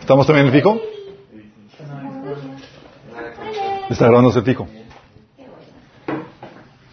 [0.00, 0.80] ¿Estamos también en el pico?
[3.90, 4.68] Está grabando el pico.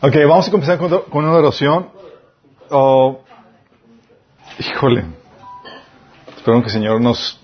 [0.02, 1.90] Ok, vamos a comenzar con, con una oración.
[2.70, 3.22] Oh,
[4.60, 5.06] híjole.
[6.36, 7.40] Espero que el Señor nos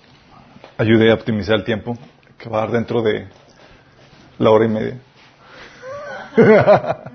[0.78, 1.96] ayude a optimizar el tiempo
[2.38, 3.28] que va a dar dentro de
[4.38, 4.98] la hora y media.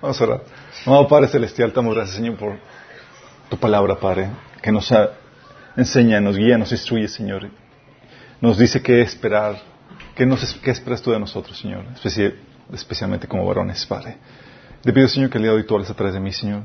[0.00, 0.42] Vamos a orar.
[0.86, 2.56] No, Padre Celestial, te damos gracias, Señor, por
[3.48, 4.30] tu palabra, Padre,
[4.62, 4.92] que nos
[5.76, 7.48] enseña, nos guía, nos instruye, Señor.
[8.40, 9.56] Nos dice qué esperar,
[10.14, 11.84] qué, nos, qué esperas tú de nosotros, Señor,
[12.72, 14.16] especialmente como varones, Padre.
[14.82, 16.62] Te pido, Señor, que el día de hoy tú hables a través de mí, Señor.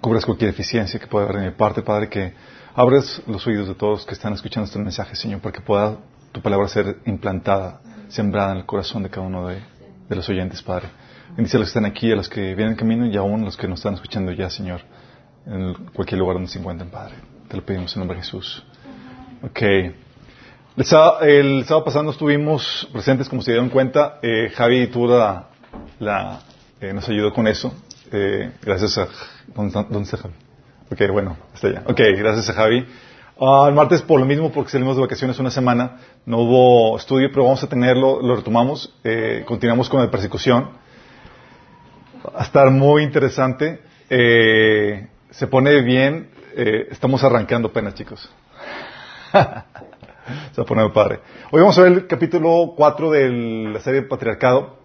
[0.00, 2.34] Cubras cualquier deficiencia que pueda haber de mi parte, Padre, que
[2.74, 5.98] abres los oídos de todos que están escuchando este mensaje, Señor, para que pueda
[6.32, 9.62] tu palabra ser implantada, sembrada en el corazón de cada uno de,
[10.08, 10.88] de los oyentes, Padre.
[11.36, 13.44] Bendice a los que están aquí, a los que vienen en camino y aún a
[13.44, 14.82] los que nos están escuchando ya, Señor,
[15.46, 17.14] en cualquier lugar donde se encuentren, Padre.
[17.48, 18.64] Te lo pedimos en nombre de Jesús.
[19.42, 19.62] Ok.
[20.76, 24.18] El sábado, el sábado pasado estuvimos presentes, como se dieron cuenta.
[24.22, 25.48] Eh, Javi tuvo la,
[25.98, 26.40] la
[26.80, 27.74] eh, nos ayudó con eso.
[28.10, 29.08] Eh, gracias a...
[29.54, 30.34] ¿dónde, ¿Dónde está Javi?
[30.90, 31.82] Ok, bueno, está allá.
[31.86, 32.86] Ok, gracias a Javi.
[33.36, 37.28] Uh, el martes por lo mismo, porque salimos de vacaciones una semana, no hubo estudio,
[37.30, 40.70] pero vamos a tenerlo, lo retomamos, eh, continuamos con la persecución.
[42.24, 43.80] Va a estar muy interesante.
[44.10, 48.20] Eh, se pone bien, eh, estamos arrancando apenas, chicos.
[49.32, 49.64] se va
[50.58, 51.20] a poner padre.
[51.50, 53.30] Hoy vamos a ver el capítulo 4 de
[53.72, 54.78] la serie Patriarcado.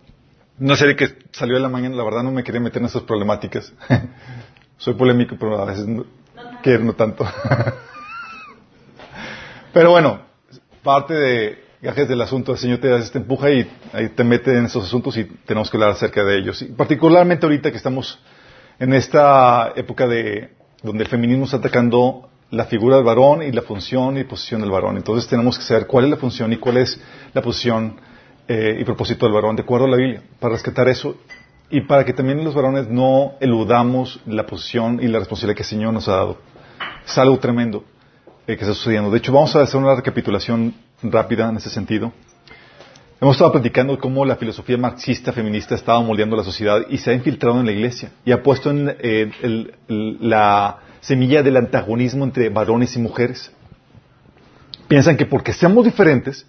[0.59, 3.03] Una serie que salió en la mañana, la verdad no me quería meter en esas
[3.03, 3.73] problemáticas.
[4.77, 6.05] Soy polémico, pero a veces no,
[6.63, 7.25] quiero no tanto.
[9.73, 10.21] pero bueno,
[10.81, 14.65] parte de gajes del asunto, el Señor te, te empuja y ahí te mete en
[14.65, 16.61] esos asuntos y tenemos que hablar acerca de ellos.
[16.61, 18.17] Y particularmente ahorita que estamos
[18.79, 20.49] en esta época de
[20.83, 24.71] donde el feminismo está atacando la figura del varón y la función y posición del
[24.71, 24.97] varón.
[24.97, 26.99] Entonces tenemos que saber cuál es la función y cuál es
[27.33, 27.99] la posición
[28.47, 31.17] eh, y propósito del varón de acuerdo a la Biblia, para rescatar eso
[31.69, 35.69] y para que también los varones no eludamos la posición y la responsabilidad que el
[35.69, 36.37] Señor nos ha dado.
[37.05, 37.83] Es algo tremendo
[38.45, 39.11] eh, que está sucediendo.
[39.11, 40.73] De hecho, vamos a hacer una recapitulación
[41.03, 42.13] rápida en ese sentido.
[43.19, 47.09] Hemos estado platicando cómo la filosofía marxista feminista ha estado moldeando la sociedad y se
[47.09, 49.73] ha infiltrado en la iglesia y ha puesto en eh, el,
[50.21, 53.51] la semilla del antagonismo entre varones y mujeres.
[54.87, 56.45] Piensan que porque seamos diferentes,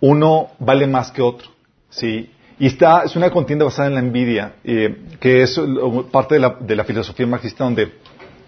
[0.00, 1.50] uno vale más que otro.
[1.88, 2.30] ¿sí?
[2.58, 5.60] Y está, es una contienda basada en la envidia, eh, que es
[6.10, 7.92] parte de la, de la, filosofía marxista donde,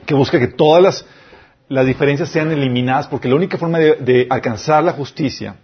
[0.04, 1.06] que busca que todas las,
[1.68, 5.54] las diferencias sean eliminadas, porque la única forma de, de, alcanzar la justicia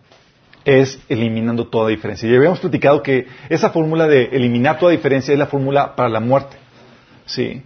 [0.65, 2.29] es eliminando toda diferencia.
[2.29, 6.21] Y habíamos platicado que esa fórmula de eliminar toda diferencia es la fórmula para la
[6.21, 6.57] muerte.
[7.27, 7.63] ¿sí?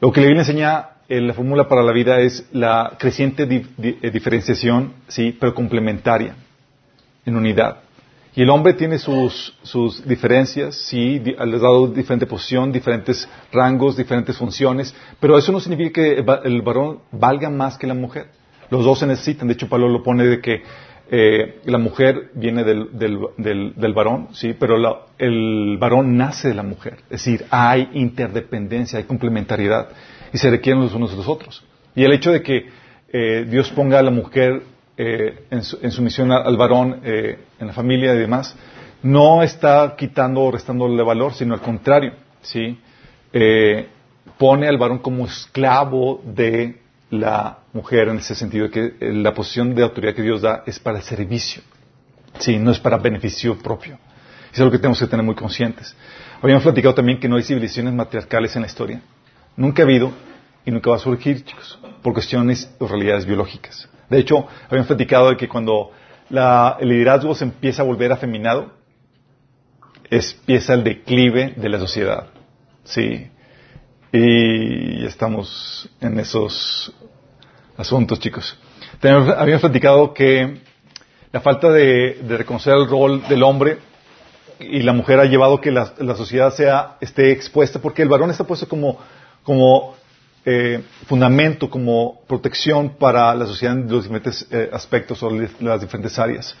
[0.00, 4.10] Lo que la Biblia enseña, eh, la fórmula para la vida es la creciente eh,
[4.10, 5.36] diferenciación, ¿sí?
[5.38, 6.34] pero complementaria,
[7.24, 7.78] en unidad.
[8.34, 13.96] Y el hombre tiene sus, sus diferencias, sí, les ha dado diferente posición, diferentes rangos,
[13.96, 18.28] diferentes funciones, pero eso no significa que el varón valga más que la mujer.
[18.68, 19.48] Los dos se necesitan.
[19.48, 20.62] De hecho, Pablo lo pone de que
[21.08, 26.48] eh, la mujer viene del, del, del, del varón, sí, pero la, el varón nace
[26.48, 26.98] de la mujer.
[27.04, 29.88] Es decir, hay interdependencia, hay complementariedad
[30.32, 31.64] y se requieren los unos de los otros.
[31.94, 32.66] Y el hecho de que
[33.12, 34.62] eh, Dios ponga a la mujer
[34.96, 38.56] eh, en, su, en, sumisión al varón eh, en la familia y demás,
[39.02, 42.78] no está quitando o restándole valor, sino al contrario, ¿sí?
[44.38, 46.80] Pone al varón como esclavo de
[47.10, 50.98] la mujer en ese sentido que la posición de autoridad que Dios da es para
[50.98, 51.62] el servicio,
[52.38, 53.98] sí, no es para beneficio propio.
[54.52, 55.94] Eso es lo que tenemos que tener muy conscientes.
[56.40, 59.00] Habíamos platicado también que no hay civilizaciones matriarcales en la historia.
[59.56, 60.12] Nunca ha habido
[60.64, 63.88] y nunca va a surgir, chicos, por cuestiones o realidades biológicas.
[64.08, 65.92] De hecho, habíamos platicado de que cuando
[66.30, 68.72] la, el liderazgo se empieza a volver afeminado,
[70.10, 72.26] empieza el declive de la sociedad.
[72.84, 73.28] Sí.
[74.12, 76.92] Y estamos en esos
[77.76, 78.56] asuntos, chicos.
[79.00, 80.60] También habíamos platicado que
[81.32, 83.78] la falta de, reconocer el rol del hombre
[84.58, 88.30] y la mujer ha llevado que la, la sociedad sea, esté expuesta, porque el varón
[88.30, 88.98] está puesto como,
[89.42, 89.94] como
[90.48, 95.30] eh, fundamento, como protección para la sociedad en los diferentes eh, aspectos o
[95.60, 96.54] las diferentes áreas.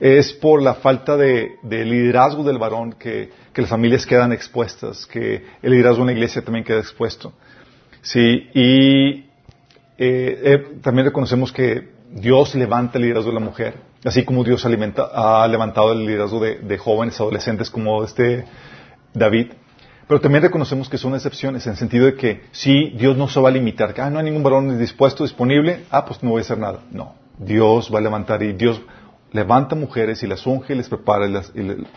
[0.00, 5.42] Es por la falta de, de liderazgo del varón que, las familias quedan expuestas, que
[5.62, 7.32] el liderazgo en la iglesia también queda expuesto.
[8.02, 9.24] Sí, y
[9.96, 15.48] eh, también reconocemos que Dios levanta el liderazgo de la mujer, así como Dios ha
[15.48, 18.44] levantado el liderazgo de, jóvenes, adolescentes como este
[19.12, 19.52] David
[20.06, 23.40] Pero también reconocemos que son excepciones, en el sentido de que si Dios no se
[23.40, 26.40] va a limitar, que ah, no hay ningún varón dispuesto, disponible, ah, pues no voy
[26.40, 26.80] a hacer nada.
[26.92, 28.80] No, Dios va a levantar y Dios
[29.36, 31.26] levanta mujeres y las unge y les prepara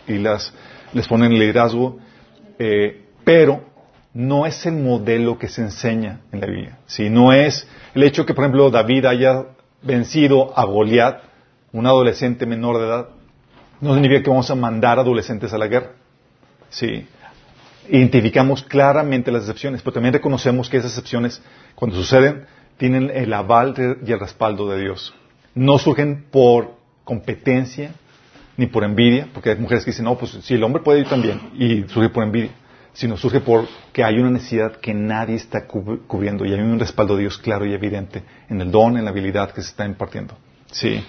[0.06, 0.54] y las,
[0.92, 1.98] les pone en liderazgo,
[2.58, 3.64] eh, pero
[4.14, 6.78] no es el modelo que se enseña en la Biblia.
[6.86, 9.46] Si no es el hecho que, por ejemplo, David haya
[9.82, 11.22] vencido a Goliat,
[11.72, 13.08] un adolescente menor de edad,
[13.80, 15.92] no significa que vamos a mandar adolescentes a la guerra.
[16.68, 17.06] Sí.
[17.88, 21.42] Identificamos claramente las excepciones, pero también reconocemos que esas excepciones,
[21.74, 22.46] cuando suceden,
[22.76, 25.14] tienen el aval y el respaldo de Dios.
[25.54, 26.79] No surgen por
[27.10, 27.92] competencia
[28.56, 31.08] ni por envidia, porque hay mujeres que dicen, no, pues si el hombre puede ir
[31.08, 32.52] también, y surge por envidia,
[32.92, 37.22] sino surge porque hay una necesidad que nadie está cubriendo y hay un respaldo de
[37.22, 40.38] Dios claro y evidente en el don, en la habilidad que se está impartiendo.
[40.70, 41.04] Sí.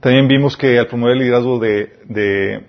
[0.00, 2.66] También vimos que al promover el liderazgo de, de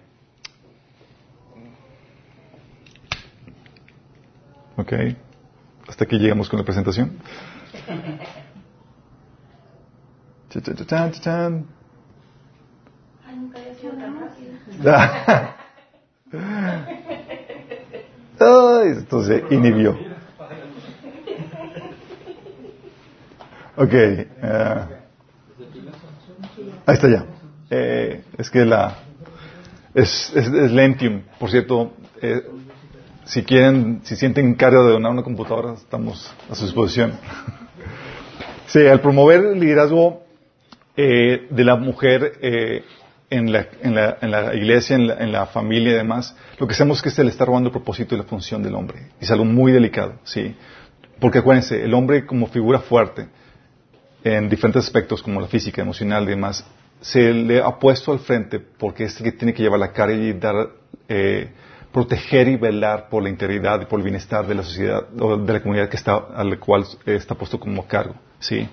[4.77, 4.93] Ok.
[5.89, 7.17] Hasta aquí llegamos con la presentación.
[18.97, 19.95] Esto se inhibió.
[23.75, 23.93] Ok.
[23.93, 23.97] Uh,
[26.85, 27.25] ahí está ya.
[27.69, 28.95] Eh, es que la.
[29.93, 31.21] Es, es, es, Lentium.
[31.39, 32.41] Por cierto, eh,
[33.25, 37.13] si quieren, si sienten carga de donar una computadora, estamos a su disposición.
[38.67, 40.23] sí, al promover el liderazgo
[40.97, 42.83] eh, de la mujer eh,
[43.31, 46.67] en, la, en, la, en, la, iglesia, en la, en la, familia y demás, lo
[46.67, 49.07] que hacemos es que se le está robando el propósito y la función del hombre.
[49.19, 50.53] Y es algo muy delicado, ¿sí?
[51.19, 53.27] Porque acuérdense, el hombre como figura fuerte,
[54.23, 56.65] en diferentes aspectos como la física, emocional y demás,
[56.99, 60.11] se le ha puesto al frente porque es el que tiene que llevar la cara
[60.11, 60.69] y dar,
[61.07, 61.49] eh,
[61.93, 65.53] proteger y velar por la integridad y por el bienestar de la sociedad o de
[65.53, 68.67] la comunidad que está, a la cual está puesto como cargo, ¿sí?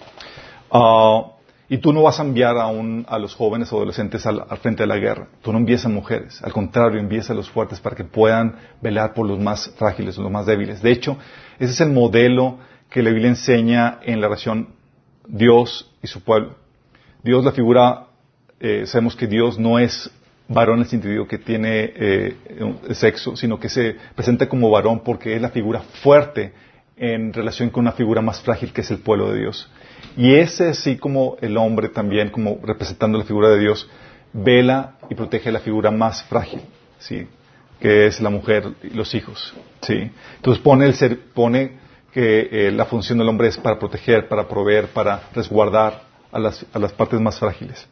[0.70, 1.37] Uh,
[1.68, 4.84] y tú no vas a enviar a, un, a los jóvenes o adolescentes al, frente
[4.84, 5.28] de la guerra.
[5.42, 6.42] Tú no envías a mujeres.
[6.42, 10.30] Al contrario, envías a los fuertes para que puedan velar por los más frágiles, los
[10.30, 10.80] más débiles.
[10.80, 11.18] De hecho,
[11.58, 14.68] ese es el modelo que la Biblia enseña en la relación
[15.26, 16.56] Dios y su pueblo.
[17.22, 18.06] Dios, la figura,
[18.60, 20.10] eh, sabemos que Dios no es
[20.48, 22.36] varón en el sentido que tiene eh,
[22.92, 26.54] sexo, sino que se presenta como varón porque es la figura fuerte
[26.96, 29.70] en relación con una figura más frágil que es el pueblo de Dios.
[30.16, 33.88] Y ese, así como el hombre también, como representando la figura de Dios,
[34.32, 36.60] vela y protege la figura más frágil,
[36.98, 37.26] ¿sí?
[37.80, 39.54] que es la mujer y los hijos.
[39.82, 40.10] ¿sí?
[40.36, 41.78] Entonces pone, el ser, pone
[42.12, 46.02] que eh, la función del hombre es para proteger, para proveer, para resguardar
[46.32, 47.86] a las, a las partes más frágiles.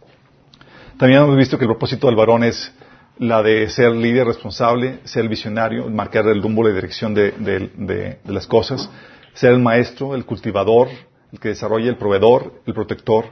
[0.99, 2.73] También hemos visto que el propósito del varón es
[3.19, 8.47] la de ser líder responsable, ser visionario, marcar el rumbo, la dirección de, de las
[8.47, 8.91] cosas,
[9.32, 10.88] ser el maestro, el cultivador,
[11.32, 13.26] el que desarrolla el proveedor, el protector.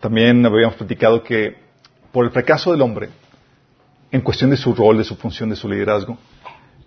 [0.00, 1.56] También habíamos platicado que
[2.12, 3.08] por el fracaso del hombre,
[4.10, 6.16] en cuestión de su rol, de su función, de su liderazgo,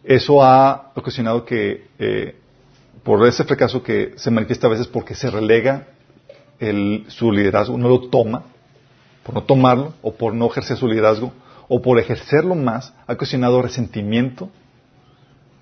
[0.03, 2.35] eso ha ocasionado que, eh,
[3.03, 5.87] por ese fracaso que se manifiesta a veces porque se relega
[6.59, 8.43] el, su liderazgo, no lo toma,
[9.23, 11.33] por no tomarlo, o por no ejercer su liderazgo,
[11.67, 14.49] o por ejercerlo más, ha ocasionado resentimiento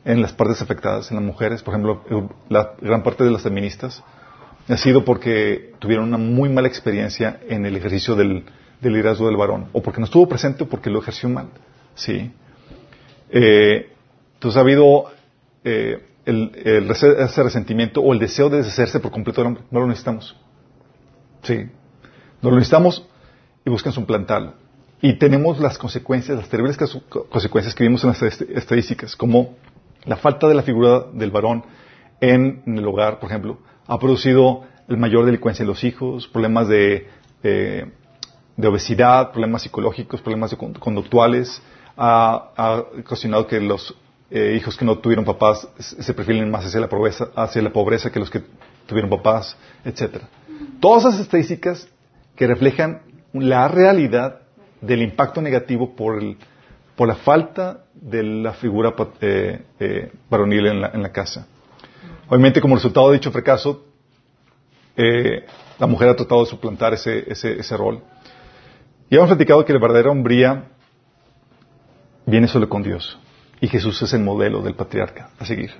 [0.06, 4.04] en las partes afectadas, en las mujeres, por ejemplo, la gran parte de las feministas
[4.68, 8.44] ha sido porque tuvieron una muy mala experiencia en el ejercicio del,
[8.82, 11.48] liderazgo del varón, o porque no estuvo presente o porque lo ejerció mal.
[11.96, 12.32] ¿sí?
[13.30, 13.92] Eh,
[14.34, 15.06] entonces ha habido
[15.64, 16.52] eh, el,
[16.90, 19.64] ese resentimiento o el deseo de deshacerse por completo del hombre.
[19.72, 20.36] No lo necesitamos.
[21.44, 21.70] Sí.
[22.42, 23.08] No lo necesitamos
[23.66, 24.54] y buscan suplantarlo.
[25.02, 26.78] Y tenemos las consecuencias, las terribles
[27.30, 29.56] consecuencias que vimos en las estadísticas, como
[30.06, 31.64] la falta de la figura del varón
[32.20, 37.08] en el hogar, por ejemplo, ha producido el mayor delincuencia en los hijos, problemas de,
[37.44, 41.62] de obesidad, problemas psicológicos, problemas conductuales,
[41.96, 43.96] ha, ha ocasionado que los
[44.30, 48.12] eh, hijos que no tuvieron papás se prefieren más hacia la pobreza, hacia la pobreza
[48.12, 48.44] que los que
[48.86, 50.28] tuvieron papás, etcétera.
[50.80, 51.88] Todas esas estadísticas
[52.36, 53.02] que reflejan
[53.34, 54.42] la realidad
[54.82, 56.38] del impacto negativo por, el,
[56.96, 61.48] por la falta de la figura eh, eh, varonil en la, en la casa.
[62.28, 63.86] Obviamente, como resultado de dicho fracaso,
[64.96, 65.46] eh,
[65.80, 68.02] la mujer ha tratado de suplantar ese, ese, ese rol.
[69.10, 70.70] Y hemos platicado que la verdadera hombría
[72.26, 73.18] viene solo con Dios.
[73.62, 75.72] Y Jesús es el modelo del patriarca a seguir.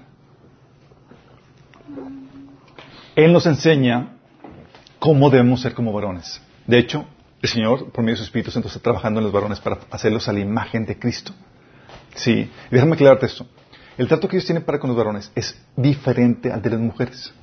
[3.16, 4.14] Él nos enseña
[5.00, 6.42] cómo debemos ser como varones.
[6.66, 7.06] De hecho,
[7.42, 10.28] el Señor, por medio de su Espíritu Santo, está trabajando en los varones para hacerlos
[10.28, 11.34] a la imagen de Cristo.
[12.16, 13.46] Sí, déjame aclararte esto.
[13.98, 17.34] El trato que Dios tiene para con los varones es diferente al de las mujeres.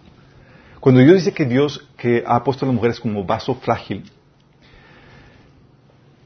[0.81, 4.05] Cuando Dios dice que Dios que ha puesto a las mujeres como vaso frágil,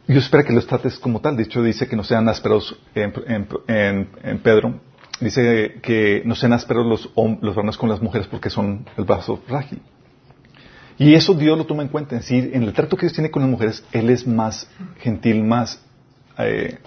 [0.09, 1.37] Dios espera que los trates como tal.
[1.37, 4.81] De hecho, dice que no sean ásperos en, Pedro.
[5.21, 7.11] Dice que no sean ásperos los,
[7.43, 9.83] los varones con las mujeres porque son el vaso frágil.
[10.99, 12.17] Y eso Dios lo toma en cuenta.
[12.17, 14.69] Es decir, en el trato que Dios tiene con las mujeres, Él es más
[14.99, 15.81] gentil, más,
[16.39, 16.79] eh,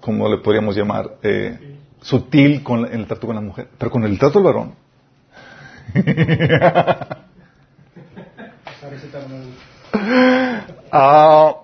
[0.00, 3.68] como le podríamos llamar, eh, sutil con, el trato con la mujer.
[3.78, 4.74] Pero con el trato del varón.
[10.92, 11.54] ah,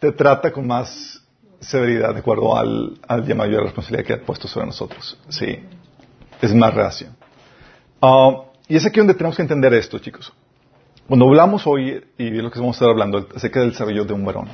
[0.00, 1.22] te trata con más
[1.60, 5.16] severidad de acuerdo al, llamado de responsabilidad que ha puesto sobre nosotros.
[5.28, 5.60] Sí.
[6.42, 7.10] Es más reacio.
[8.02, 10.32] Ah, y es aquí donde tenemos que entender esto, chicos.
[11.06, 14.14] Cuando hablamos hoy, y es lo que vamos a estar hablando, acerca del desarrollo de
[14.14, 14.48] un varón.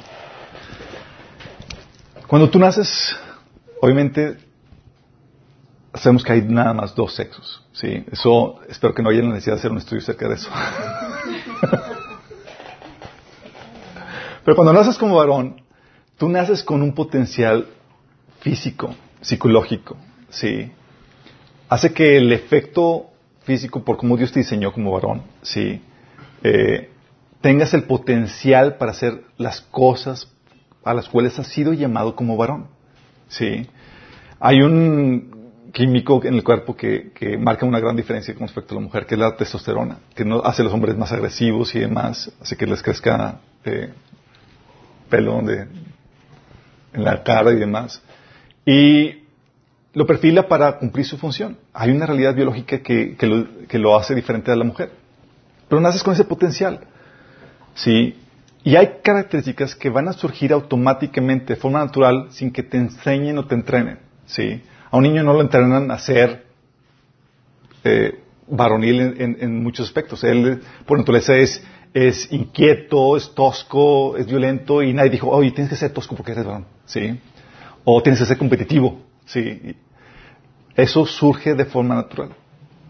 [2.26, 3.16] Cuando tú naces,
[3.80, 4.49] obviamente,
[5.94, 7.64] sabemos que hay nada más dos sexos.
[7.72, 10.50] Sí, eso, espero que no haya la necesidad de hacer un estudio acerca de eso.
[14.44, 15.62] Pero cuando naces como varón,
[16.16, 17.66] tú naces con un potencial
[18.40, 19.96] físico, psicológico,
[20.28, 20.72] sí.
[21.68, 23.10] Hace que el efecto
[23.42, 25.82] físico, por cómo Dios te diseñó como varón, sí,
[26.42, 26.90] eh,
[27.40, 30.28] tengas el potencial para hacer las cosas
[30.84, 32.68] a las cuales has sido llamado como varón.
[33.28, 33.66] ¿sí?
[34.38, 35.39] Hay un
[35.72, 39.14] químico en el cuerpo que, marca una gran diferencia con respecto a la mujer, que
[39.14, 42.66] es la testosterona, que no hace a los hombres más agresivos y demás, hace que
[42.66, 43.92] les crezca eh,
[45.08, 45.68] pelo en
[46.92, 48.02] la cara y demás.
[48.64, 49.24] Y
[49.92, 51.56] lo perfila para cumplir su función.
[51.72, 54.90] Hay una realidad biológica que lo hace diferente a la mujer.
[55.70, 56.80] Pero naces con ese potencial.
[57.74, 58.16] ¿Sí?
[58.64, 63.38] Y hay características que van a surgir automáticamente, de forma natural, sin que te enseñen
[63.38, 64.00] o te entrenen.
[64.26, 64.62] ¿Sí?
[64.90, 66.44] A un niño no lo entrenan a ser
[67.84, 70.24] eh, varonil en, muchos aspectos.
[70.24, 75.76] Él, por naturaleza, es, inquieto, es tosco, es violento, y nadie dijo, oye, tienes que
[75.76, 76.66] ser tosco porque eres varón.
[76.84, 77.18] ¿Sí?
[77.84, 79.00] O tienes que ser competitivo.
[79.26, 79.76] ¿Sí?
[80.74, 82.30] Eso surge de forma natural.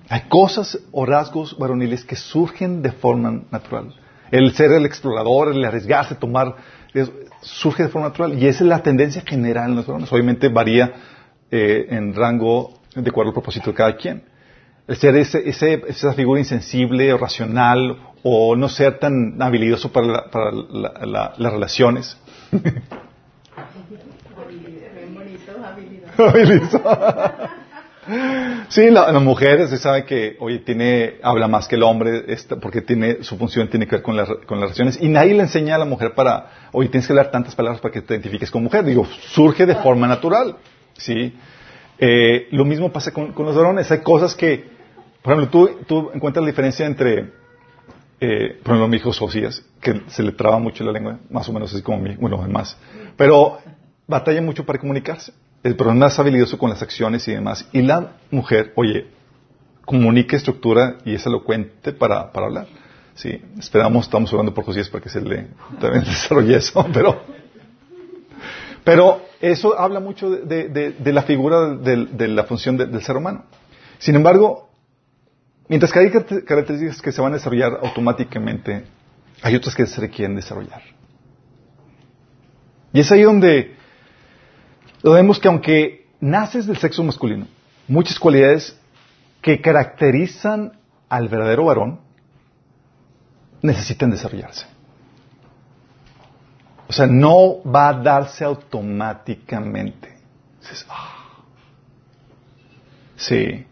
[0.09, 3.95] Hay cosas o rasgos varoniles que surgen de forma natural.
[4.31, 6.57] El ser el explorador, el arriesgarse, tomar,
[7.43, 8.39] surge de forma natural.
[8.39, 10.11] Y esa es la tendencia general en los varones.
[10.13, 10.95] Obviamente varía
[11.51, 14.23] eh, en rango de acuerdo al propósito de cada quien.
[14.87, 15.49] El ser ese,
[15.87, 20.25] esa figura insensible o racional o no ser tan habilidoso para,
[21.07, 22.17] las relaciones.
[28.69, 32.25] Sí, la, la, mujer se sabe que, oye, tiene, habla más que el hombre,
[32.61, 34.17] porque tiene, su función tiene que ver con,
[34.47, 37.31] con las relaciones, y nadie le enseña a la mujer para, oye, tienes que hablar
[37.31, 38.85] tantas palabras para que te identifiques como mujer.
[38.85, 40.57] Digo, surge de forma natural,
[41.01, 41.35] ¿sí?
[41.99, 43.91] Eh, lo mismo pasa con, los varones.
[43.91, 44.65] Hay cosas que,
[45.23, 47.33] por ejemplo, tú, tú encuentras la diferencia entre,
[48.21, 51.53] eh, por ejemplo, mi hijo Sofías, que se le traba mucho la lengua, más o
[51.53, 52.77] menos así como mi, bueno, más,
[53.17, 53.59] pero
[54.07, 57.69] batalla mucho para comunicarse el es más habilidoso con las acciones y demás.
[57.73, 59.09] Y la mujer, oye,
[59.85, 62.67] comunique estructura y es elocuente para, para hablar.
[63.15, 65.49] Sí, esperamos, estamos hablando por Josías para que se le
[65.81, 67.23] también desarrolle eso, pero,
[68.85, 73.45] pero eso habla mucho de, de, la figura de, la función del ser humano.
[73.99, 74.71] Sin embargo,
[75.69, 78.85] mientras que hay características que se van a desarrollar automáticamente,
[79.43, 80.83] hay otras que se requieren desarrollar.
[82.93, 83.77] Y es ahí donde
[85.03, 87.47] vemos que aunque naces del sexo masculino,
[87.89, 88.79] muchas cualidades
[89.41, 90.79] que caracterizan
[91.09, 92.01] al verdadero varón
[93.63, 94.67] necesitan desarrollarse.
[96.91, 100.13] O sea, no va a darse automáticamente.
[100.89, 101.37] Ah".
[103.15, 103.65] Sí.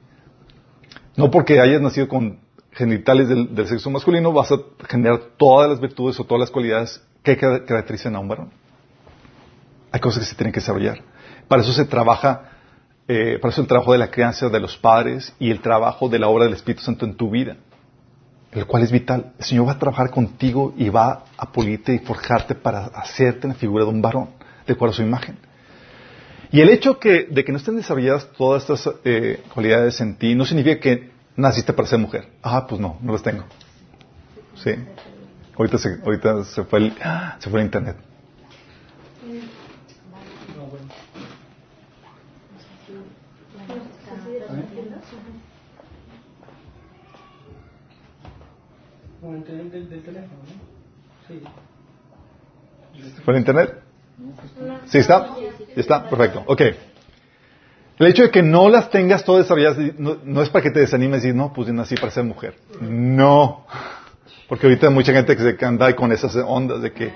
[1.16, 2.38] No porque hayas nacido con
[2.70, 4.58] genitales del, del, sexo masculino vas a
[4.88, 8.52] generar todas las virtudes o todas las cualidades que caracterizan a un varón.
[9.90, 11.00] Hay cosas que se tienen que desarrollar.
[11.48, 12.52] Para eso se trabaja,
[13.08, 16.20] eh, para eso el trabajo de la crianza de los padres y el trabajo de
[16.20, 17.56] la obra del Espíritu Santo en tu vida,
[18.52, 19.32] el cual es vital.
[19.38, 23.54] El Señor va a trabajar contigo y va a pulirte y forjarte para hacerte la
[23.54, 24.30] figura de un varón,
[24.66, 25.36] de acuerdo a su imagen.
[26.50, 30.46] Y el hecho de que no estén desarrolladas todas estas eh, cualidades en ti no
[30.46, 32.28] significa que naciste para ser mujer.
[32.42, 33.44] Ah, pues no, no las tengo.
[34.56, 34.70] Sí.
[35.56, 36.94] Ahorita se, ahorita se fue el,
[37.38, 37.96] se fue el internet.
[49.44, 50.40] Del, teléfono,
[51.26, 51.42] Sí.
[53.24, 53.74] ¿Por internet?
[54.86, 55.34] ¿Sí está?
[55.76, 56.08] ¿Está?
[56.08, 56.42] Perfecto.
[56.46, 56.62] Ok.
[57.98, 61.24] El hecho de que no las tengas todas desarrolladas no, es para que te desanimes
[61.24, 62.54] y no, pues yo nací para ser mujer.
[62.80, 63.66] No.
[64.48, 67.12] Porque ahorita hay mucha gente que se anda con esas ondas de que,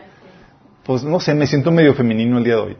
[0.85, 2.76] pues no sé, me siento medio femenino el día de hoy.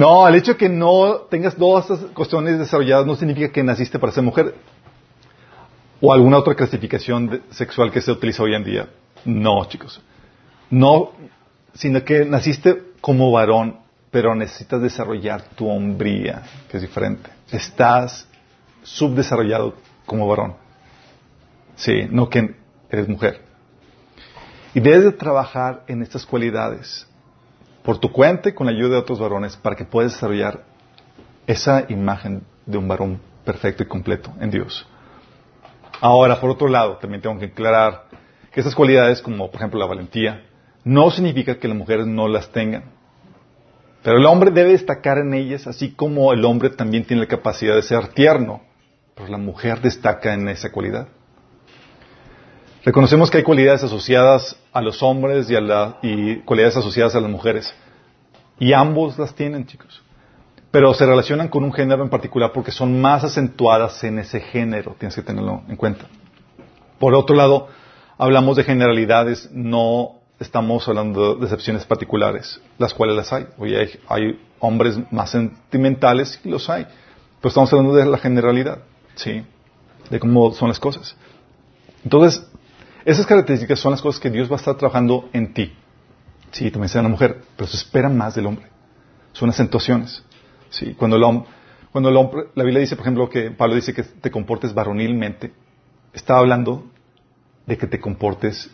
[0.00, 3.98] No, el hecho de que no tengas todas estas cuestiones desarrolladas no significa que naciste
[3.98, 4.54] para ser mujer
[6.00, 8.88] o alguna otra clasificación sexual que se utiliza hoy en día.
[9.26, 10.00] No, chicos.
[10.70, 11.12] No,
[11.74, 13.76] sino que naciste como varón,
[14.10, 17.28] pero necesitas desarrollar tu hombría, que es diferente.
[17.52, 18.26] Estás
[18.82, 19.74] subdesarrollado
[20.06, 20.54] como varón.
[21.76, 22.54] Sí, no que
[22.88, 23.42] eres mujer.
[24.72, 27.06] Y debes de trabajar en estas cualidades
[27.82, 30.64] por tu cuenta y con la ayuda de otros varones para que puedas desarrollar
[31.46, 34.86] esa imagen de un varón perfecto y completo en Dios.
[36.00, 38.04] Ahora, por otro lado, también tengo que aclarar
[38.52, 40.44] que esas cualidades, como por ejemplo la valentía,
[40.84, 42.84] no significa que las mujeres no las tengan.
[44.02, 47.74] Pero el hombre debe destacar en ellas, así como el hombre también tiene la capacidad
[47.74, 48.62] de ser tierno.
[49.14, 51.08] Pero la mujer destaca en esa cualidad.
[52.84, 55.54] Reconocemos que hay cualidades asociadas a los hombres y,
[56.06, 57.72] y cualidades asociadas a las mujeres.
[58.58, 60.02] Y ambos las tienen, chicos.
[60.70, 64.94] Pero se relacionan con un género en particular porque son más acentuadas en ese género.
[64.98, 66.06] Tienes que tenerlo en cuenta.
[66.98, 67.68] Por otro lado,
[68.18, 73.46] hablamos de generalidades, no estamos hablando de excepciones particulares, las cuales las hay.
[73.58, 73.74] Hoy
[74.08, 76.84] hay, hombres más sentimentales y los hay.
[76.84, 78.78] Pero estamos hablando de la generalidad,
[79.14, 79.42] ¿sí?
[80.10, 81.16] De cómo son las cosas.
[82.04, 82.49] Entonces,
[83.04, 85.72] esas características son las cosas que Dios va a estar trabajando en ti.
[86.50, 88.66] Sí, también sea una mujer, pero se espera más del hombre.
[89.32, 90.24] Son acentuaciones.
[90.70, 91.48] Sí, cuando el hombre,
[91.92, 95.52] cuando el hombre, la Biblia dice, por ejemplo, que Pablo dice que te comportes varonilmente,
[96.12, 96.84] está hablando
[97.66, 98.70] de que te comportes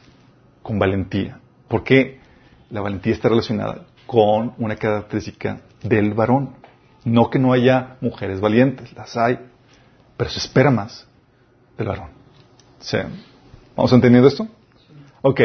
[0.63, 1.41] con valentía.
[1.69, 2.21] Porque
[2.71, 6.57] la valentía está relacionada con una característica del varón.
[7.05, 9.39] No que no haya mujeres valientes, las hay,
[10.17, 11.07] pero se espera más
[11.79, 12.11] del varón.
[13.77, 14.49] ¿Vamos entendiendo esto?
[15.23, 15.41] Ok.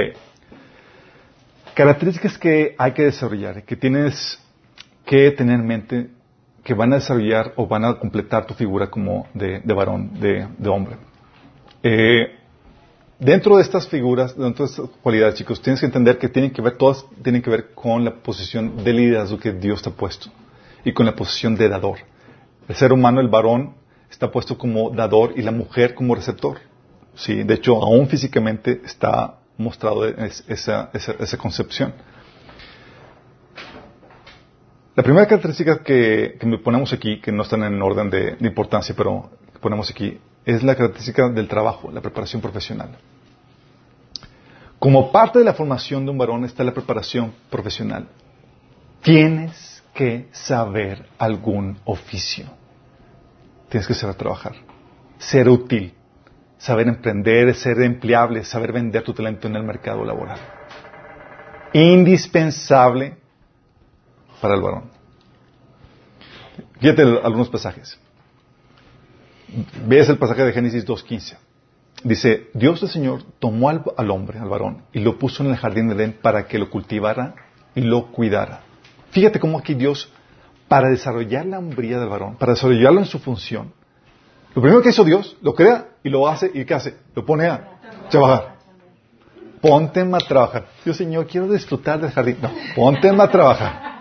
[1.73, 4.39] Características que hay que desarrollar, que tienes
[5.05, 6.09] que tener en mente
[6.63, 10.69] que van a desarrollar o van a completar tu figura como de, varón, de, de
[10.69, 10.95] hombre.
[11.83, 12.37] Eh,
[13.21, 16.59] Dentro de estas figuras, dentro de estas cualidades, chicos, tienes que entender que tienen que
[16.59, 20.31] ver, todas tienen que ver con la posición de liderazgo que Dios te ha puesto
[20.83, 21.99] y con la posición de dador.
[22.67, 23.75] El ser humano, el varón,
[24.09, 26.57] está puesto como dador y la mujer como receptor.
[27.15, 30.89] Sí, de hecho, aún físicamente está mostrado esa,
[31.37, 31.93] concepción.
[34.95, 38.93] La primera característica que, que ponemos aquí, que no están en orden de, de importancia,
[38.95, 39.29] pero
[39.61, 42.97] ponemos aquí, es la característica del trabajo, la preparación profesional.
[44.79, 48.07] Como parte de la formación de un varón está la preparación profesional.
[49.03, 52.45] Tienes que saber algún oficio.
[53.69, 54.55] Tienes que saber trabajar,
[55.17, 55.93] ser útil,
[56.61, 60.37] saber emprender, ser empleable, saber vender tu talento en el mercado laboral.
[61.73, 63.17] Indispensable
[64.39, 64.83] para el varón.
[66.79, 67.99] Fíjate algunos pasajes.
[69.87, 71.37] Ves el pasaje de Génesis 2.15.
[72.03, 75.87] Dice, Dios el Señor tomó al, hombre, al varón, y lo puso en el jardín
[75.87, 77.35] de Edén para que lo cultivara
[77.73, 78.61] y lo cuidara.
[79.09, 80.11] Fíjate cómo aquí Dios,
[80.67, 83.73] para desarrollar la hombría del varón, para desarrollarlo en su función,
[84.53, 86.95] lo primero que hizo Dios, lo crea y lo hace, ¿y qué hace?
[87.15, 88.55] Lo pone a trabajar.
[89.61, 90.65] Ponte a trabajar.
[90.83, 92.37] Dios Señor, quiero disfrutar del jardín.
[92.41, 93.91] No, ponte a trabajar.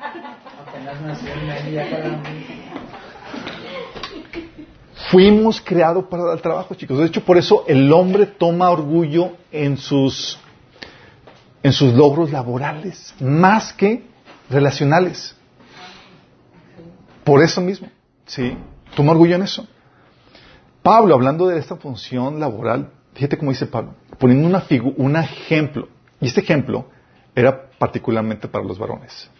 [5.10, 6.98] Fuimos creados para el trabajo, chicos.
[6.98, 10.38] De hecho, por eso el hombre toma orgullo en sus,
[11.62, 14.04] en sus logros laborales, más que
[14.48, 15.36] relacionales.
[17.24, 17.88] Por eso mismo,
[18.24, 18.56] ¿sí?
[18.94, 19.66] Toma orgullo en eso.
[20.90, 24.64] Pablo, hablando de esta función laboral, fíjate cómo dice Pablo, poniendo una
[24.96, 25.86] un ejemplo.
[26.20, 26.86] Y este ejemplo
[27.32, 29.30] era particularmente para los varones.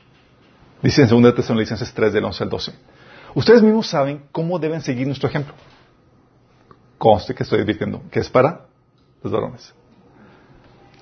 [0.81, 2.73] Dice en 2 Tesalonicenses 3, del 11 al 12.
[3.35, 5.53] Ustedes mismos saben cómo deben seguir nuestro ejemplo.
[6.99, 8.67] Conste que estoy diciendo que es para
[9.21, 9.75] los varones.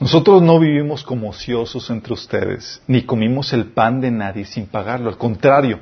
[0.01, 5.11] Nosotros no vivimos como ociosos entre ustedes, ni comimos el pan de nadie sin pagarlo.
[5.11, 5.81] Al contrario,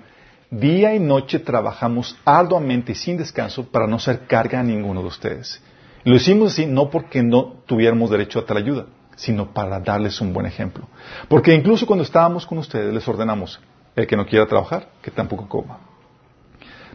[0.51, 5.09] día y noche trabajamos arduamente y sin descanso para no ser carga a ninguno de
[5.09, 5.63] ustedes.
[6.05, 10.33] lo hicimos así no porque no tuviéramos derecho a tal ayuda, sino para darles un
[10.33, 10.89] buen ejemplo.
[11.29, 13.61] Porque incluso cuando estábamos con ustedes les ordenamos,
[13.97, 15.81] el que no quiera trabajar, que tampoco coma.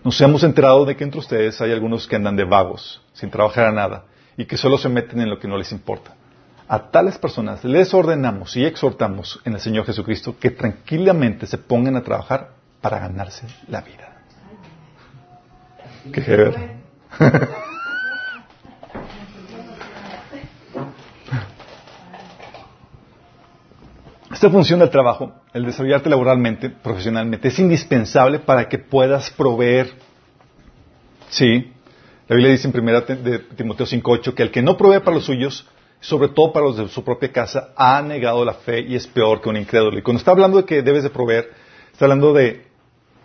[0.03, 3.67] Nos hemos enterado de que entre ustedes hay algunos que andan de vagos, sin trabajar
[3.67, 4.05] a nada,
[4.37, 6.15] y que solo se meten en lo que no les importa.
[6.67, 11.97] a tales personas les ordenamos y exhortamos en el Señor Jesucristo que tranquilamente se pongan
[11.97, 14.23] a trabajar para ganarse la vida.
[16.11, 16.71] Qué
[24.31, 29.91] Esta función del trabajo, el desarrollarte laboralmente, profesionalmente, es indispensable para que puedas proveer.
[31.29, 31.71] Sí,
[32.27, 35.25] la Biblia dice en 1 de Timoteo 5.8 que el que no provee para los
[35.25, 35.67] suyos,
[35.99, 39.41] sobre todo para los de su propia casa, ha negado la fe y es peor
[39.41, 39.99] que un incrédulo.
[39.99, 41.51] Y cuando está hablando de que debes de proveer,
[41.91, 42.70] está hablando de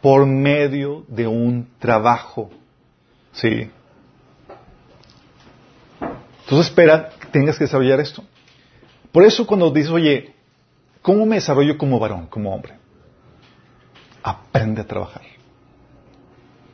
[0.00, 2.50] por medio de un trabajo.
[3.32, 3.70] Sí.
[6.00, 8.22] Entonces espera que tengas que desarrollar esto.
[9.12, 10.34] Por eso cuando dices, oye,
[11.02, 12.78] ¿cómo me desarrollo como varón, como hombre?
[14.22, 15.22] Aprende a trabajar.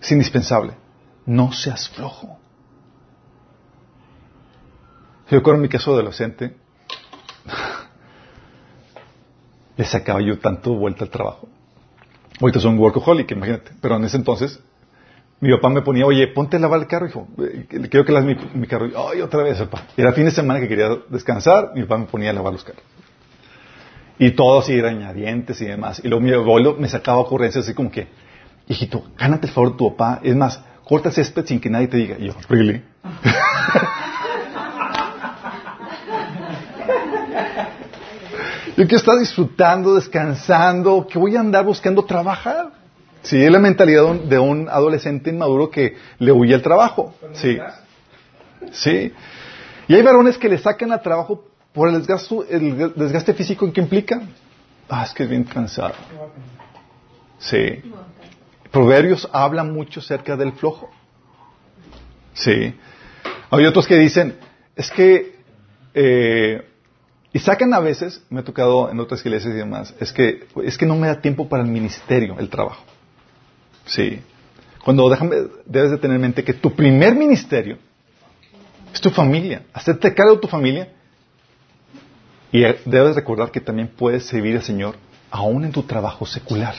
[0.00, 0.74] Es indispensable.
[1.24, 2.38] No seas flojo.
[5.30, 6.56] Yo recuerdo mi caso de adolescente,
[9.76, 11.48] le sacaba yo tanto vuelta al trabajo.
[12.42, 13.70] Ahorita soy un workaholic, imagínate.
[13.80, 14.60] Pero en ese entonces,
[15.40, 17.28] mi papá me ponía, oye, ponte a lavar el carro, hijo.
[17.68, 18.88] Quiero que laves mi, carro.
[19.08, 19.86] Ay, otra vez, papá.
[19.96, 22.82] Era fin de semana que quería descansar, mi papá me ponía a lavar los carros.
[24.18, 26.00] Y todo así, añadientes y demás.
[26.04, 28.08] Y luego mi abuelo me sacaba ocurrencias así como que,
[28.66, 30.20] hijito, gánate el favor de tu papá.
[30.22, 32.16] Es más, corta césped sin que nadie te diga.
[32.18, 32.82] Y yo, really?
[38.76, 42.70] yo que estás disfrutando, descansando, que voy a andar buscando trabajar.
[43.22, 47.14] Sí, es la mentalidad de un adolescente inmaduro que le huye al trabajo.
[47.34, 47.58] Sí.
[48.72, 49.12] Sí.
[49.88, 53.80] Y hay varones que le sacan al trabajo por el desgaste, el desgaste físico que
[53.80, 54.22] implica.
[54.88, 55.94] Ah, es que es bien cansado.
[57.38, 57.82] Sí.
[58.70, 60.90] Proverbios habla mucho acerca del flojo.
[62.34, 62.74] Sí.
[63.50, 64.36] Hay otros que dicen,
[64.74, 65.36] es que,
[65.94, 66.71] eh,
[67.32, 70.76] y sacan a veces, me ha tocado en otras iglesias y demás, es que, es
[70.76, 72.84] que no me da tiempo para el ministerio, el trabajo.
[73.86, 74.20] Sí.
[74.84, 77.78] Cuando déjame, debes de tener en mente que tu primer ministerio
[78.92, 79.62] es tu familia.
[79.72, 80.92] Hacerte cargo de tu familia.
[82.50, 84.96] Y debes recordar que también puedes servir al Señor
[85.30, 86.74] aún en tu trabajo secular.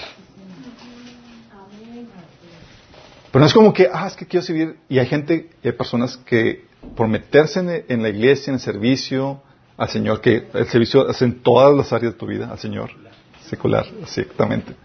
[3.32, 4.78] Pero no es como que, ah, es que quiero servir.
[4.88, 9.42] Y hay gente, hay personas que por meterse en, la iglesia, en el servicio
[9.78, 12.92] al Señor, que el servicio hace en todas las áreas de tu vida al Señor,
[13.42, 14.76] secular, exactamente,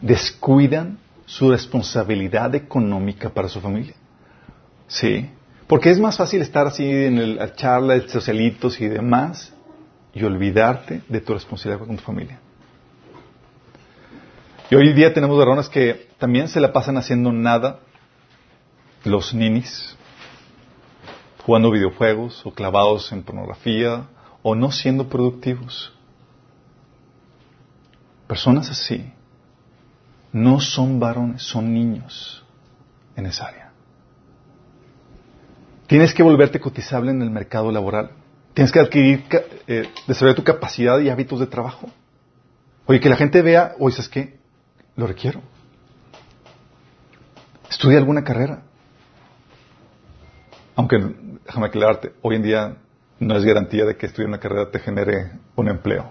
[0.00, 3.94] descuidan su responsabilidad económica para su familia.
[4.86, 5.28] Sí.
[5.66, 9.54] Porque es más fácil estar así en la charla de socialitos y demás
[10.12, 12.38] y olvidarte de tu responsabilidad con tu familia.
[14.70, 17.80] Y hoy día tenemos varones que también se la pasan haciendo nada,
[19.04, 19.93] los ninis,
[21.44, 24.06] jugando videojuegos o clavados en pornografía
[24.42, 25.92] o no siendo productivos.
[28.26, 29.12] Personas así
[30.32, 32.44] no son varones, son niños
[33.14, 33.70] en esa área.
[35.86, 38.10] Tienes que volverte cotizable en el mercado laboral.
[38.54, 39.24] Tienes que adquirir,
[39.66, 41.88] eh, desarrollar tu capacidad y hábitos de trabajo.
[42.86, 44.38] Oye, que la gente vea, oye, ¿sabes qué?
[44.96, 45.40] Lo requiero.
[47.70, 48.62] Estudia alguna carrera.
[50.74, 51.14] Aunque,
[51.46, 52.76] déjame aclararte, hoy en día
[53.18, 56.10] no es garantía de que estudiar una carrera te genere un empleo.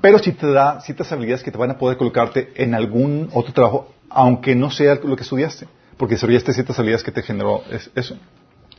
[0.00, 3.52] Pero sí te da ciertas habilidades que te van a poder colocarte en algún otro
[3.52, 8.16] trabajo, aunque no sea lo que estudiaste, porque desarrollaste ciertas habilidades que te generó eso.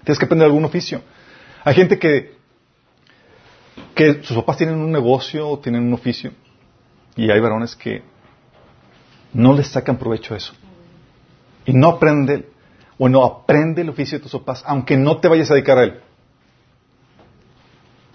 [0.04, 1.02] Tienes que aprender algún oficio.
[1.64, 2.36] Hay gente que,
[3.96, 6.32] que sus papás tienen un negocio o tienen un oficio,
[7.16, 8.04] y hay varones que
[9.34, 10.54] no les sacan provecho a eso.
[11.66, 12.50] Y no aprende,
[12.98, 15.84] o no aprende el oficio de tus papás, aunque no te vayas a dedicar a
[15.84, 16.00] él.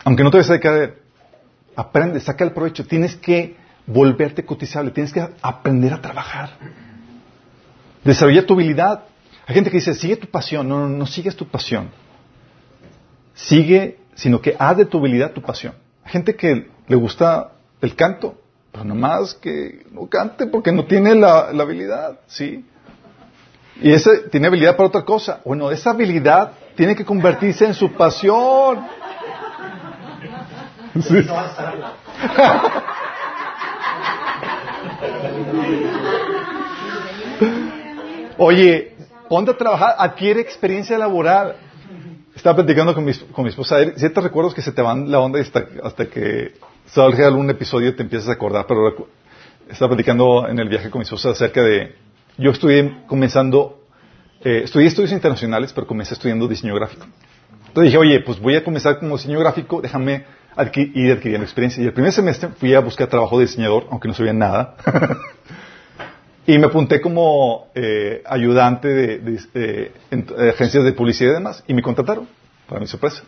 [0.04, 0.94] Aunque no te vayas a dedicar a él
[1.78, 2.84] Aprende, saca el provecho.
[2.84, 3.54] Tienes que
[3.86, 6.50] volverte cotizable, tienes que aprender a trabajar.
[8.02, 9.04] Desarrolla tu habilidad.
[9.46, 10.68] Hay gente que dice, sigue tu pasión.
[10.68, 11.90] No, no, no sigues tu pasión.
[13.32, 15.74] Sigue, sino que haz de tu habilidad tu pasión.
[16.02, 18.40] Hay gente que le gusta el canto,
[18.72, 22.64] pero nomás que no cante porque no tiene la habilidad, ¿sí?
[23.80, 25.40] Y ese tiene habilidad para otra cosa.
[25.44, 28.84] Bueno, esa habilidad tiene que convertirse en su pasión.
[38.38, 38.96] Oye,
[39.28, 41.54] ponte a trabajar, adquiere experiencia laboral.
[42.34, 45.40] Estaba platicando con mi, con mi esposa, ciertos recuerdos que se te van la onda
[45.40, 46.54] hasta, hasta que
[46.86, 49.08] salga algún episodio y te empiezas a acordar, pero
[49.68, 51.94] estaba platicando en el viaje con mi esposa acerca de,
[52.38, 53.80] yo estudié comenzando,
[54.42, 57.06] eh, estudié estudios internacionales, pero comencé estudiando diseño gráfico.
[57.66, 60.24] Entonces dije, oye, pues voy a comenzar como diseño gráfico, déjame
[60.74, 61.82] ir adquiriendo experiencia.
[61.82, 64.76] Y el primer semestre fui a buscar trabajo de diseñador, aunque no sabía nada.
[66.46, 69.92] y me apunté como eh, ayudante de,
[70.50, 71.64] agencias de publicidad y demás.
[71.66, 72.28] Y me contrataron,
[72.68, 73.22] para mi sorpresa.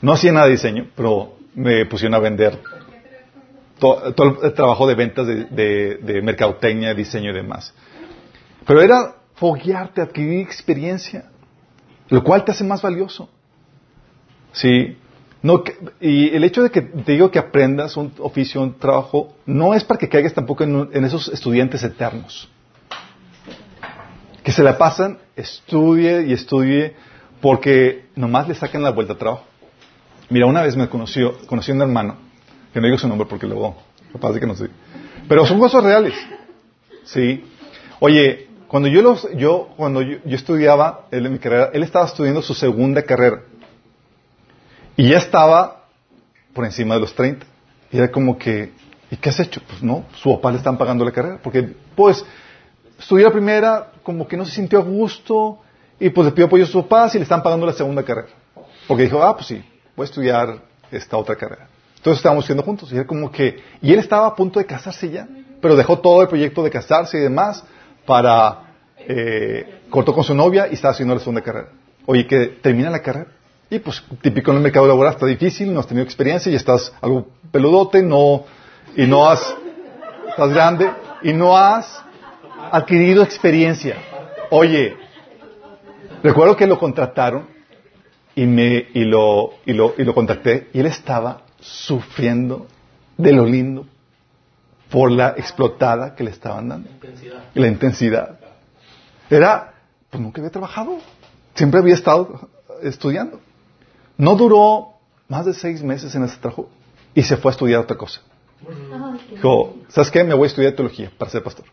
[0.00, 2.58] No hacía nada de diseño, pero me pusieron a vender
[3.78, 7.74] todo, el trabajo de ventas de mercadotecnia, diseño y demás.
[8.68, 11.24] Pero era foguearte, adquirir experiencia,
[12.10, 13.30] lo cual te hace más valioso.
[14.52, 14.98] Sí.
[15.40, 15.64] No,
[16.00, 19.84] y el hecho de que te digo que aprendas un oficio, un trabajo, no es
[19.84, 22.50] para que caigas tampoco en, esos estudiantes eternos.
[24.42, 26.94] Que se la pasan, estudie y estudie,
[27.40, 29.44] porque nomás le sacan la vuelta al trabajo.
[30.28, 32.16] Mira, una vez me conoció, conocí a un hermano,
[32.74, 33.78] que no digo su nombre porque luego,
[34.12, 34.68] capaz de que no sé.
[35.26, 36.12] Pero son cosas reales.
[37.04, 37.44] Sí.
[38.00, 42.42] Oye, cuando yo, los, yo, cuando yo, estudiaba él en mi carrera, él estaba estudiando
[42.42, 43.40] su segunda carrera.
[44.94, 45.84] Y ya estaba
[46.52, 47.46] por encima de los 30.
[47.90, 48.72] Y era como que,
[49.10, 49.62] ¿y qué has hecho?
[49.66, 51.38] Pues no, su papá le están pagando la carrera.
[51.42, 52.24] Porque, pues,
[52.98, 55.60] estudió la primera, como que no se sintió a gusto,
[55.98, 58.28] y pues le pidió apoyo a sus papás y le están pagando la segunda carrera.
[58.86, 59.64] Porque dijo, ah, pues sí,
[59.96, 61.68] voy a estudiar esta otra carrera.
[61.96, 62.92] Entonces estábamos estudiando juntos.
[62.92, 65.26] Y era como que, y él estaba a punto de casarse ya,
[65.62, 67.64] pero dejó todo el proyecto de casarse y demás
[68.08, 68.72] para,
[69.06, 71.68] eh, cortó con su novia y estaba haciendo la segunda carrera.
[72.06, 73.26] Oye, que termina la carrera.
[73.68, 76.90] Y pues, típico en el mercado laboral, está difícil, no has tenido experiencia y estás
[77.02, 78.44] algo peludote, no,
[78.96, 79.54] y no has,
[80.26, 80.90] estás grande,
[81.22, 82.02] y no has
[82.72, 83.96] adquirido experiencia.
[84.48, 84.96] Oye,
[86.22, 87.46] recuerdo que lo contrataron
[88.34, 92.68] y me, y lo, y lo, y lo contacté y él estaba sufriendo
[93.18, 93.84] de lo lindo
[94.90, 96.90] por la explotada que le estaban dando.
[97.54, 98.38] La intensidad.
[99.30, 99.74] Era,
[100.10, 100.98] pues nunca había trabajado.
[101.54, 102.48] Siempre había estado
[102.82, 103.40] estudiando.
[104.16, 104.94] No duró
[105.28, 106.68] más de seis meses en ese trabajo
[107.14, 108.20] y se fue a estudiar otra cosa.
[109.30, 110.24] Dijo, ¿sabes qué?
[110.24, 111.66] Me voy a estudiar teología para ser pastor.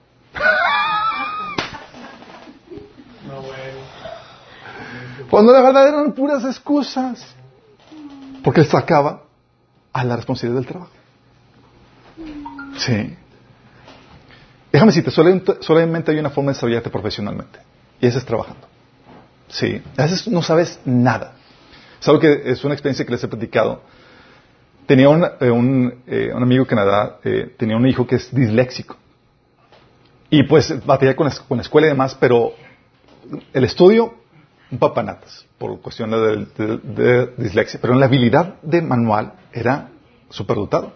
[5.29, 7.25] Cuando la verdad eran puras excusas.
[8.43, 9.23] Porque él sacaba
[9.91, 10.94] a la responsabilidad del trabajo.
[12.77, 13.15] Sí.
[14.71, 15.11] Déjame decirte,
[15.61, 17.59] solamente, hay una forma de desarrollarte profesionalmente.
[18.01, 18.67] Y esa es trabajando.
[19.47, 19.81] Sí.
[19.95, 21.35] A veces no sabes nada.
[22.01, 23.81] Es algo que es una experiencia que les he platicado.
[24.85, 25.29] Tenía un, eh,
[26.07, 28.97] eh, un, amigo en Canadá, eh, tenía un hijo que es disléxico.
[30.29, 32.53] Y pues batalla con, con la escuela y demás, pero
[33.53, 34.13] el estudio,
[34.69, 36.47] un papanatas, por cuestión de,
[36.83, 37.79] de, dislexia.
[37.81, 39.89] Pero en la habilidad de manual era
[40.29, 40.93] superdotado.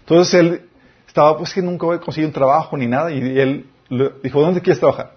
[0.00, 0.68] Entonces él
[1.08, 4.40] estaba, pues que nunca voy a conseguir un trabajo ni nada, y él le dijo,
[4.40, 5.14] ¿dónde quieres trabajar?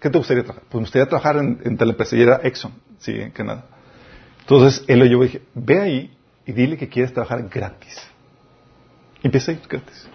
[0.00, 0.64] ¿Qué te gustaría trabajar?
[0.68, 3.64] Pues me gustaría trabajar en, en teleempresa, y era Exxon, sí, en Canadá.
[4.40, 7.96] Entonces él lo llevó y dije, ve ahí y dile que quieres trabajar gratis.
[9.22, 10.08] Y empieza a ir gratis.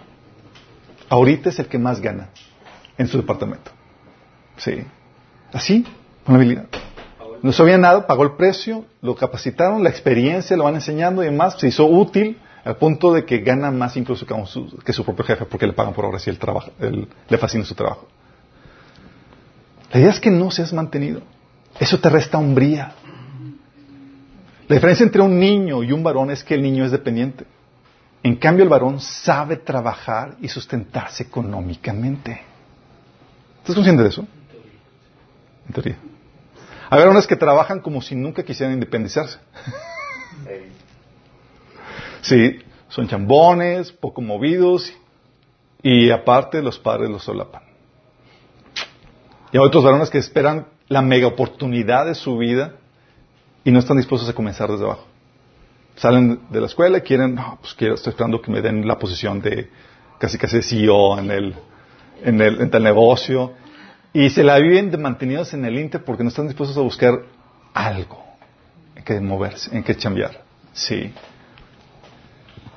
[1.08, 2.28] Ahorita es el que más gana
[2.98, 3.70] en su departamento.
[4.56, 4.84] Sí.
[5.52, 5.86] Así,
[6.24, 6.66] con habilidad.
[7.42, 11.56] No sabía nada, pagó el precio, lo capacitaron, la experiencia, lo van enseñando y demás,
[11.58, 15.24] se hizo útil al punto de que gana más incluso que su, que su propio
[15.24, 18.08] jefe porque le pagan por ahora si él, trabaja, le fascina su trabajo.
[19.92, 21.22] La idea es que no seas mantenido.
[21.78, 22.94] Eso te resta hombría.
[24.66, 27.44] La diferencia entre un niño y un varón es que el niño es dependiente.
[28.22, 32.40] En cambio, el varón sabe trabajar y sustentarse económicamente.
[33.58, 34.26] ¿Estás consciente de eso?
[35.66, 35.96] En teoría.
[36.88, 39.38] Hay varones que trabajan como si nunca quisieran independizarse.
[42.24, 42.58] Sí,
[42.88, 44.90] son chambones, poco movidos
[45.82, 47.62] y aparte los padres los solapan.
[49.52, 52.76] Y hay otros varones que esperan la mega oportunidad de su vida
[53.62, 55.04] y no están dispuestos a comenzar desde abajo.
[55.96, 58.98] Salen de la escuela y quieren, no, pues quiero, estoy esperando que me den la
[58.98, 59.68] posición de
[60.18, 61.54] casi casi CEO en el,
[62.22, 63.52] en el, en el negocio.
[64.14, 67.20] Y se la viven de mantenidos en el Inter porque no están dispuestos a buscar
[67.74, 68.24] algo
[68.96, 70.42] en que moverse, en que cambiar.
[70.72, 71.12] Sí.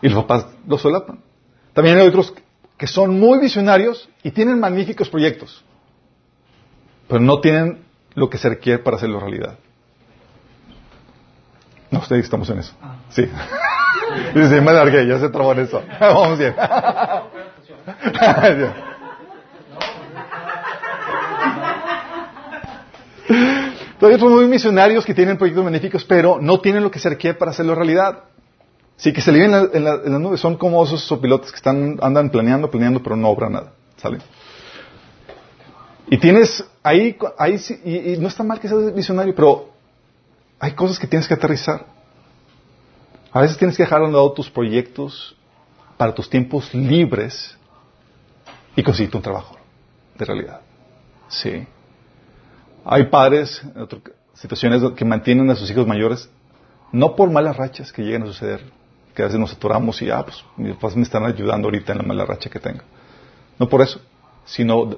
[0.02, 1.20] Y los papás los solapan.
[1.74, 2.34] También hay otros
[2.78, 5.64] que son muy visionarios y tienen magníficos proyectos,
[7.08, 7.84] pero no tienen
[8.14, 9.58] lo que se requiere para hacerlo realidad.
[11.90, 12.74] No, ustedes estamos en eso.
[13.10, 13.24] Sí.
[14.34, 15.84] Dice, me largué, ya se trabó en eso.
[16.00, 16.56] Vamos bien.
[24.00, 27.38] Todavía son muy misionarios que tienen proyectos magníficos, pero no tienen lo que se requiere
[27.38, 28.26] para hacerlo realidad.
[28.98, 30.42] Sí, que se le en, en, la, las nubes.
[30.42, 33.74] Son como esos pilotos que están, andan planeando, planeando, pero no obra nada.
[33.98, 34.18] ¿Sale?
[36.10, 39.70] Y tienes ahí, ahí y, no está mal que seas visionario, pero
[40.60, 41.86] hay cosas que tienes que aterrizar.
[43.32, 45.36] A veces tienes que dejar a un lado tus proyectos
[45.98, 47.58] para tus tiempos libres
[48.76, 49.58] y conseguirte un trabajo
[50.18, 50.62] de realidad.
[51.28, 51.68] Sí.
[52.86, 53.88] Hay padres, en
[54.34, 56.30] situaciones que mantienen a sus hijos mayores,
[56.92, 58.64] no por malas rachas que llegan a suceder,
[59.18, 61.98] que a veces nos atoramos y, ah, pues mis papás me están ayudando ahorita en
[61.98, 62.84] la mala racha que tengo.
[63.58, 64.00] No por eso,
[64.46, 64.96] sino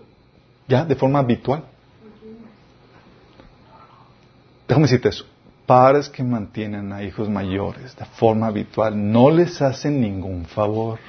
[0.67, 1.63] ya de forma habitual.
[4.67, 5.25] Déjame decirte eso.
[5.65, 10.99] Padres que mantienen a hijos mayores de forma habitual no les hacen ningún favor.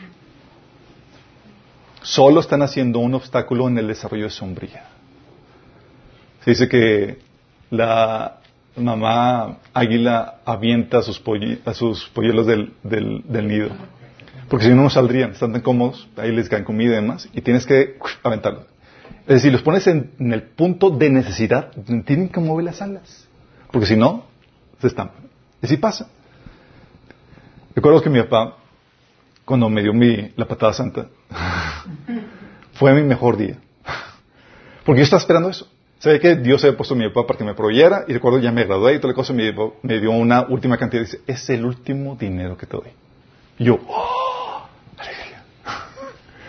[2.02, 4.84] Solo están haciendo un obstáculo en el desarrollo de sombría.
[6.44, 7.18] Se dice que
[7.70, 8.39] la
[8.76, 11.22] mamá águila avienta a sus,
[11.64, 13.70] a sus polluelos del, del, nido.
[14.48, 17.40] Porque si no, no saldrían, están tan cómodos, ahí les caen comida y demás, y
[17.40, 18.64] tienes que aventarlos.
[19.22, 21.70] Es decir, los pones en, el punto de necesidad,
[22.04, 23.28] tienen que mover las alas.
[23.70, 24.24] Porque si no,
[24.80, 25.24] se estampan.
[25.62, 26.08] Y así pasa.
[27.74, 28.56] Recuerdo que mi papá,
[29.44, 31.06] cuando me dio mi, la patada santa,
[32.72, 33.58] fue mi mejor día.
[34.84, 35.68] Porque yo estaba esperando eso.
[36.00, 38.50] Sabía que Dios había puesto a mi papá para que me proveyera y recuerdo ya
[38.50, 41.50] me gradué y toda la cosa me, me dio una última cantidad y dice, es
[41.50, 42.88] el último dinero que te doy.
[43.58, 44.66] Y yo, ¡oh!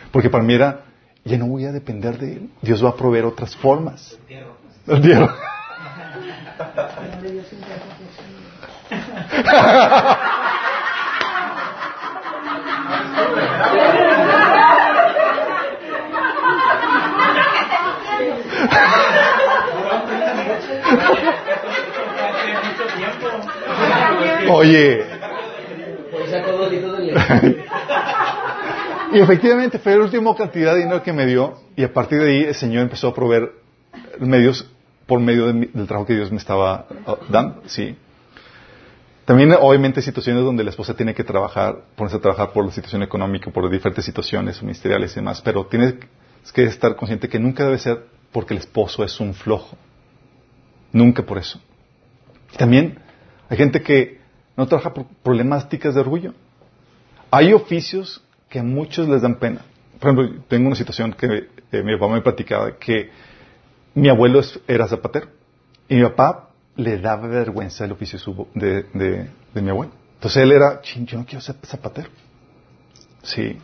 [0.09, 0.85] Porque para mí era,
[1.25, 2.49] ya no voy a depender de Él.
[2.61, 4.17] Dios va a proveer otras formas.
[4.87, 5.27] El entierro.
[24.53, 25.01] Oye.
[29.13, 32.29] y efectivamente fue la última cantidad de dinero que me dio y a partir de
[32.29, 33.51] ahí el Señor empezó a proveer
[34.19, 34.69] medios
[35.05, 37.95] por medio del trabajo que Dios me estaba ah, dando, sí.
[39.25, 43.03] También, obviamente, situaciones donde la esposa tiene que trabajar, ponerse a trabajar por la situación
[43.03, 45.95] económica, por diferentes situaciones ministeriales y demás, pero tienes
[46.53, 49.77] que estar consciente que nunca debe ser porque el esposo es un flojo.
[50.91, 51.59] Nunca por eso.
[52.57, 52.99] También
[53.49, 54.20] hay gente que
[54.62, 56.34] no trabaja por problemáticas de orgullo.
[57.32, 59.62] Hay oficios que a muchos les dan pena.
[60.00, 63.10] Por ejemplo, tengo una situación que eh, mi papá me platicaba que
[63.95, 65.30] mi abuelo era zapatero
[65.89, 68.19] y mi papá le daba vergüenza el oficio
[68.54, 69.93] de, de, mi abuelo.
[70.13, 72.10] Entonces él era, yo no quiero ser zapatero.
[73.24, 73.58] Sí.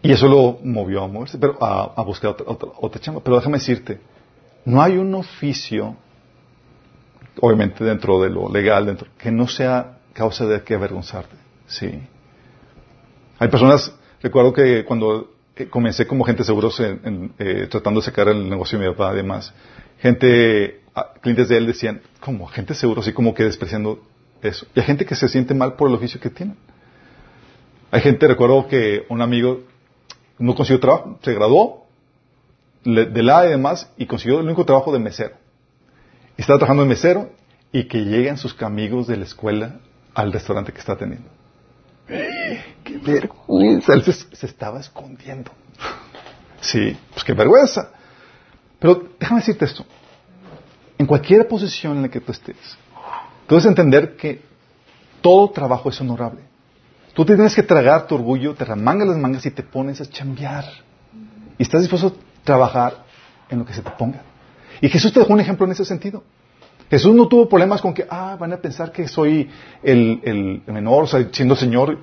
[0.00, 2.46] Y eso lo movió a moverse, pero a, buscar otra,
[2.80, 3.20] otra, chamba.
[3.22, 4.00] Pero déjame decirte,
[4.64, 5.94] no hay un oficio,
[7.40, 11.36] obviamente dentro de lo legal, dentro, que no sea causa de que avergonzarte.
[11.66, 11.90] Sí.
[13.38, 15.30] Hay personas, recuerdo que cuando
[15.70, 19.52] comencé como gente seguros en, eh, tratando de sacar el negocio de mi papá, además,
[19.98, 24.02] gente, ah, clientes de él decían, como gente seguro, así como que despreciando
[24.42, 24.66] eso.
[24.74, 26.56] Y hay gente que se siente mal por el oficio que tienen.
[27.90, 29.62] Hay gente, recuerdo que un amigo
[30.38, 31.86] no consiguió trabajo, se graduó
[32.84, 35.34] de la y demás y consiguió el único trabajo de mesero.
[36.40, 37.30] Estaba trabajando de mesero
[37.70, 39.76] y que llegan sus amigos de la escuela
[40.14, 41.28] al restaurante que está atendiendo.
[42.08, 43.92] ¡Qué vergüenza!
[43.92, 45.50] Él se, estaba escondiendo.
[46.62, 47.90] Sí, pues qué vergüenza.
[48.78, 49.84] Pero déjame decirte esto.
[50.96, 52.56] En cualquier posición en la que tú estés,
[53.46, 54.40] tú debes entender que
[55.20, 56.40] todo trabajo es honorable.
[57.12, 60.64] Tú tienes que tragar tu orgullo, te remangas las mangas y te pones a chambear.
[61.58, 63.04] Y estás dispuesto a trabajar
[63.50, 64.22] en lo que se te ponga.
[64.80, 66.22] Y Jesús te dejó un ejemplo en ese sentido.
[66.90, 69.48] Jesús no tuvo problemas con que, ah, van a pensar que soy
[69.82, 71.98] el, menor, o sea, siendo Señor,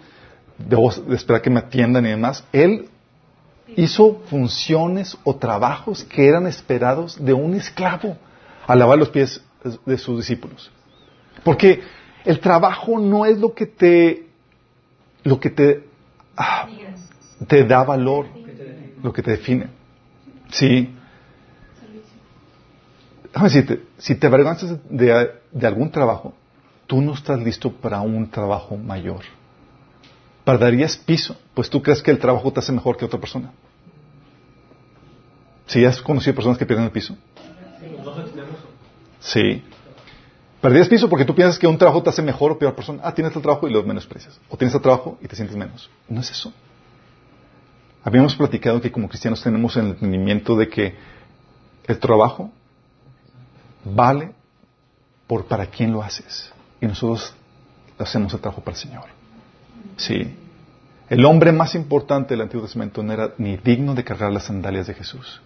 [0.58, 2.46] debo de esperar que me atiendan y demás.
[2.54, 2.88] Él
[3.76, 8.18] hizo funciones o trabajos que eran esperados de un esclavo
[8.66, 9.42] a lavar los pies
[9.86, 10.72] de sus discípulos.
[11.44, 11.82] Porque
[12.24, 14.28] el trabajo no es lo que te
[15.24, 15.84] lo que te,
[16.38, 16.68] ah,
[17.48, 18.28] te da valor,
[19.04, 19.68] lo que te define.
[20.50, 20.97] Sí.
[23.34, 26.34] Déjame decirte, si te avergüenzas de, de algún trabajo,
[26.88, 29.22] tú no estás listo para un trabajo mayor.
[30.44, 33.52] Perderías piso, pues tú crees que el trabajo te hace mejor que otra persona.
[35.66, 37.18] ¿Sí has conocido personas que pierden el piso?
[39.20, 39.64] Sí.
[40.62, 43.02] Perdías piso porque tú piensas que un trabajo te hace mejor o peor persona.
[43.04, 44.40] Ah, tienes el trabajo y lo menosprecias.
[44.50, 45.90] O tienes el trabajo y te sientes menos.
[46.08, 46.54] No es eso.
[48.04, 50.96] Habíamos platicado que como cristianos tenemos el entendimiento de que
[51.88, 52.52] el trabajo
[53.96, 54.34] vale
[55.28, 56.52] por para quién lo haces.
[56.80, 57.34] Y nosotros
[57.98, 59.06] hacemos el trabajo para el Señor.
[59.98, 60.36] Sí.
[61.10, 64.88] El hombre más importante del Antiguo Testamento no era ni digno de cargar las sandalias
[64.88, 65.42] de Jesús.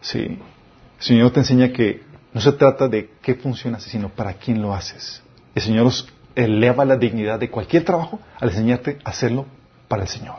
[0.00, 0.20] Sí.
[0.20, 4.60] El Señor te enseña que No se trata de qué funciona así, sino para quién
[4.60, 5.22] lo haces.
[5.54, 9.46] El Señor os eleva la dignidad de cualquier trabajo al enseñarte a hacerlo
[9.88, 10.36] para el Señor.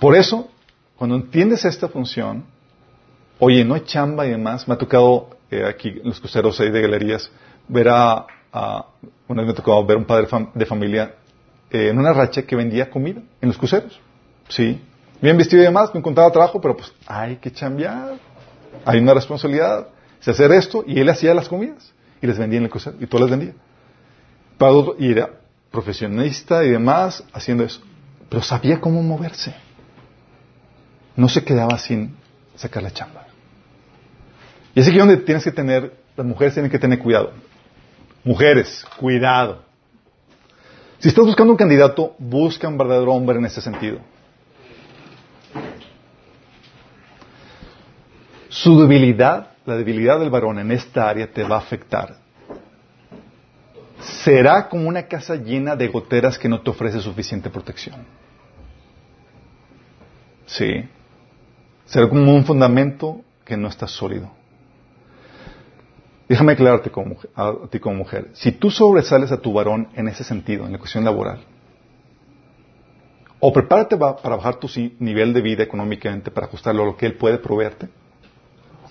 [0.00, 0.50] Por eso,
[0.96, 2.44] cuando entiendes esta función,
[3.44, 6.70] oye, no hay chamba y demás, me ha tocado eh, aquí en los cruceros ahí
[6.70, 7.28] de galerías
[7.66, 8.24] ver a,
[9.26, 11.16] una vez me tocado ver un padre de familia
[11.68, 14.00] eh, en una racha que vendía comida en los cruceros.
[14.48, 14.80] Sí,
[15.20, 18.14] bien vestido y demás, no encontraba trabajo, pero pues hay que chambear,
[18.84, 19.88] hay una responsabilidad,
[20.24, 23.06] de hacer esto, y él hacía las comidas y les vendía en el crucero, y
[23.08, 23.54] todo les vendía.
[25.00, 25.30] y era
[25.72, 27.80] profesionista y demás haciendo eso,
[28.28, 29.52] pero sabía cómo moverse.
[31.16, 32.14] No se quedaba sin
[32.54, 33.31] sacar la chamba.
[34.74, 37.32] Y es aquí donde tienes que tener, las mujeres tienen que tener cuidado.
[38.24, 39.62] Mujeres, cuidado.
[40.98, 43.98] Si estás buscando un candidato, busca un verdadero hombre en ese sentido.
[48.48, 52.16] Su debilidad, la debilidad del varón en esta área te va a afectar.
[53.98, 58.06] Será como una casa llena de goteras que no te ofrece suficiente protección.
[60.46, 60.88] Sí.
[61.86, 64.30] Será como un fundamento que no está sólido.
[66.28, 68.30] Déjame aclararte como, a ti como mujer.
[68.32, 71.40] Si tú sobresales a tu varón en ese sentido, en la cuestión laboral,
[73.40, 74.68] o prepárate para bajar tu
[75.00, 77.88] nivel de vida económicamente para ajustarlo a lo que él puede proveerte,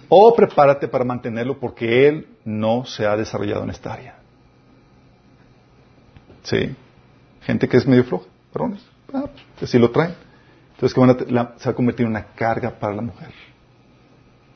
[0.10, 4.16] o prepárate para mantenerlo porque él no se ha desarrollado en esta área.
[6.44, 6.76] Sí.
[7.44, 10.16] Gente que es medio floja, varones, ah, pues, así lo traen.
[10.74, 10.96] Entonces,
[11.58, 13.30] se va a convertir en una carga para la mujer.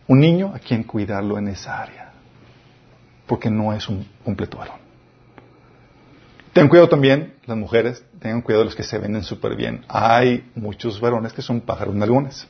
[0.07, 2.04] Un niño a quien cuidarlo en esa área.
[3.25, 4.85] Porque no es un completo varón.
[6.53, 9.83] Ten cuidado también, las mujeres, tengan cuidado de los que se venden súper bien.
[9.89, 12.47] Hay muchos varones que son pájaros nalgones.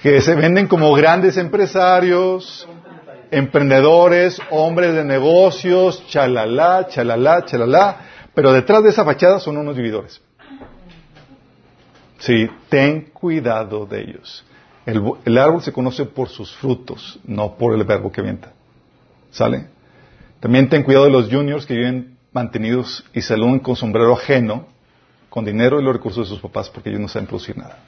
[0.00, 2.68] que se venden como grandes empresarios,
[3.30, 7.96] emprendedores, hombres de negocios, chalala, chalala, chalala,
[8.34, 10.20] pero detrás de esa fachada son unos vividores.
[12.18, 14.44] Sí, ten cuidado de ellos.
[14.86, 18.52] El, árbol se conoce por sus frutos, no por el verbo que avienta.
[19.30, 19.68] ¿Sale?
[20.40, 24.66] También ten cuidado de los juniors que viven mantenidos y saludan con sombrero ajeno
[25.34, 27.78] con dinero y los recursos de sus papás porque ellos no saben producir nada.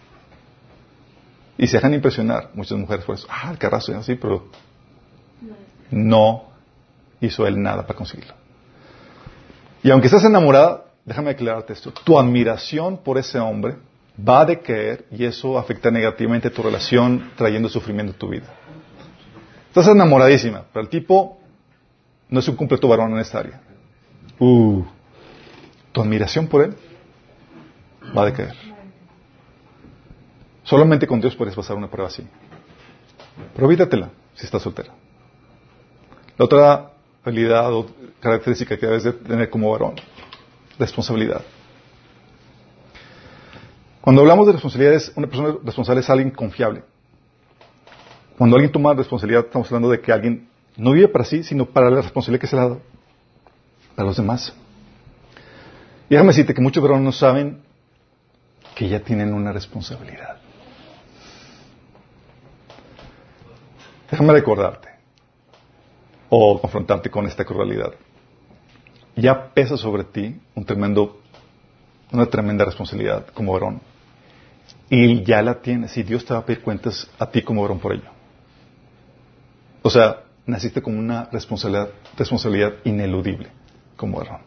[1.56, 3.28] Y se dejan impresionar muchas mujeres por eso.
[3.30, 4.48] Ah, el carrazo es así, pero
[5.92, 6.46] no
[7.20, 8.34] hizo él nada para conseguirlo.
[9.80, 11.92] Y aunque estás enamorada, déjame aclararte esto.
[11.92, 13.76] Tu admiración por ese hombre
[14.16, 18.46] va a decaer y eso afecta negativamente tu relación, trayendo sufrimiento a tu vida.
[19.68, 21.38] Estás enamoradísima, pero el tipo
[22.28, 23.60] no es un completo varón en esta área.
[24.38, 24.84] Uh,
[25.92, 26.74] tu admiración por él
[28.16, 28.54] va a decaer.
[30.62, 32.26] Solamente con Dios puedes pasar una prueba así.
[33.54, 33.70] Pero
[34.34, 34.92] si estás soltera.
[36.36, 36.90] La otra
[37.24, 37.86] habilidad o
[38.20, 39.94] característica que debes de tener como varón,
[40.78, 41.42] responsabilidad.
[44.06, 46.84] Cuando hablamos de responsabilidades, una persona responsable es alguien confiable.
[48.38, 51.90] Cuando alguien toma responsabilidad, estamos hablando de que alguien no vive para sí, sino para
[51.90, 52.80] la responsabilidad que se le ha dado
[53.96, 54.54] a los demás.
[56.08, 57.62] Y déjame decirte que muchos varones no saben
[58.76, 60.36] que ya tienen una responsabilidad.
[64.08, 64.88] Déjame recordarte
[66.28, 67.94] o confrontarte con esta crueldad.
[69.16, 71.20] Ya pesa sobre ti un tremendo,
[72.12, 73.95] una tremenda responsabilidad como varón.
[74.88, 77.80] Y ya la tienes y Dios te va a pedir cuentas a ti como varón
[77.80, 78.10] por ello.
[79.82, 83.48] O sea, naciste como una responsabilidad, responsabilidad ineludible
[83.96, 84.40] como varón.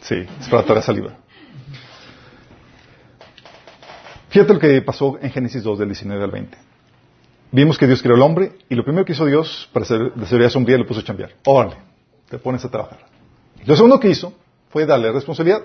[0.00, 1.16] Sí, es para la saliva.
[4.28, 6.58] Fíjate lo que pasó en Génesis 2 del 19 al 20.
[7.52, 10.26] Vimos que Dios creó al hombre y lo primero que hizo Dios para hacer de
[10.26, 11.30] seguridad sombría le puso a chambear.
[11.44, 11.76] Órale,
[12.28, 12.98] te pones a trabajar.
[13.64, 14.32] Lo segundo que hizo
[14.70, 15.62] fue darle responsabilidad.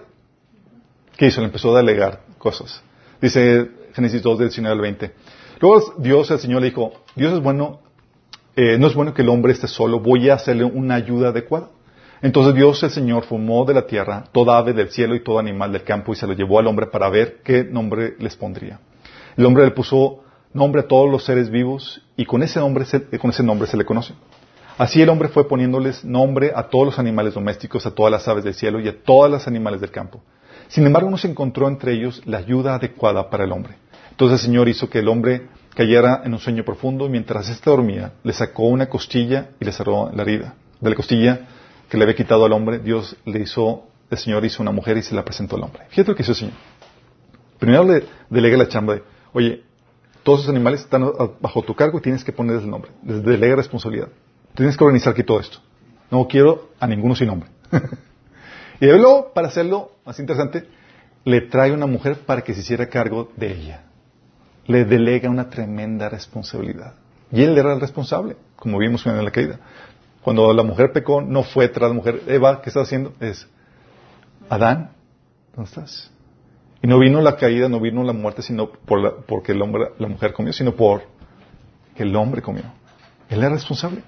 [1.20, 1.42] ¿Qué hizo?
[1.42, 2.82] Le empezó a delegar cosas.
[3.22, 5.12] Dice Génesis 2 del 19 al 20.
[5.60, 7.82] Luego Dios, el Señor, le dijo, Dios es bueno,
[8.56, 11.72] eh, no es bueno que el hombre esté solo, voy a hacerle una ayuda adecuada.
[12.22, 15.74] Entonces Dios el Señor formó de la tierra toda ave del cielo y todo animal
[15.74, 18.80] del campo y se lo llevó al hombre para ver qué nombre les pondría.
[19.36, 23.02] El hombre le puso nombre a todos los seres vivos y con ese nombre se,
[23.18, 24.14] con ese nombre se le conoce.
[24.78, 28.46] Así el hombre fue poniéndoles nombre a todos los animales domésticos, a todas las aves
[28.46, 30.24] del cielo y a todos los animales del campo.
[30.70, 33.76] Sin embargo, no se encontró entre ellos la ayuda adecuada para el hombre.
[34.12, 37.70] Entonces el Señor hizo que el hombre cayera en un sueño profundo y mientras éste
[37.70, 40.54] dormía, le sacó una costilla y le cerró la herida.
[40.80, 41.48] De la costilla
[41.90, 45.02] que le había quitado al hombre, Dios le hizo, el Señor hizo una mujer y
[45.02, 45.84] se la presentó al hombre.
[45.90, 46.54] Fíjate lo que hizo el Señor.
[47.58, 49.00] Primero le delega la chamba
[49.34, 49.64] oye,
[50.22, 51.04] todos esos animales están
[51.40, 52.92] bajo tu cargo y tienes que ponerles el nombre.
[53.04, 54.10] Les delega responsabilidad.
[54.54, 55.58] Tienes que organizar aquí todo esto.
[56.12, 57.50] No quiero a ninguno sin nombre.
[58.80, 60.66] y luego, para hacerlo más interesante,
[61.26, 63.84] le trae una mujer para que se hiciera cargo de ella.
[64.68, 66.94] Le delega una tremenda responsabilidad.
[67.32, 69.60] Y él era el responsable, como vimos en la caída.
[70.22, 72.22] Cuando la mujer pecó, no fue tras la mujer.
[72.28, 73.14] Eva, ¿qué está haciendo?
[73.20, 73.48] Es,
[74.50, 74.92] Adán,
[75.56, 76.12] ¿dónde estás?
[76.82, 80.08] Y no vino la caída, no vino la muerte, sino por porque el hombre, la
[80.08, 81.04] mujer comió, sino por
[81.96, 82.64] que el hombre comió.
[83.30, 84.02] Él era responsable.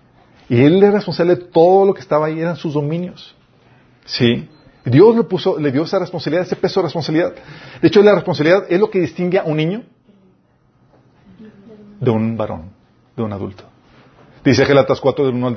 [0.49, 3.36] Y él era responsable de todo lo que estaba ahí, eran sus dominios.
[4.05, 4.49] ¿Sí?
[4.86, 7.34] Dios le puso, le dio esa responsabilidad, ese peso de responsabilidad.
[7.82, 9.84] De hecho, la responsabilidad es lo que distingue a un niño
[12.00, 12.72] de un varón,
[13.16, 13.64] de un adulto.
[14.44, 15.56] Dice Gelatas 4 del 1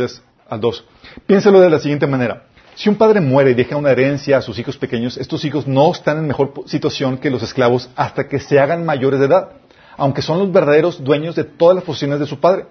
[0.51, 0.85] al 2.
[1.27, 2.45] Piénselo de la siguiente manera.
[2.75, 5.91] Si un padre muere y deja una herencia a sus hijos pequeños, estos hijos no
[5.93, 9.53] están en mejor situación que los esclavos hasta que se hagan mayores de edad,
[9.97, 12.67] aunque son los verdaderos dueños de todas las posiciones de su padre.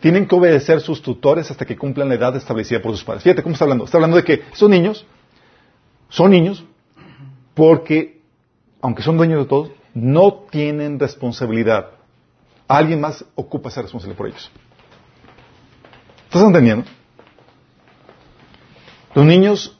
[0.00, 3.24] Tienen que obedecer sus tutores hasta que cumplan la edad establecida por sus padres.
[3.24, 3.84] Fíjate cómo está hablando.
[3.84, 5.04] Está hablando de que esos niños
[6.14, 6.64] son niños
[7.54, 8.20] porque,
[8.80, 11.90] aunque son dueños de todo, no tienen responsabilidad.
[12.68, 14.50] Alguien más ocupa esa responsabilidad por ellos.
[16.26, 16.84] ¿Estás entendiendo?
[19.12, 19.76] Los niños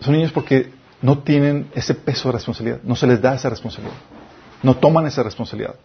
[0.00, 3.96] son niños porque no tienen ese peso de responsabilidad, no se les da esa responsabilidad,
[4.64, 5.76] no toman esa responsabilidad.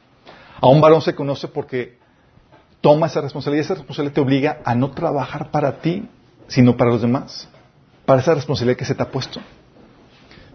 [0.60, 2.00] A un varón se conoce porque
[2.82, 6.08] toma esa responsabilidad esa responsabilidad te obliga a no trabajar para ti,
[6.48, 7.48] sino para los demás,
[8.06, 9.40] para esa responsabilidad que se te ha puesto.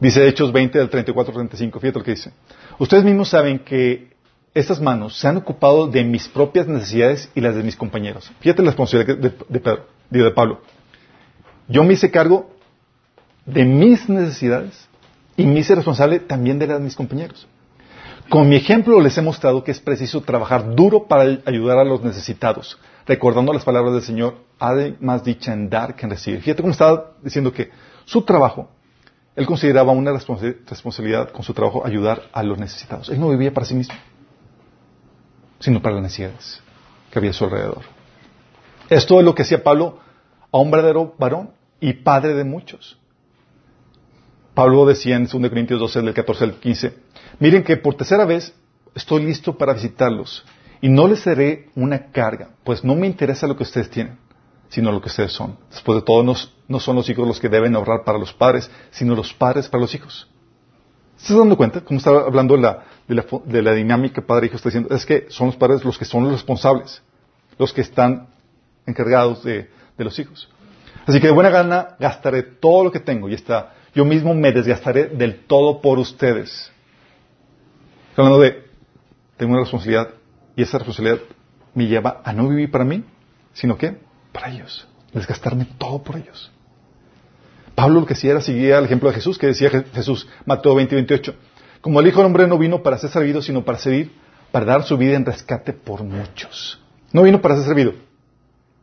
[0.01, 2.32] Dice Hechos 20 del 34 al 35, fíjate lo que dice.
[2.78, 4.14] Ustedes mismos saben que
[4.55, 8.30] estas manos se han ocupado de mis propias necesidades y las de mis compañeros.
[8.40, 10.61] Fíjate la responsabilidad de, de, de Pablo.
[11.68, 12.51] Yo me hice cargo
[13.44, 14.88] de mis necesidades
[15.36, 17.47] y me hice responsable también de las de mis compañeros.
[18.28, 22.02] Con mi ejemplo les he mostrado que es preciso trabajar duro para ayudar a los
[22.02, 26.40] necesitados, recordando las palabras del Señor, ha de más dicha en dar que en recibir.
[26.40, 27.70] Fíjate cómo estaba diciendo que
[28.04, 28.68] su trabajo,
[29.36, 33.10] él consideraba una responsabilidad con su trabajo ayudar a los necesitados.
[33.10, 33.94] Él no vivía para sí mismo,
[35.60, 36.60] sino para las necesidades
[37.12, 37.82] que había a su alrededor.
[38.88, 40.00] Esto es lo que hacía Pablo
[40.50, 41.50] a un verdadero varón
[41.80, 42.98] y padre de muchos.
[44.57, 46.94] Pablo decía en 2 Corintios 12, del 14 al 15,
[47.40, 48.54] miren que por tercera vez
[48.94, 50.46] estoy listo para visitarlos
[50.80, 54.16] y no les seré una carga, pues no me interesa lo que ustedes tienen,
[54.70, 55.59] sino lo que ustedes son.
[55.68, 59.14] Después de todo, no, son los hijos los que deben ahorrar para los padres, sino
[59.14, 60.26] los padres para los hijos.
[61.18, 61.82] ¿Estás dando cuenta?
[61.82, 65.98] Como estaba hablando de la, dinámica padre-hijo, está diciendo, es que son los padres los
[65.98, 67.02] que son los responsables,
[67.59, 68.28] los que están
[68.86, 70.48] encargados de los hijos.
[71.07, 74.53] Así que de buena gana gastaré todo lo que tengo y está, yo mismo me
[74.53, 76.70] desgastaré del todo por ustedes.
[78.14, 78.62] Hablando de,
[79.38, 80.11] tengo una responsabilidad
[80.55, 81.20] y esa responsabilidad
[81.72, 83.05] me lleva a no vivir para mí,
[83.55, 83.97] sino que
[84.32, 86.53] para ellos, desgastarme todo por ellos.
[87.74, 90.94] Pablo lo que hacía era seguir el ejemplo de Jesús, que decía Jesús, Mateo 20
[90.94, 91.34] y 28,
[91.80, 94.12] como el Hijo del Hombre no vino para ser servido, sino para servir,
[94.53, 96.78] para dar su vida en rescate por muchos.
[97.12, 97.94] No vino para ser servido,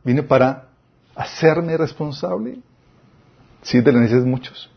[0.02, 0.70] vino para
[1.14, 2.58] hacerme responsable?
[3.62, 4.73] Sí, de las necesidades de muchos.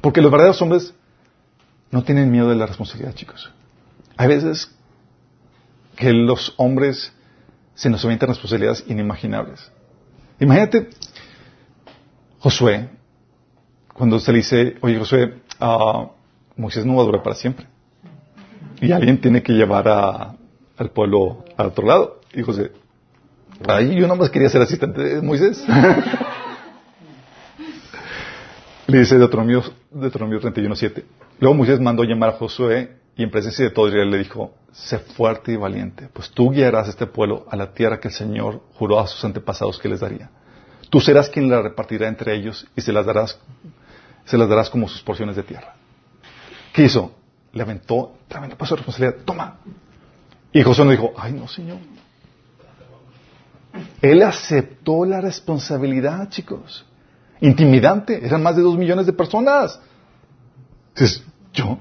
[0.00, 0.94] Porque los verdaderos hombres
[1.90, 3.50] no tienen miedo de la responsabilidad, chicos.
[4.16, 4.74] Hay veces
[5.96, 7.12] que los hombres
[7.74, 9.70] se nos avientan responsabilidades inimaginables.
[10.38, 10.88] Imagínate
[12.38, 12.88] Josué,
[13.92, 16.08] cuando se le dice, oye Josué, uh,
[16.56, 17.66] Moisés no va a durar para siempre.
[18.80, 22.20] Y alguien tiene que llevar al pueblo al otro lado.
[22.32, 22.72] Y José,
[23.68, 25.62] Ahí yo nomás quería ser asistente de Moisés.
[28.90, 29.62] Le dice Deuteronomio,
[29.92, 31.04] Deuteronomio 31.7.
[31.38, 34.98] Luego Moisés mandó llamar a Josué y en presencia de todo Israel le dijo, sé
[34.98, 38.62] fuerte y valiente, pues tú guiarás a este pueblo a la tierra que el Señor
[38.74, 40.28] juró a sus antepasados que les daría.
[40.90, 43.38] Tú serás quien la repartirá entre ellos y se las darás,
[44.24, 45.76] se las darás como sus porciones de tierra.
[46.72, 47.12] ¿Qué hizo?
[47.52, 49.24] Le aventó tremendo paso de responsabilidad.
[49.24, 49.58] Toma.
[50.52, 51.78] Y Josué no dijo, ay no, Señor,
[54.02, 56.84] él aceptó la responsabilidad, chicos.
[57.40, 58.24] Intimidante.
[58.24, 59.80] Eran más de dos millones de personas.
[60.90, 61.78] Entonces, yo.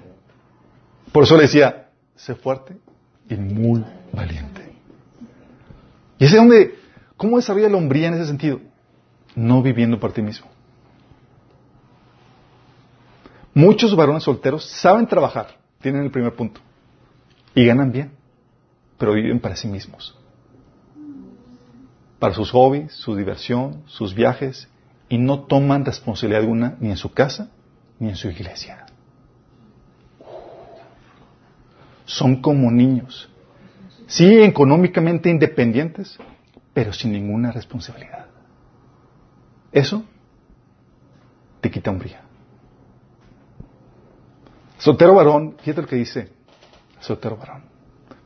[1.12, 2.78] Por eso le decía, sé fuerte
[3.30, 4.74] y muy valiente.
[6.18, 6.76] Y ese donde,
[7.18, 8.60] ¿cómo desarrolla la hombría en ese sentido?
[9.36, 10.48] No viviendo por ti mismo.
[13.54, 16.62] Muchos varones solteros saben trabajar, tienen el primer punto,
[17.56, 18.12] y ganan bien,
[18.98, 20.16] pero viven para sí mismos
[22.20, 24.68] para sus hobbies, su diversión, sus viajes,
[25.10, 27.50] y no toman responsabilidad alguna ni en su casa
[28.00, 28.86] ni en su iglesia.
[32.10, 33.30] son como niños.
[34.08, 36.18] Sí, económicamente independientes,
[36.74, 38.26] pero sin ninguna responsabilidad.
[39.72, 40.04] Eso
[41.62, 42.22] te quita hombría.
[44.80, 46.32] Soltero varón, fíjate lo que dice,
[47.00, 47.64] soltero varón.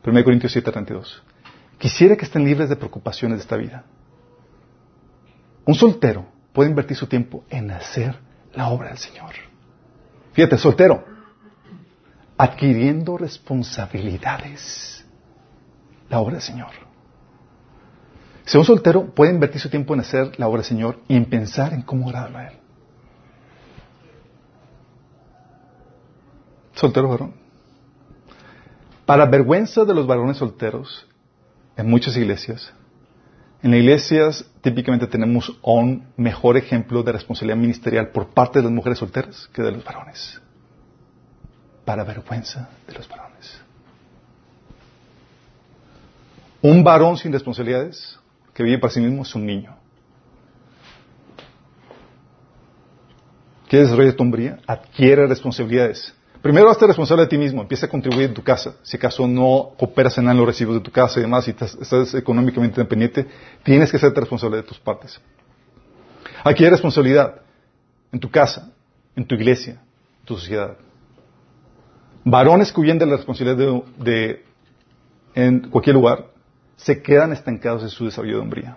[0.04, 1.22] 1 Corintios 7, 32.
[1.76, 3.84] Quisiera que estén libres de preocupaciones de esta vida.
[5.66, 8.16] Un soltero puede invertir su tiempo en hacer
[8.54, 9.32] la obra del Señor.
[10.32, 11.04] Fíjate, soltero,
[12.38, 15.04] adquiriendo responsabilidades.
[16.08, 16.70] La obra del Señor.
[18.44, 21.24] Si un soltero puede invertir su tiempo en hacer la obra del Señor y en
[21.24, 22.58] pensar en cómo agradarlo a Él.
[26.74, 27.34] Soltero varón.
[29.06, 31.06] Para vergüenza de los varones solteros,
[31.76, 32.72] en muchas iglesias,
[33.64, 38.72] en las iglesias típicamente tenemos un mejor ejemplo de responsabilidad ministerial por parte de las
[38.72, 40.38] mujeres solteras que de los varones.
[41.86, 43.58] Para vergüenza de los varones.
[46.60, 48.18] Un varón sin responsabilidades
[48.52, 49.74] que vive para sí mismo es un niño.
[53.66, 54.58] ¿Qué desarrolla tu hombría?
[54.66, 56.14] Adquiere responsabilidades.
[56.44, 58.74] Primero hazte responsable de ti mismo, empieza a contribuir en tu casa.
[58.82, 62.78] Si acaso no cooperas en los recibos de tu casa y demás, y estás, económicamente
[62.78, 63.26] independiente,
[63.62, 65.18] tienes que serte responsable de tus partes.
[66.44, 67.36] Aquí hay responsabilidad
[68.12, 68.70] en tu casa,
[69.16, 69.80] en tu iglesia,
[70.20, 70.76] en tu sociedad.
[72.26, 74.44] Varones que huyen de la responsabilidad de,
[75.34, 76.26] en cualquier lugar
[76.76, 78.76] se quedan estancados en su desarrollo de hombría.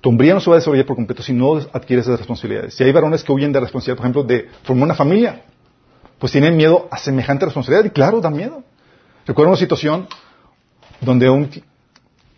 [0.00, 2.74] Tu hombría no se va a desarrollar por completo si no adquieres esas responsabilidades.
[2.74, 5.44] Si hay varones que huyen de la responsabilidad, por ejemplo, de formar una familia,
[6.20, 7.86] pues tienen miedo a semejante responsabilidad.
[7.86, 8.62] Y claro, da miedo.
[9.26, 10.06] Recuerdo una situación
[11.00, 11.28] donde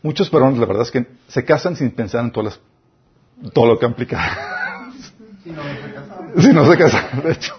[0.02, 2.58] muchos varones, la verdad es que se casan sin pensar en todas
[3.52, 4.90] todo lo que implica.
[5.44, 6.12] Si no se casan.
[6.38, 7.54] Si no se casan, de hecho.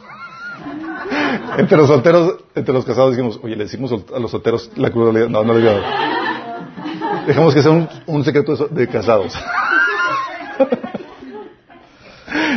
[1.58, 5.30] entre los solteros, entre los casados dijimos, oye, le decimos a los solteros la crueldad.
[5.30, 5.80] No, no le digo.
[7.28, 9.34] Dejamos que sea un, secreto de casados.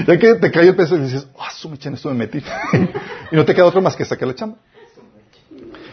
[0.07, 2.43] ya que te cae el peso y dices, ah, su mecha, en esto me metí.
[3.31, 4.59] Y no te queda otro más que sacar la chamba.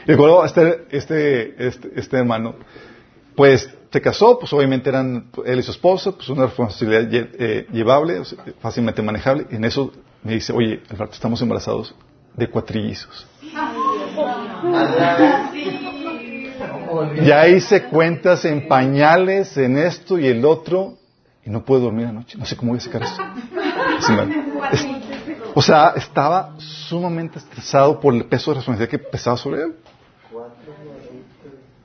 [0.06, 2.56] Y recuerdo este, este, este, este, hermano,
[3.36, 8.22] pues se casó, pues obviamente eran él y su esposa, pues una responsabilidad eh, llevable,
[8.60, 9.48] fácilmente manejable.
[9.52, 9.92] Y en eso
[10.24, 11.96] me dice, oye, Alberto, estamos embarazados
[12.36, 13.28] de cuatrillizos.
[17.24, 20.98] Ya hice cuentas en pañales, en esto y el otro,
[21.46, 22.38] y no puedo dormir anoche.
[22.38, 23.24] No sé cómo voy a sacar esto.
[25.54, 29.76] O sea, estaba sumamente estresado por el peso de responsabilidad que pesaba sobre él.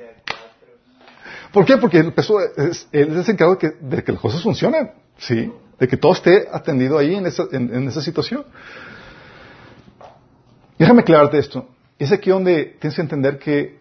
[1.52, 1.78] ¿Por qué?
[1.78, 5.52] Porque el peso es, él es encargado de que, las cosas funcionen, ¿sí?
[5.80, 8.46] De que todo esté atendido ahí en esa, en esa situación.
[10.78, 11.68] Déjame aclararte esto.
[11.98, 13.80] Es aquí donde tienes que entender que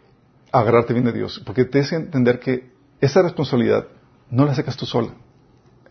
[0.50, 3.86] agarrarte bien de Dios, porque tienes que entender que esa responsabilidad
[4.30, 5.12] no la sacas tú sola,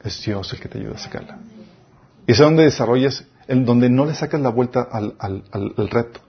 [0.05, 1.39] es Dios el que te ayuda a sacarla.
[2.27, 5.43] Y es donde desarrollas, en donde no le sacas la vuelta al,
[5.89, 6.19] reto.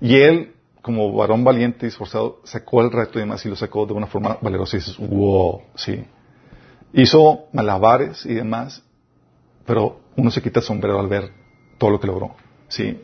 [0.00, 3.86] Y él, como varón valiente y esforzado, sacó el reto y demás y lo sacó
[3.86, 6.04] de una forma valerosa y dices, wow, sí.
[6.92, 8.82] Hizo malabares y demás,
[9.64, 11.30] pero uno se quita el sombrero al ver
[11.78, 12.34] todo lo que logró,
[12.68, 13.02] sí,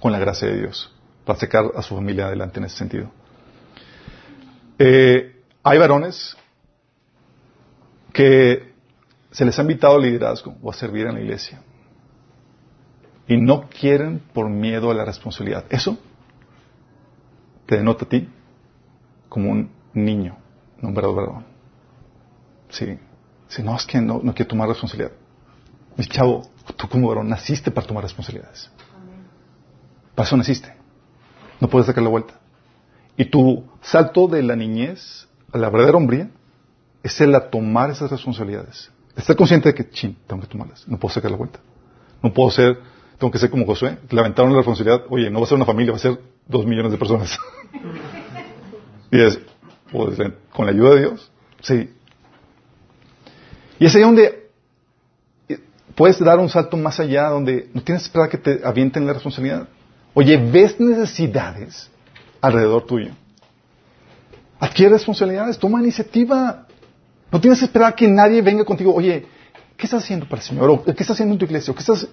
[0.00, 0.92] con la gracia de Dios,
[1.24, 3.10] para sacar a su familia adelante en ese sentido.
[4.78, 6.36] Eh, hay varones
[8.12, 8.73] que
[9.34, 11.60] se les ha invitado al liderazgo o a servir en la iglesia
[13.26, 15.64] y no quieren por miedo a la responsabilidad.
[15.70, 15.98] Eso
[17.66, 18.28] te denota a ti
[19.28, 20.36] como un niño,
[20.80, 21.44] no un verdadero varón.
[22.68, 22.96] Sí.
[23.48, 25.10] Si no, es que no, no quiero tomar responsabilidad.
[25.96, 28.70] Mi chavo, tú como varón naciste para tomar responsabilidades.
[30.14, 30.72] Para eso naciste.
[31.60, 32.34] No puedes sacar la vuelta.
[33.16, 36.30] Y tu salto de la niñez a la verdadera hombría
[37.02, 38.92] es el a tomar esas responsabilidades.
[39.16, 40.86] Estar consciente de que, chin, tengo que tomarlas.
[40.88, 41.60] No puedo sacar la vuelta.
[42.22, 42.78] No puedo ser,
[43.18, 45.04] tengo que ser como Josué, que le aventaron la responsabilidad.
[45.10, 47.38] Oye, no va a ser una familia, va a ser dos millones de personas.
[49.10, 49.38] y es,
[49.92, 50.18] pues,
[50.52, 51.90] con la ayuda de Dios, sí.
[53.78, 54.44] Y es ahí donde
[55.94, 59.12] puedes dar un salto más allá, donde no tienes que esperar que te avienten la
[59.12, 59.68] responsabilidad.
[60.12, 61.90] Oye, ves necesidades
[62.40, 63.12] alrededor tuyo.
[64.58, 66.66] Adquiere responsabilidades, toma iniciativa.
[67.30, 68.94] No tienes que esperar que nadie venga contigo.
[68.94, 69.26] Oye,
[69.76, 70.70] ¿qué estás haciendo para el Señor?
[70.70, 71.72] ¿O ¿Qué estás haciendo en tu iglesia?
[71.72, 72.06] ¿O ¿Qué estás...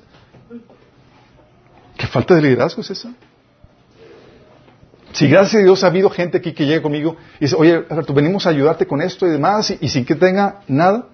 [1.98, 3.14] ¿Qué falta de liderazgo es esa?
[5.14, 8.14] Si gracias a Dios ha habido gente aquí que llega conmigo y dice, oye, Alberto,
[8.14, 11.08] venimos a ayudarte con esto y demás, y, sin que tenga nada,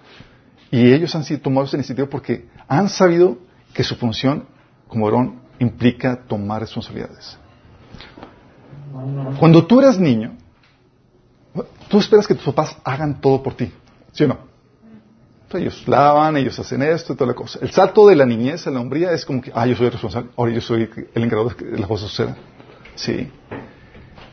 [0.71, 3.39] y ellos han sido tomados esa iniciativa porque han sabido
[3.73, 4.45] que su función
[4.87, 7.37] como varón implica tomar responsabilidades.
[9.39, 10.35] Cuando tú eras niño,
[11.89, 13.71] tú esperas que tus papás hagan todo por ti,
[14.17, 14.39] ¿sí o no?
[15.53, 17.59] Ellos lavan, ellos hacen esto y toda la cosa.
[17.61, 20.31] El salto de la niñez a la hombría es como que, ah, yo soy responsable,
[20.35, 22.35] ahora yo soy el encargado de que las cosas sucedan.
[22.95, 23.31] Sí.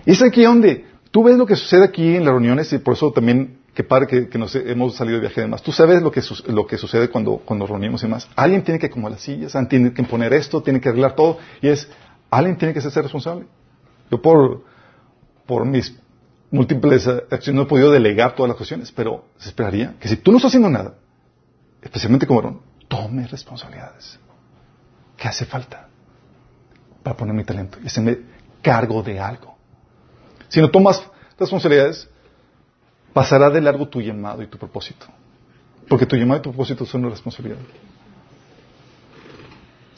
[0.07, 2.95] Y es aquí donde tú ves lo que sucede aquí en las reuniones y por
[2.95, 5.63] eso también, que padre que, nos hemos salido de viaje y demás.
[5.63, 8.29] Tú sabes lo que, lo que sucede cuando, cuando nos reunimos y demás.
[8.35, 11.39] Alguien tiene que acomodar las sillas, alguien tiene que poner esto, tiene que arreglar todo
[11.63, 11.89] y es,
[12.31, 13.47] alguien tiene que ser responsable.
[14.11, 14.65] Yo por,
[15.47, 15.95] por mis
[16.55, 20.31] múltiples acciones no he podido delegar todas las cuestiones, pero se esperaría que si tú
[20.31, 20.95] no estás haciendo nada,
[21.83, 24.19] especialmente como varón, tome responsabilidades.
[25.17, 25.89] ¿Qué hace falta
[27.03, 28.19] para poner mi talento y hacerme
[28.63, 29.57] cargo de algo?
[30.49, 31.03] Si no tomas
[31.39, 32.09] responsabilidades,
[33.13, 35.07] pasará de largo tu llamado y tu propósito.
[35.89, 37.59] Porque tu llamado y tu propósito son una responsabilidad.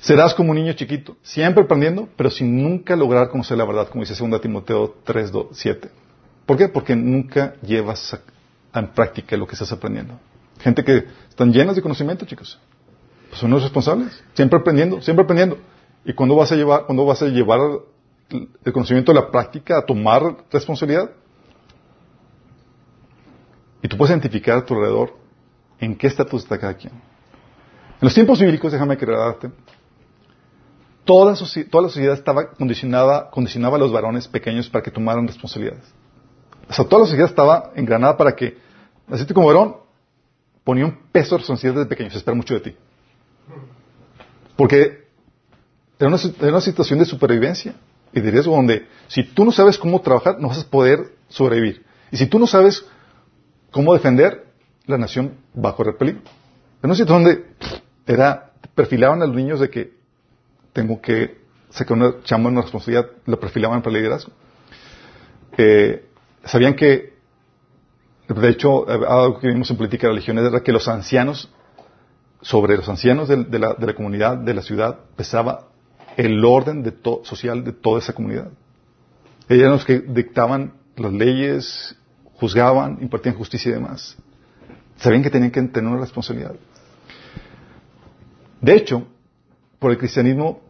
[0.01, 4.05] Serás como un niño chiquito, siempre aprendiendo, pero sin nunca lograr conocer la verdad, como
[4.05, 6.06] dice 2 Timoteo 3, 7.
[6.47, 6.69] ¿Por qué?
[6.69, 8.19] Porque nunca llevas
[8.73, 10.19] en práctica lo que estás aprendiendo.
[10.61, 12.59] Gente que están llenas de conocimiento, chicos.
[13.29, 14.23] Pues son los responsables.
[14.35, 15.59] Siempre aprendiendo, siempre aprendiendo.
[16.05, 17.61] ¿Y cuándo vas a llevar, cuándo vas a llevar
[18.31, 21.11] el conocimiento a la práctica, a tomar responsabilidad?
[23.83, 25.15] Y tú puedes identificar a tu alrededor
[25.81, 26.93] en qué estatus está cada quien.
[26.93, 29.51] En los tiempos bíblicos, déjame aclararte,
[31.05, 35.85] toda, la sociedad estaba condicionada, condicionaba a los varones pequeños para que tomaran responsabilidades.
[36.69, 38.59] O sea, toda la sociedad estaba engranada para que,
[39.11, 39.77] así como varón,
[40.65, 42.77] ponía un peso de responsabilidad desde pequeño, se espera mucho de ti.
[44.57, 45.07] Porque
[45.99, 47.75] era una, era una, situación de supervivencia
[48.13, 51.85] y de riesgo donde si tú no sabes cómo trabajar, no vas a poder sobrevivir.
[52.11, 52.85] Y si tú no sabes
[53.71, 54.47] cómo defender,
[54.87, 56.23] la nación va a correr peligro.
[56.23, 57.45] Era una situación donde
[58.07, 59.93] era, perfilaban a los niños de que
[60.73, 61.39] tengo que
[61.71, 64.33] sacar una chamba, una responsabilidad, lo perfilaban para el liderazgo.
[65.59, 66.06] Eh,
[66.47, 67.15] sabían que,
[68.29, 71.51] de hecho, algo que vimos en política de religiones era que los ancianos,
[72.41, 75.69] sobre los ancianos de, la, comunidad, de la ciudad, pesaba
[76.17, 76.95] el orden de
[77.25, 78.49] social de toda esa comunidad.
[79.49, 81.97] Ellos eran los que dictaban las leyes,
[82.35, 84.17] juzgaban, impartían justicia y demás.
[84.97, 86.55] Sabían que tenían que tener una responsabilidad.
[88.61, 89.07] De hecho,
[89.79, 90.61] por el cristianismo,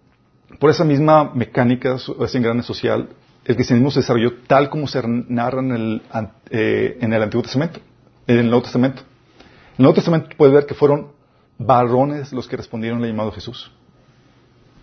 [0.59, 3.09] por esa misma mecánica, ese engrane social,
[3.47, 6.03] el cristianismo se desarrolló tal como se narra en el,
[6.51, 7.79] eh, en el Antiguo Testamento,
[8.27, 9.03] en el Nuevo Testamento.
[9.03, 11.13] En el Nuevo Testamento puedes ver que fueron
[11.57, 13.71] varones los que respondieron al llamado a Jesús.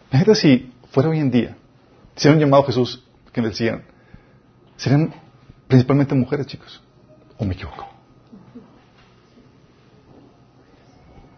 [0.10, 1.58] Imagínate si fuera hoy en día,
[2.16, 3.04] si era un llamado a Jesús
[3.34, 3.84] que me decían,
[4.78, 5.14] serían
[5.68, 6.82] principalmente mujeres, chicos.
[7.38, 7.90] ¿O me equivoco?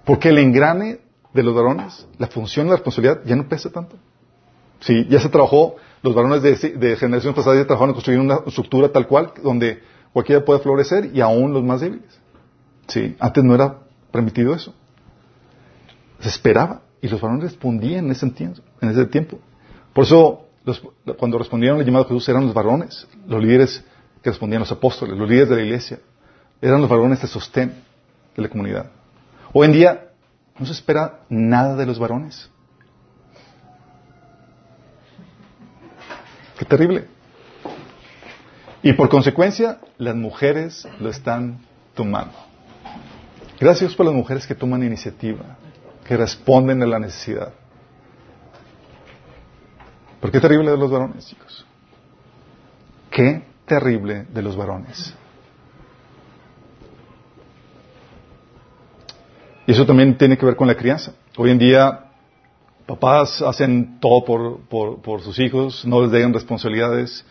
[0.03, 0.99] Porque el engrane
[1.33, 3.95] de los varones, la función, la responsabilidad ya no pesa tanto.
[4.79, 8.89] Sí, ya se trabajó, los varones de, de generaciones pasadas trabajaron en construir una estructura
[8.89, 9.81] tal cual, donde
[10.13, 12.19] cualquiera puede florecer y aún los más débiles.
[12.87, 13.79] Sí, antes no era
[14.11, 14.73] permitido eso.
[16.19, 19.39] Se esperaba y los varones respondían en ese tiempo.
[19.93, 20.45] Por eso,
[21.17, 23.83] cuando respondieron al llamado de Jesús eran los varones, los líderes
[24.21, 25.99] que respondían, los apóstoles, los líderes de la iglesia.
[26.61, 27.75] Eran los varones de sostén
[28.35, 28.91] de la comunidad.
[29.53, 30.09] Hoy en día
[30.57, 32.49] no se espera nada de los varones.
[36.57, 37.07] Qué terrible.
[38.81, 41.59] Y por consecuencia, las mujeres lo están
[41.95, 42.35] tomando.
[43.59, 45.57] Gracias por las mujeres que toman iniciativa,
[46.05, 47.53] que responden a la necesidad.
[50.21, 51.65] ¿Por qué terrible de los varones, chicos?
[53.09, 55.13] Qué terrible de los varones.
[59.67, 61.13] Y eso también tiene que ver con la crianza.
[61.37, 62.04] Hoy en día
[62.85, 67.25] Papás hacen todo por, por, sus hijos, no les dejan responsabilidades.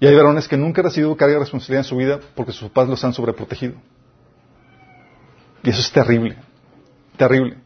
[0.00, 2.68] Y hay varones que nunca han recibido carga de responsabilidad en su vida porque sus
[2.68, 3.74] papás los han sobreprotegido.
[5.62, 6.36] Y eso es terrible.
[7.16, 7.58] Terrible.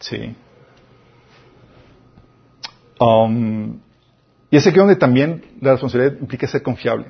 [0.00, 0.34] Sí.
[2.98, 3.78] Um,
[4.50, 7.06] y es aquí donde también la responsabilidad implica ser confiable.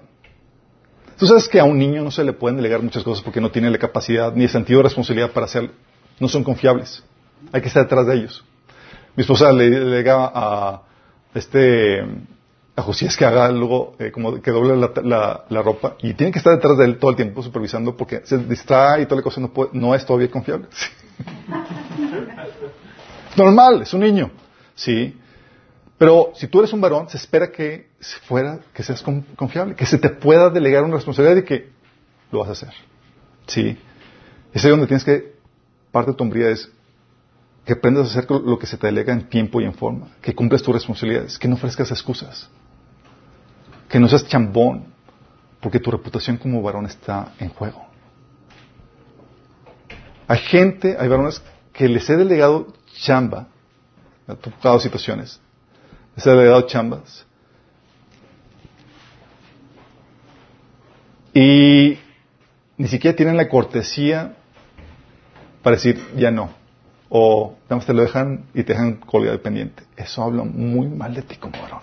[1.18, 3.50] Tú sabes que a un niño no se le pueden delegar muchas cosas porque no
[3.50, 5.70] tiene la capacidad ni el sentido de responsabilidad para hacerlo.
[6.20, 7.02] No son confiables.
[7.52, 8.44] Hay que estar detrás de ellos.
[9.16, 10.82] Mi esposa le delega a
[11.34, 12.04] este
[12.76, 16.38] a Josías que haga algo eh, como que doble la, la, ropa y tiene que
[16.38, 19.40] estar detrás de él todo el tiempo supervisando porque se distrae y toda la cosa
[19.40, 20.66] no, no es todavía confiable.
[23.36, 24.30] Normal, es un niño,
[24.74, 25.16] sí.
[25.98, 27.90] Pero si tú eres un varón, se espera que
[28.26, 31.68] fuera, que seas confiable, que se te pueda delegar una responsabilidad y que
[32.32, 32.72] lo vas a hacer.
[33.46, 33.78] Sí.
[34.52, 35.34] Es donde tienes que,
[35.92, 36.70] parte de tu hombría es
[37.64, 40.34] que aprendas a hacer lo que se te delega en tiempo y en forma, que
[40.34, 42.48] cumples tus responsabilidades, que no ofrezcas excusas,
[43.88, 44.86] que no seas chambón,
[45.60, 47.86] porque tu reputación como varón está en juego.
[50.28, 51.42] Hay gente, hay varones
[51.72, 53.48] que les he delegado chamba,
[54.26, 55.40] me tocado situaciones,
[56.16, 57.26] les he delegado chambas,
[61.32, 61.98] y
[62.76, 64.36] ni siquiera tienen la cortesía
[65.62, 66.63] para decir ya no.
[67.16, 67.54] O
[67.86, 69.84] te lo dejan y te dejan colgado dependiente.
[69.96, 71.78] Eso habla muy mal de ti como varón.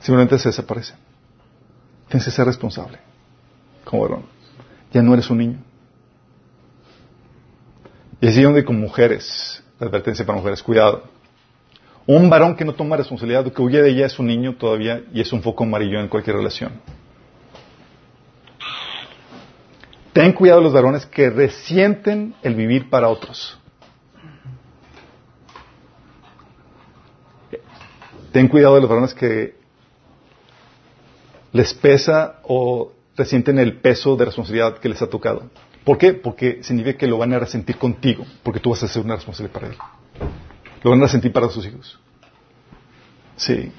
[0.00, 0.92] Simplemente se desaparece.
[2.08, 2.98] Tienes que ser responsable
[3.86, 4.24] como varón.
[4.92, 5.58] Ya no eres un niño.
[8.20, 11.04] Y así donde con mujeres, la advertencia para mujeres, cuidado.
[12.06, 15.22] Un varón que no toma responsabilidad, que huye de ella es un niño todavía y
[15.22, 16.72] es un foco amarillo en cualquier relación.
[20.18, 23.56] Ten cuidado los varones que resienten el vivir para otros.
[28.32, 29.54] Ten cuidado de los varones que
[31.52, 35.50] les pesa o resienten el peso de responsabilidad que les ha tocado.
[35.84, 36.14] ¿Por qué?
[36.14, 39.52] Porque significa que lo van a resentir contigo, porque tú vas a ser una responsable
[39.52, 39.76] para él.
[40.82, 41.96] Lo van a resentir para sus hijos.
[43.36, 43.70] Sí.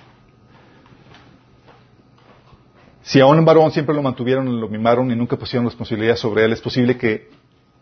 [3.01, 6.53] Si a un varón siempre lo mantuvieron, lo mimaron y nunca pusieron responsabilidad sobre él,
[6.53, 7.29] es posible que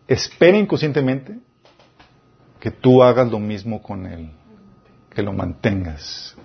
[0.06, 1.38] espere inconscientemente
[2.60, 4.30] que tú hagas lo mismo con él,
[5.10, 6.36] que lo mantengas,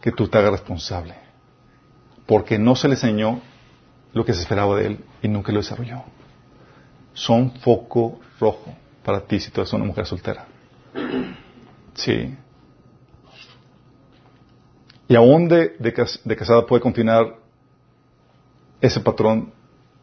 [0.00, 1.14] que tú te hagas responsable,
[2.26, 3.40] porque no se le enseñó
[4.12, 6.02] lo que se esperaba de él y nunca lo desarrolló.
[7.12, 8.74] Son foco rojo
[9.04, 10.46] para ti si tú eres una mujer soltera.
[11.94, 12.34] Sí.
[15.08, 17.45] Y aún de, de casada puede continuar
[18.86, 19.52] ese patrón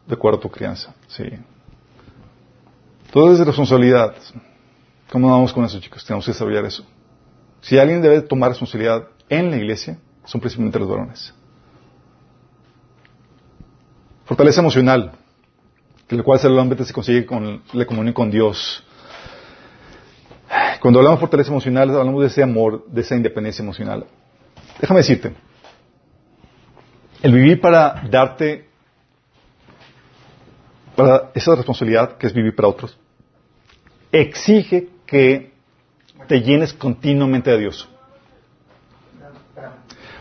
[0.06, 0.94] de acuerdo a tu crianza.
[1.08, 1.24] Sí.
[3.12, 4.14] Todo es de responsabilidad.
[5.10, 6.04] ¿Cómo vamos con eso, chicos?
[6.04, 6.84] Tenemos que desarrollar eso.
[7.60, 11.32] Si alguien debe tomar responsabilidad en la iglesia, son principalmente los varones.
[14.24, 15.12] Fortaleza emocional,
[16.08, 18.82] que el cual solamente se consigue con la comunión con Dios.
[20.80, 24.06] Cuando hablamos de fortaleza emocional, hablamos de ese amor, de esa independencia emocional.
[24.80, 25.34] Déjame decirte,
[27.22, 28.68] el vivir para darte,
[30.96, 32.98] para esa responsabilidad que es vivir para otros,
[34.12, 35.52] exige que
[36.26, 37.88] te llenes continuamente de Dios.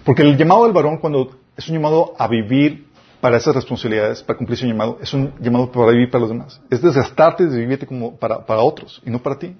[0.03, 2.87] Porque el llamado del varón, cuando es un llamado a vivir
[3.21, 6.61] para esas responsabilidades, para cumplir su llamado, es un llamado para vivir para los demás.
[6.69, 9.55] Es desgastarte de vivirte como para, para otros y no para ti.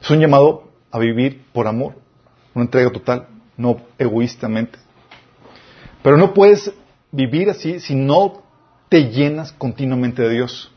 [0.00, 1.94] Es un llamado a vivir por amor,
[2.54, 4.78] una entrega total, no egoístamente.
[6.02, 6.72] Pero no puedes
[7.12, 8.42] vivir así si no
[8.88, 10.72] te llenas continuamente de Dios.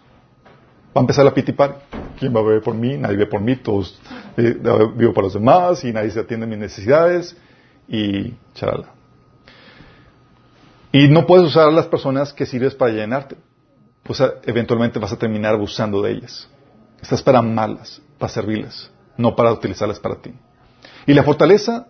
[0.96, 1.82] Va a empezar la pitipar.
[2.18, 2.98] ¿Quién va a ver por mí?
[2.98, 3.56] Nadie ve por mí.
[3.56, 4.00] Todos
[4.38, 4.58] eh,
[4.96, 7.38] vivo para los demás y nadie se atiende a mis necesidades.
[7.88, 8.94] Y charala.
[10.92, 13.36] Y no puedes usar a las personas que sirves para llenarte.
[14.04, 16.50] Pues eventualmente vas a terminar abusando de ellas.
[17.02, 20.34] Estás para amarlas, para servirlas, no para utilizarlas para ti.
[21.06, 21.88] Y la fortaleza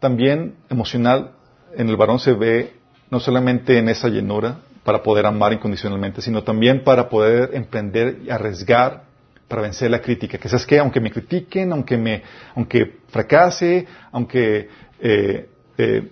[0.00, 1.32] también emocional
[1.76, 2.74] en el varón se ve
[3.10, 4.58] no solamente en esa llenura
[4.88, 9.02] para poder amar incondicionalmente, sino también para poder emprender y arriesgar
[9.46, 10.38] para vencer la crítica.
[10.38, 12.22] Que sabes que aunque me critiquen, aunque me,
[12.54, 16.10] aunque fracase, aunque eh, eh,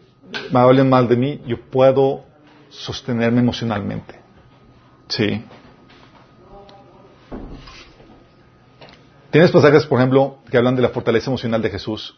[0.53, 2.27] me hablen mal de mí, yo puedo
[2.69, 4.21] sostenerme emocionalmente.
[5.09, 5.43] Sí.
[9.31, 12.15] Tienes pasajes, por ejemplo, que hablan de la fortaleza emocional de Jesús.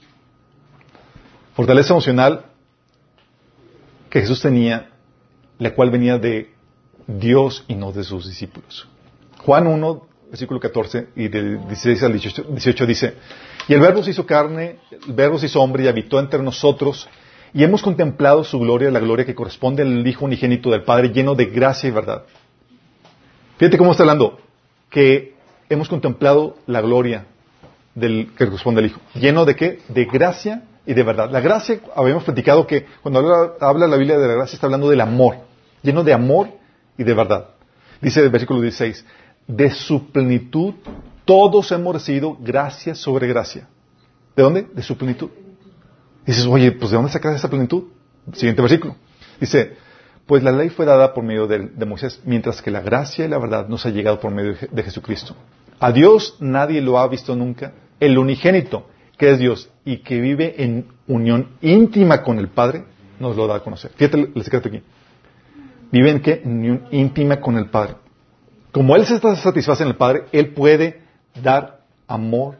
[1.55, 2.47] Fortaleza emocional
[4.11, 4.98] que Jesús tenía,
[5.59, 6.51] la cual venía de
[7.07, 8.89] Dios y no de sus discípulos.
[9.39, 13.15] Juan 1, versículo 14 y del 16 al 18, dice,
[13.67, 17.09] y el verbo se hizo carne, el verbo se hizo hombre y habitó entre nosotros,
[17.55, 21.35] y hemos contemplado su gloria, la gloria que corresponde al Hijo unigénito del Padre, lleno
[21.35, 22.25] de gracia y verdad.
[23.57, 24.39] Fíjate cómo está hablando,
[24.91, 25.35] que
[25.69, 27.27] hemos contemplado la gloria
[27.95, 29.01] del, que corresponde al Hijo.
[29.15, 29.81] ¿Lleno de qué?
[29.89, 31.31] De gracia y de verdad.
[31.31, 33.21] La gracia, habíamos platicado que cuando
[33.61, 35.37] habla, la Biblia de la gracia está hablando del amor,
[35.83, 36.49] lleno de amor
[36.97, 37.51] y de verdad.
[38.01, 39.05] Dice el versículo 16,
[39.47, 40.73] de su plenitud
[41.27, 43.69] todos hemos recibido gracia sobre gracia.
[44.35, 44.67] ¿De dónde?
[44.73, 45.29] De su plenitud.
[46.25, 47.85] dices, oye, pues ¿de dónde sacas esa plenitud?
[48.33, 48.97] Siguiente versículo.
[49.39, 49.77] Dice,
[50.25, 53.29] pues la ley fue dada por medio de, de, Moisés, mientras que la gracia y
[53.29, 55.37] la verdad nos ha llegado por medio de Jesucristo.
[55.81, 58.87] A Dios nadie lo ha visto nunca, el unigénito,
[59.19, 62.85] que es Dios y que vive en unión íntima con el Padre,
[63.19, 63.91] nos lo da a conocer.
[63.97, 64.83] Fíjate el secreto aquí.
[65.91, 66.43] Vive en qué?
[66.45, 67.97] En unión íntima con el Padre.
[68.73, 71.03] Como Él se está satisface en el Padre, Él puede
[71.43, 72.57] dar amor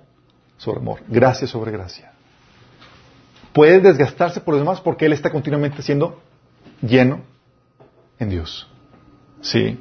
[0.57, 2.13] sobre amor, gracia sobre gracia.
[3.53, 6.21] Puede desgastarse por los demás porque Él está continuamente siendo
[6.83, 7.21] lleno
[8.19, 8.69] en Dios.
[9.41, 9.79] Sí.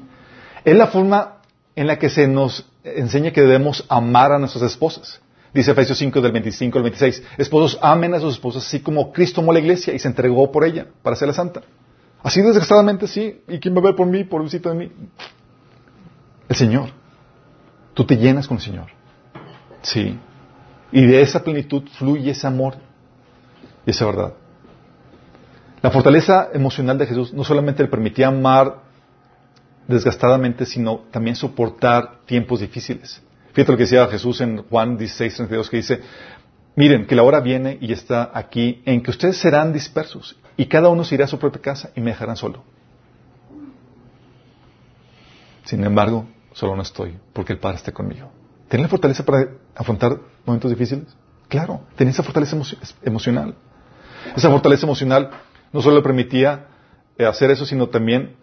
[0.63, 1.37] Es la forma
[1.75, 5.21] en la que se nos enseña que debemos amar a nuestras esposas.
[5.53, 7.23] Dice Efesios 5 del 25 al 26.
[7.37, 10.51] Esposos amen a sus esposas así como Cristo amó a la iglesia y se entregó
[10.51, 11.61] por ella para hacerla santa.
[12.21, 13.41] Así desgraciadamente sí.
[13.47, 14.91] ¿Y quién va a ver por mí, por visita de mí?
[16.49, 16.89] El Señor.
[17.93, 18.87] Tú te llenas con el Señor.
[19.81, 20.19] Sí.
[20.91, 22.75] Y de esa plenitud fluye ese amor
[23.85, 24.33] y esa verdad.
[25.81, 28.81] La fortaleza emocional de Jesús no solamente le permitía amar
[29.87, 33.21] desgastadamente, sino también soportar tiempos difíciles.
[33.57, 35.99] Fíjate lo que decía Jesús en Juan 16, 32, que dice,
[36.75, 40.89] miren, que la hora viene y está aquí en que ustedes serán dispersos y cada
[40.89, 42.63] uno se irá a su propia casa y me dejarán solo.
[45.63, 48.29] Sin embargo, solo no estoy porque el Padre está conmigo.
[48.69, 51.07] ¿Tiene la fortaleza para afrontar momentos difíciles?
[51.47, 52.55] Claro, tenía esa fortaleza
[53.01, 53.55] emocional.
[54.35, 55.31] Esa fortaleza emocional
[55.73, 56.67] no solo le permitía
[57.17, 58.35] eh, hacer eso, sino también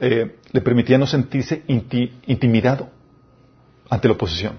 [0.00, 2.97] eh, le permitía no sentirse intimidado
[3.88, 4.54] ante la oposición.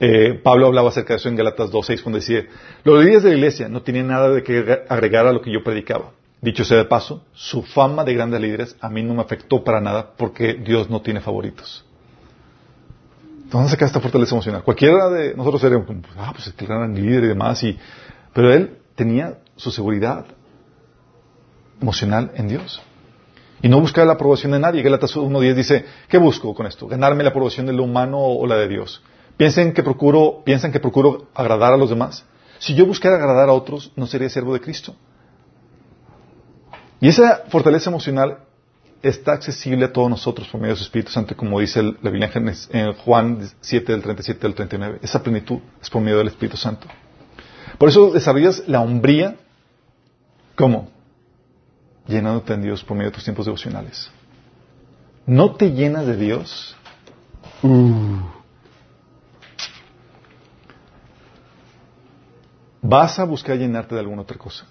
[0.00, 2.44] Eh, Pablo hablaba acerca de eso en Galatas 2.6 cuando decía,
[2.82, 5.62] los líderes de la iglesia no tienen nada de que agregar a lo que yo
[5.62, 6.10] predicaba.
[6.40, 9.80] Dicho sea de paso, su fama de grandes líderes a mí no me afectó para
[9.80, 11.84] nada porque Dios no tiene favoritos.
[13.48, 14.64] ¿Dónde saca esta fortaleza emocional?
[14.64, 17.78] Cualquiera de nosotros seríamos como, ah, pues el gran líder y demás, y,
[18.34, 20.24] pero él tenía su seguridad
[21.80, 22.82] emocional en Dios.
[23.62, 24.82] Y no buscaba la aprobación de nadie.
[24.82, 26.88] Galatas 1.10 dice, ¿qué busco con esto?
[26.88, 29.02] ¿Ganarme la aprobación de lo humano o la de Dios?
[29.36, 32.24] ¿Piensan que procuro, piensan que procuro agradar a los demás?
[32.58, 34.94] Si yo buscara agradar a otros, no sería siervo de Cristo.
[37.00, 38.38] Y esa fortaleza emocional
[39.02, 42.30] está accesible a todos nosotros por medio de su Espíritu Santo, como dice la Biblia
[42.70, 44.98] en Juan 7, del 37 al 39.
[45.02, 46.86] Esa plenitud es por medio del Espíritu Santo.
[47.78, 49.34] Por eso desarrollas la hombría,
[50.54, 50.91] ¿cómo?
[52.06, 54.10] Llenándote de Dios por medio de tus tiempos devocionales.
[55.26, 56.76] ¿No te llenas de Dios?
[57.62, 58.18] Uh.
[62.80, 64.66] Vas a buscar llenarte de alguna otra cosa.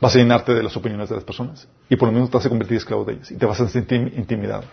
[0.00, 1.68] Vas a llenarte de las opiniones de las personas.
[1.88, 3.30] Y por lo menos te vas a convertir en esclavo de ellas.
[3.30, 4.64] Y te vas a sentir intimidado.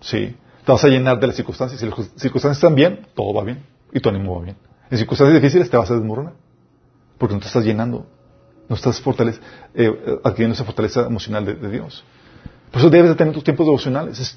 [0.00, 0.36] Sí.
[0.64, 1.80] Te vas a llenar de las circunstancias.
[1.80, 3.64] Si las circunstancias están bien, todo va bien.
[3.92, 4.56] Y tu ánimo va bien.
[4.90, 6.34] En circunstancias difíciles te vas a desmoronar.
[7.16, 8.06] Porque no te estás llenando
[8.68, 9.02] no estás
[9.74, 12.04] eh, adquiriendo esa fortaleza emocional de, Dios.
[12.70, 14.18] Por eso debes de tener tus tiempos devocionales.
[14.18, 14.36] Es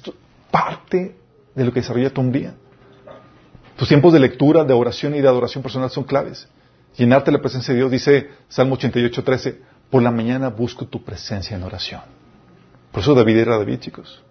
[0.50, 1.16] parte
[1.54, 2.54] de lo que desarrolla tu día.
[3.76, 6.48] Tus tiempos de lectura, de oración y de adoración personal son claves.
[6.96, 9.60] Llenarte la presencia de Dios, dice Salmo 88, 13,
[9.90, 12.00] por la mañana busco tu presencia en oración.
[12.90, 14.22] Por eso David era David, chicos.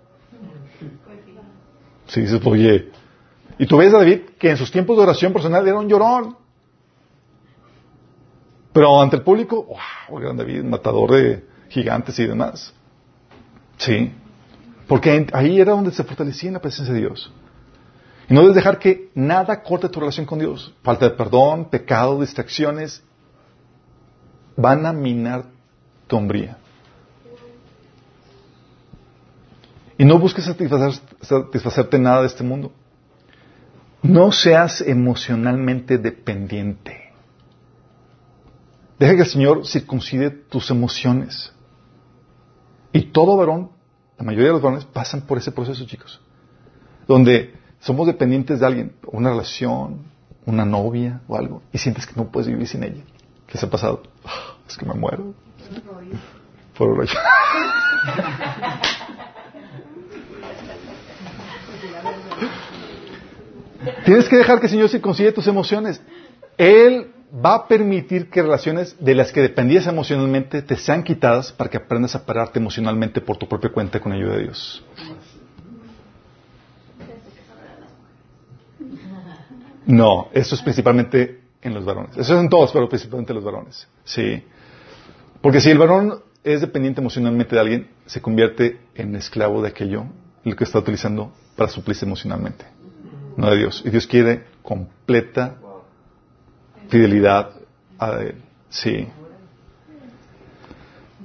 [2.08, 2.92] Si dices, oye,
[3.58, 6.36] y tú ves a David que en sus tiempos de oración personal era un llorón.
[8.74, 9.68] Pero ante el público,
[10.10, 12.74] wow, gran David, matador de gigantes y demás.
[13.78, 14.14] Sí.
[14.88, 17.32] Porque ahí era donde se fortalecía en la presencia de Dios.
[18.30, 20.74] Y no debes dejar que nada corte tu relación con Dios.
[20.84, 23.04] Falta de perdón, pecado, distracciones,
[24.56, 25.46] van a minar
[26.08, 26.58] tu hombría.
[29.98, 32.72] Y no busques satisfacerte nada de este mundo.
[34.02, 37.01] No seas emocionalmente dependiente.
[39.02, 41.52] Deja que el Señor circuncide tus emociones.
[42.94, 43.72] Y todo varón,
[44.16, 46.22] la mayoría de los varones, pasan por ese proceso, chicos.
[47.08, 50.04] Donde somos dependientes de alguien, una relación,
[50.46, 53.02] una novia o algo, y sientes que no puedes vivir sin ella.
[53.48, 54.04] ¿Qué se ha pasado?
[54.24, 55.34] Ah, es que me muero.
[56.78, 57.08] Por
[64.06, 66.00] Tienes que dejar que el Señor circuncide tus emociones.
[66.56, 71.70] Él va a permitir que relaciones de las que dependías emocionalmente te sean quitadas para
[71.70, 74.84] que aprendas a pararte emocionalmente por tu propia cuenta con ayuda de Dios.
[79.86, 82.18] No, eso es principalmente en los varones.
[82.18, 83.88] Eso es en todos, pero principalmente en los varones.
[84.04, 84.44] Sí.
[85.42, 90.06] Porque si el varón es dependiente emocionalmente de alguien, se convierte en esclavo de aquello,
[90.44, 92.66] lo que está utilizando para suplirse emocionalmente.
[93.38, 93.84] No de Dios.
[93.86, 95.58] Y Dios quiere completa
[96.92, 97.50] fidelidad
[97.98, 98.36] a Él.
[98.70, 99.08] Sí.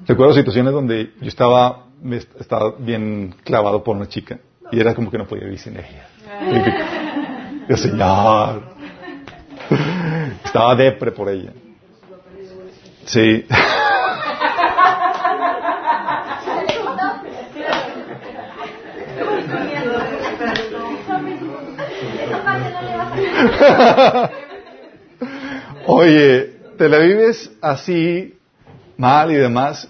[0.06, 1.86] Recuerdo situaciones donde yo estaba,
[2.38, 4.38] estaba bien clavado por una chica
[4.70, 6.06] y era como que no podía vivir sin ella.
[7.66, 8.62] Y yo, Señor,
[10.44, 11.52] estaba depre por ella.
[13.04, 13.44] Sí.
[25.86, 28.36] Oye, te la vives así,
[28.96, 29.88] mal y demás,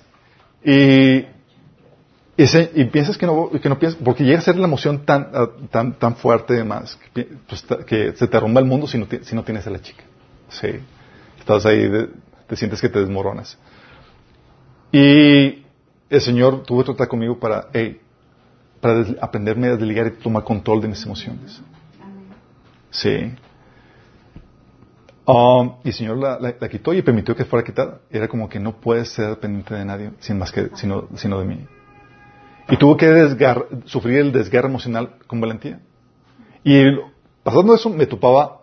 [0.64, 1.24] y,
[2.36, 5.30] y, piensas que no, que no piensas, porque llega a ser la emoción tan,
[5.70, 9.06] tan, tan fuerte y demás, que, pues, que se te rompa el mundo si no,
[9.22, 10.04] si no tienes a la chica.
[10.48, 10.68] Sí.
[11.38, 11.88] Estás ahí,
[12.46, 13.56] te sientes que te desmoronas.
[14.92, 15.64] Y
[16.10, 18.00] el Señor tuvo que tratar conmigo para, hey,
[18.80, 21.60] para aprenderme a desligar y tomar control de mis emociones.
[22.90, 23.32] Sí.
[25.26, 28.00] Um, y el Señor la, quitó y permitió que fuera quitada.
[28.10, 31.44] Era como que no puedes ser dependiente de nadie sin más que, sino, sino de
[31.44, 31.66] mí.
[32.68, 33.36] Y tuvo que
[33.84, 35.80] sufrir el desgarro emocional con valentía.
[36.62, 36.82] Y
[37.42, 38.60] pasando eso, me topaba,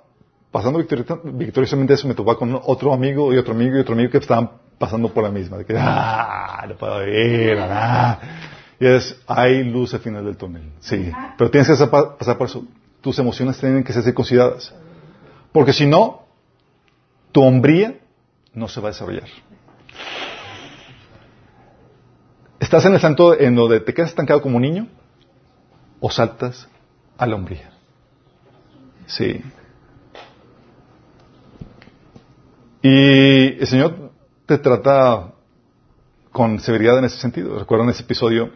[0.52, 4.18] pasando victoriosamente eso, me topaba con otro amigo y otro amigo y otro amigo que
[4.18, 5.58] estaban pasando por la misma.
[5.58, 8.20] De que, ah, no puedo ir, nada.
[8.80, 10.72] Y es, hay luz al final del túnel.
[10.80, 11.12] Sí.
[11.38, 12.66] Pero tienes que pasar por eso.
[13.02, 14.74] Tus emociones tienen que ser circuncidadas.
[15.52, 16.23] Porque si no,
[17.34, 18.00] tu hombría
[18.54, 19.28] no se va a desarrollar.
[22.60, 24.88] ¿Estás en el santo en donde te quedas estancado como niño
[26.00, 26.70] o saltas
[27.18, 27.72] a la hombría?
[29.06, 29.42] Sí.
[32.82, 34.12] Y el Señor
[34.46, 35.34] te trata
[36.32, 37.60] con severidad en ese sentido.
[37.60, 38.52] Recuerdo en ese episodio,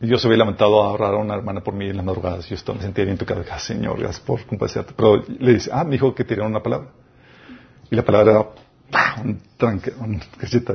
[0.00, 2.46] yo se había lamentado a ahorrar a una hermana por mí en las madrugadas.
[2.48, 3.42] Yo me sentía bien tocado.
[3.50, 4.92] Ah, Señor, gracias por compadecerte.
[4.94, 6.90] Pero le dice, ah, me dijo que tirara una palabra.
[7.94, 10.74] Y la palabra era un tranque, un cacheta.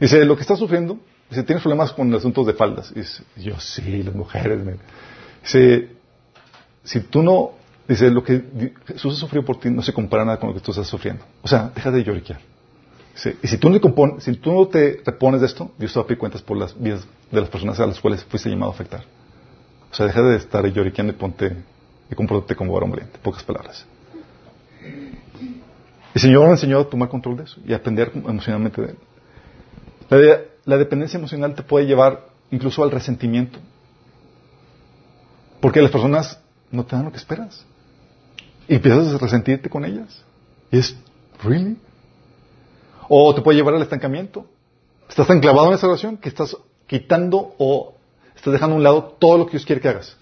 [0.00, 2.94] Dice, lo que estás sufriendo, dice, tienes problemas con asuntos de faldas.
[2.94, 4.58] Dice, yo sí, las mujeres.
[5.42, 5.90] Dice,
[6.82, 7.50] si tú no,
[7.86, 10.70] dice, lo que Jesús sufrió por ti no se compara nada con lo que tú
[10.70, 11.22] estás sufriendo.
[11.42, 12.40] O sea, deja de lloriquear.
[13.42, 13.78] y si tú, no
[14.20, 16.72] si tú no te repones de esto, Dios te va a pedir cuentas por las
[16.80, 19.04] vidas de las personas a las cuales fuiste llamado a afectar.
[19.92, 21.54] O sea, deja de estar lloriqueando y ponte
[22.10, 23.18] y compórtate como varón valiente.
[23.22, 23.84] Pocas palabras.
[26.14, 28.98] El Señor me enseñó a tomar control de eso y aprender emocionalmente de él.
[30.64, 33.58] La, dependencia emocional te puede llevar incluso al resentimiento.
[35.60, 36.40] Porque las personas
[36.70, 37.64] no te dan lo que esperas.
[38.66, 40.24] Y empiezas a resentirte con ellas.
[40.72, 40.96] Y es,
[41.44, 41.78] ¿really?
[43.08, 44.46] O te puede llevar al estancamiento.
[45.08, 46.56] Estás tan clavado en esa relación que estás
[46.86, 47.94] quitando o
[48.34, 50.16] estás dejando a un lado todo lo que Dios quiere que hagas.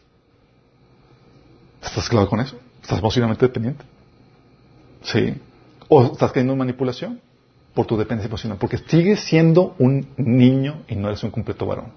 [1.82, 2.58] ¿Estás clavado con eso?
[2.82, 3.84] ¿Estás emocionalmente dependiente?
[5.02, 5.34] Sí.
[5.88, 7.20] O estás cayendo en manipulación
[7.74, 11.92] por tu dependencia emocional, porque sigues siendo un niño y no eres un completo varón.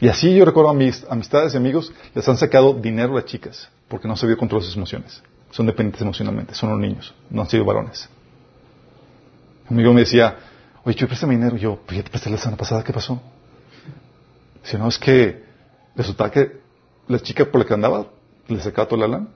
[0.00, 3.24] Y así yo recuerdo a mis amistades y amigos, les han sacado dinero a las
[3.24, 5.22] chicas, porque no se vio control de sus emociones.
[5.50, 8.08] Son dependientes emocionalmente, son los niños, no han sido varones.
[9.68, 10.36] Un amigo me decía,
[10.84, 11.56] oye, yo préstame dinero.
[11.56, 13.20] Yo, pues ya te presté la semana pasada, ¿qué pasó?
[14.62, 15.44] Si no, es que
[15.96, 16.60] resulta que
[17.08, 18.06] la chica por la que andaba
[18.48, 19.28] le sacaba toda la lana.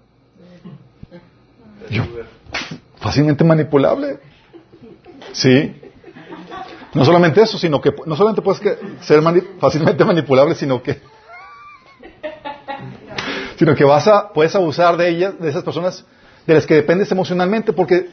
[2.98, 4.18] Fácilmente manipulable.
[5.32, 5.74] Sí.
[6.94, 8.62] No solamente eso, sino que no solamente puedes
[9.00, 9.22] ser
[9.60, 11.00] fácilmente manipulable, sino que
[13.58, 16.04] sino que vas a puedes abusar de ellas, de esas personas
[16.46, 18.08] de las que dependes emocionalmente, porque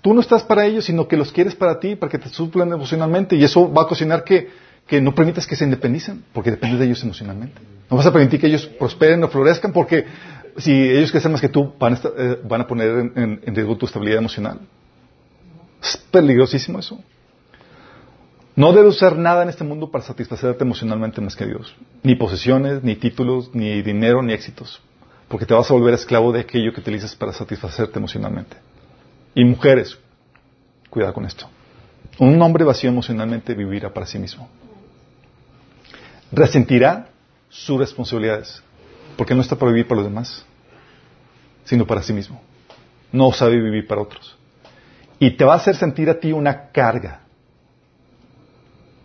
[0.00, 2.72] tú no estás para ellos, sino que los quieres para ti, para que te suplan
[2.72, 4.48] emocionalmente, y eso va a cocinar que,
[4.86, 7.60] que no permitas que se independicen, porque dependes de ellos emocionalmente.
[7.90, 10.04] No vas a permitir que ellos prosperen o florezcan, porque
[10.60, 13.86] si ellos crecen más que tú, van a, eh, van a poner en, riesgo tu
[13.86, 14.60] estabilidad emocional.
[15.82, 16.98] Es peligrosísimo eso.
[18.56, 21.74] No debes usar nada en este mundo para satisfacerte emocionalmente más que Dios.
[22.02, 24.82] Ni posesiones, ni títulos, ni dinero, ni éxitos.
[25.28, 28.56] Porque te vas a volver esclavo de aquello que utilizas para satisfacerte emocionalmente.
[29.34, 29.96] Y mujeres,
[30.90, 31.48] cuidado con esto.
[32.18, 34.48] Un hombre vacío emocionalmente vivirá para sí mismo.
[36.32, 37.08] Resentirá
[37.48, 38.62] sus responsabilidades
[39.20, 40.46] porque no está para vivir para los demás,
[41.70, 42.40] sino para sí mismo.
[43.12, 44.36] No sabe vivir para otros.
[45.20, 47.20] Y te va a hacer sentir a ti una carga,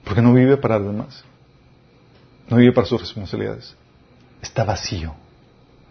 [0.03, 1.23] porque no vive para los demás.
[2.49, 3.75] No vive para sus responsabilidades.
[4.41, 5.13] Está vacío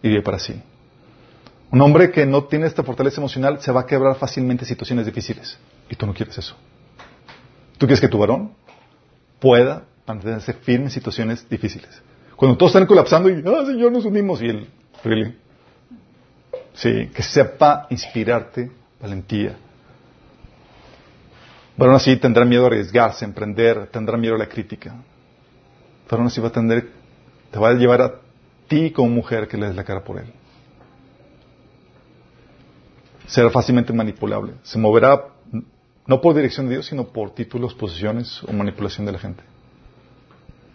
[0.03, 0.61] y vive para sí.
[1.71, 5.07] Un hombre que no tiene esta fortaleza emocional se va a quebrar fácilmente en situaciones
[5.07, 5.57] difíciles.
[5.89, 6.57] Y tú no quieres eso.
[7.79, 8.53] Tú quieres que tu varón
[9.39, 12.03] pueda mantenerse firme en situaciones difíciles.
[12.35, 14.43] Cuando todos están colapsando y, ah, Señor, nos unimos.
[14.43, 14.69] Y él,
[15.05, 15.44] really?
[16.75, 18.71] Sí, que sepa inspirarte
[19.01, 19.57] valentía.
[21.77, 24.95] Pero aún así tendrá miedo a arriesgarse, a emprender, tendrá miedo a la crítica.
[26.09, 26.91] Pero aún así va a tener,
[27.51, 28.15] te va a llevar a
[28.69, 30.33] ti como mujer que le des la cara por él.
[33.27, 34.55] Será fácilmente manipulable.
[34.63, 35.25] Se moverá
[36.07, 39.43] no por dirección de Dios, sino por títulos, posiciones o manipulación de la gente.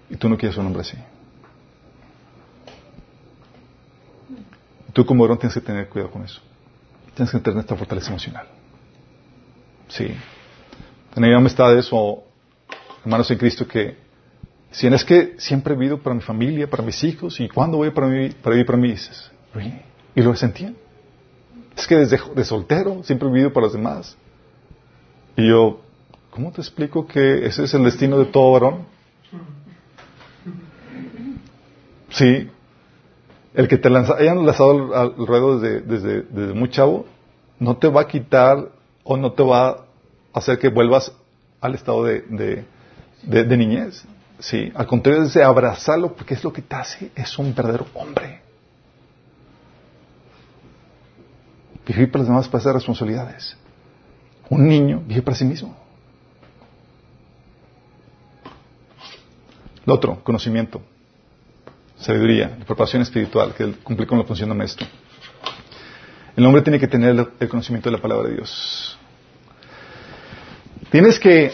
[0.09, 0.97] Y tú no quieres un hombre así.
[4.93, 6.41] Tú como varón tienes que tener cuidado con eso.
[7.15, 8.47] Tienes que tener esta fortaleza emocional.
[9.87, 10.07] Sí.
[11.13, 12.23] Tener amistades o
[13.03, 13.97] hermanos en Cristo que
[14.71, 17.89] si es que siempre he vivido para mi familia, para mis hijos, y cuando voy
[17.89, 19.31] para, mí, para vivir para mí, dices,
[20.15, 20.75] y lo sentían.
[21.75, 24.15] Es que desde de soltero siempre he vivido para los demás.
[25.35, 25.81] Y yo,
[26.29, 28.85] ¿cómo te explico que ese es el destino de todo varón?
[32.09, 32.49] Sí.
[33.53, 37.05] El que te lanza, hayan lanzado al, ruedo desde, desde, desde, muy chavo,
[37.59, 38.69] no te va a quitar
[39.03, 39.77] o no te va a
[40.33, 41.11] hacer que vuelvas
[41.59, 42.65] al estado de,
[43.23, 44.05] de niñez.
[44.39, 48.41] Sí, al contrario es abrazarlo porque es lo que te hace, es un verdadero hombre.
[51.85, 53.57] Vivir para los demás para hacer responsabilidades.
[54.49, 55.75] Un niño vive para sí mismo.
[59.85, 60.81] Lo otro, conocimiento,
[61.99, 64.87] sabiduría, preparación espiritual, que cumple con la función de maestro.
[66.35, 68.97] El hombre tiene que tener el conocimiento de la palabra de Dios.
[70.91, 71.51] Tienes que,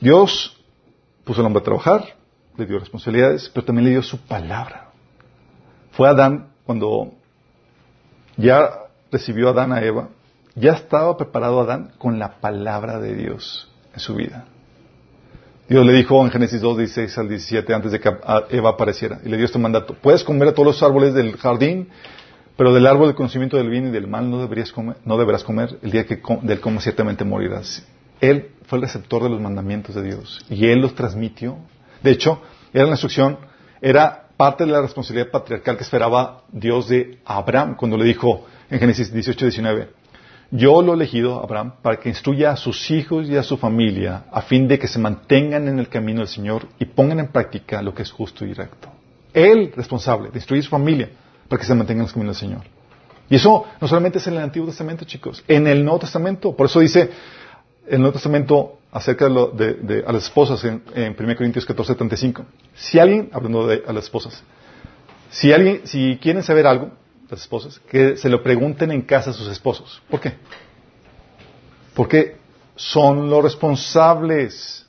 [0.00, 0.56] Dios
[1.24, 2.16] puso al hombre a trabajar,
[2.56, 4.90] le dio responsabilidades, pero también le dio su palabra.
[5.92, 7.12] Fue Adán cuando
[8.36, 8.70] ya
[9.10, 10.08] recibió a Adán a Eva,
[10.54, 14.46] ya estaba preparado Adán con la palabra de Dios en su vida.
[15.70, 18.10] Dios le dijo en Génesis 2, 16 al 17, antes de que
[18.50, 21.90] Eva apareciera, y le dio este mandato, puedes comer a todos los árboles del jardín,
[22.56, 25.44] pero del árbol del conocimiento del bien y del mal no, deberías comer, no deberás
[25.44, 27.86] comer, el día que del comas ciertamente morirás.
[28.20, 31.58] Él fue el receptor de los mandamientos de Dios y él los transmitió.
[32.02, 32.42] De hecho,
[32.72, 33.38] era la instrucción,
[33.80, 38.80] era parte de la responsabilidad patriarcal que esperaba Dios de Abraham cuando le dijo en
[38.80, 39.88] Génesis 18, 19,
[40.50, 44.24] yo lo he elegido, Abraham, para que instruya a sus hijos y a su familia
[44.32, 47.80] a fin de que se mantengan en el camino del Señor y pongan en práctica
[47.82, 48.88] lo que es justo y recto.
[49.32, 51.08] Él responsable de instruir a su familia
[51.48, 52.62] para que se mantengan en el camino del Señor.
[53.28, 56.56] Y eso no solamente es en el Antiguo Testamento, chicos, en el Nuevo Testamento.
[56.56, 57.10] Por eso dice,
[57.86, 60.82] el Nuevo Testamento acerca de, a las esposas en,
[61.16, 62.44] 1 Corintios 14, 35.
[62.74, 64.42] Si alguien, hablando de a las esposas,
[65.30, 66.90] si alguien, si quieren saber algo,
[67.30, 70.02] las esposas, que se lo pregunten en casa a sus esposos.
[70.08, 70.34] ¿Por qué?
[71.94, 72.36] Porque
[72.76, 74.86] son los responsables.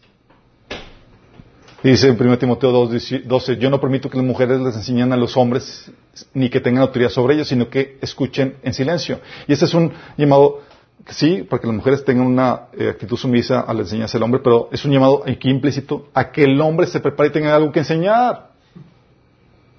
[1.84, 5.18] Dice en 1 Timoteo 2, 12, yo no permito que las mujeres les enseñen a
[5.18, 5.92] los hombres
[6.34, 9.20] ni que tengan autoridad sobre ellos, sino que escuchen en silencio.
[9.48, 10.62] Y este es un llamado
[11.10, 14.42] sí, para que las mujeres tengan una eh, actitud sumisa a la enseñanza del hombre,
[14.44, 17.72] pero es un llamado aquí implícito a que el hombre se prepare y tenga algo
[17.72, 18.52] que enseñar.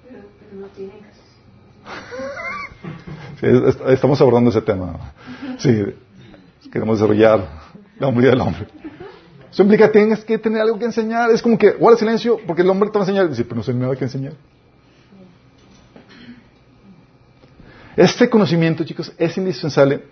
[0.05, 0.19] Pero,
[0.53, 0.67] no
[3.43, 5.13] estamos abordando ese tema.
[5.59, 5.85] Sí,
[6.73, 7.47] queremos desarrollar
[7.99, 8.67] la humanidad del hombre.
[9.51, 11.31] Eso implica que tienes que tener algo que enseñar.
[11.31, 13.29] Es como que guarda silencio porque el hombre te va a enseñar.
[13.29, 14.33] Dice, pero no sé nada que enseñar.
[17.97, 20.05] Este conocimiento, chicos, es indispensable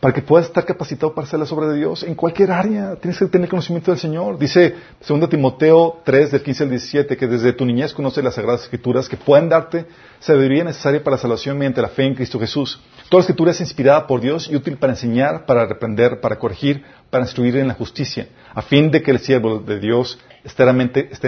[0.00, 2.96] para que puedas estar capacitado para hacer la obra de Dios en cualquier área.
[2.96, 4.38] Tienes que tener conocimiento del Señor.
[4.38, 4.74] Dice
[5.06, 9.08] 2 Timoteo 3, del 15 al 17, que desde tu niñez conoces las Sagradas Escrituras
[9.08, 9.84] que pueden darte
[10.18, 12.80] sabiduría necesaria para la salvación mediante la fe en Cristo Jesús.
[13.10, 16.82] Toda la Escritura es inspirada por Dios y útil para enseñar, para reprender, para corregir,
[17.10, 20.62] para instruir en la justicia, a fin de que el siervo de Dios esté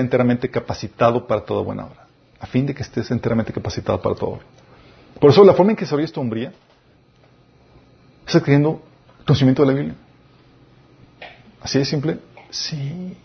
[0.01, 2.07] enteramente, capacitado para toda buena obra.
[2.41, 4.45] A fin de que estés enteramente capacitado para toda obra.
[5.21, 6.53] Por eso la forma en que se esta hombría
[8.27, 8.83] ¿Estás creyendo
[9.25, 9.95] conocimiento de la Biblia?
[11.61, 12.19] ¿Así de simple?
[12.51, 13.17] Sí.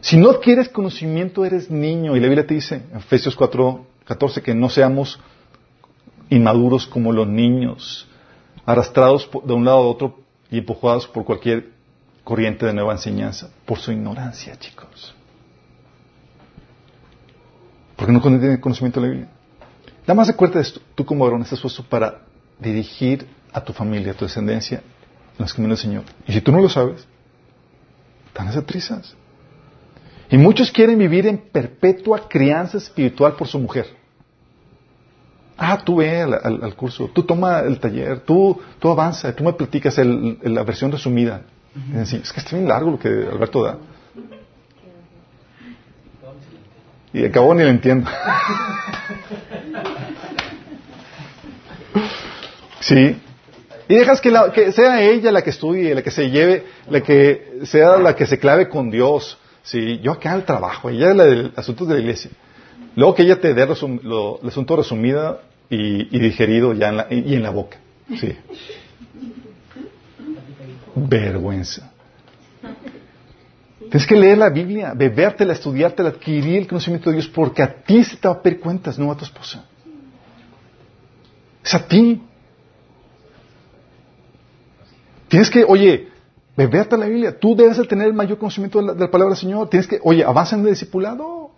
[0.00, 2.16] Si no adquieres conocimiento, eres niño.
[2.16, 5.18] Y la Biblia te dice, en Efesios 4, 14, que no seamos
[6.28, 8.06] inmaduros como los niños,
[8.66, 10.18] arrastrados de un lado a otro
[10.50, 11.70] y empujados por cualquier
[12.22, 15.14] corriente de nueva enseñanza, por su ignorancia, chicos.
[17.96, 19.30] Porque no tienen conocimiento de la Biblia.
[20.02, 22.20] Nada más recuerda esto, tú como varón estás puesto para
[22.58, 26.04] dirigir a tu familia, a tu descendencia, en los caminos del Señor.
[26.26, 27.06] Y si tú no lo sabes,
[28.28, 29.16] están trizas.
[30.30, 33.86] Y muchos quieren vivir en perpetua crianza espiritual por su mujer.
[35.56, 39.96] Ah, tú ve al, curso, tú toma el taller, tú, tú avanza, tú me platicas
[39.98, 41.42] la versión resumida.
[41.94, 43.78] es, es que está bien largo lo que Alberto da.
[47.12, 48.10] Y acabo ni lo entiendo.
[52.84, 53.16] Sí.
[53.88, 57.60] Y dejas que, que, sea ella la que estudie, la que se lleve, la que
[57.64, 59.38] sea la que se clave con Dios.
[59.62, 62.30] Sí, yo acá el trabajo, ella es la de asuntos de la iglesia.
[62.94, 63.70] Luego que ella te dé el
[64.48, 65.40] asunto resumido
[65.70, 67.78] y, digerido ya en la, y en la boca.
[68.20, 68.36] Sí.
[70.94, 71.90] Vergüenza.
[73.78, 78.04] Tienes que leer la Biblia, bebértela, estudiártela, adquirir el conocimiento de Dios, porque a ti
[78.04, 79.64] se te va a pedir cuentas, no a tu esposa.
[81.64, 82.20] Es a ti.
[85.34, 86.10] Tienes que, oye,
[86.56, 87.36] beberte la Biblia.
[87.36, 89.68] Tú debes de tener el mayor conocimiento de la, palabra del Señor.
[89.68, 91.50] Tienes que, oye, avanza en el discipulado.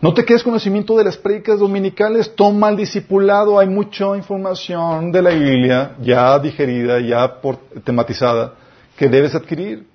[0.00, 5.20] No te quedes conocimiento de las prédicas dominicales, toma el discipulado, hay mucha información de
[5.20, 7.38] la Biblia ya digerida, ya
[7.84, 8.54] tematizada,
[8.96, 9.86] que debes adquirir.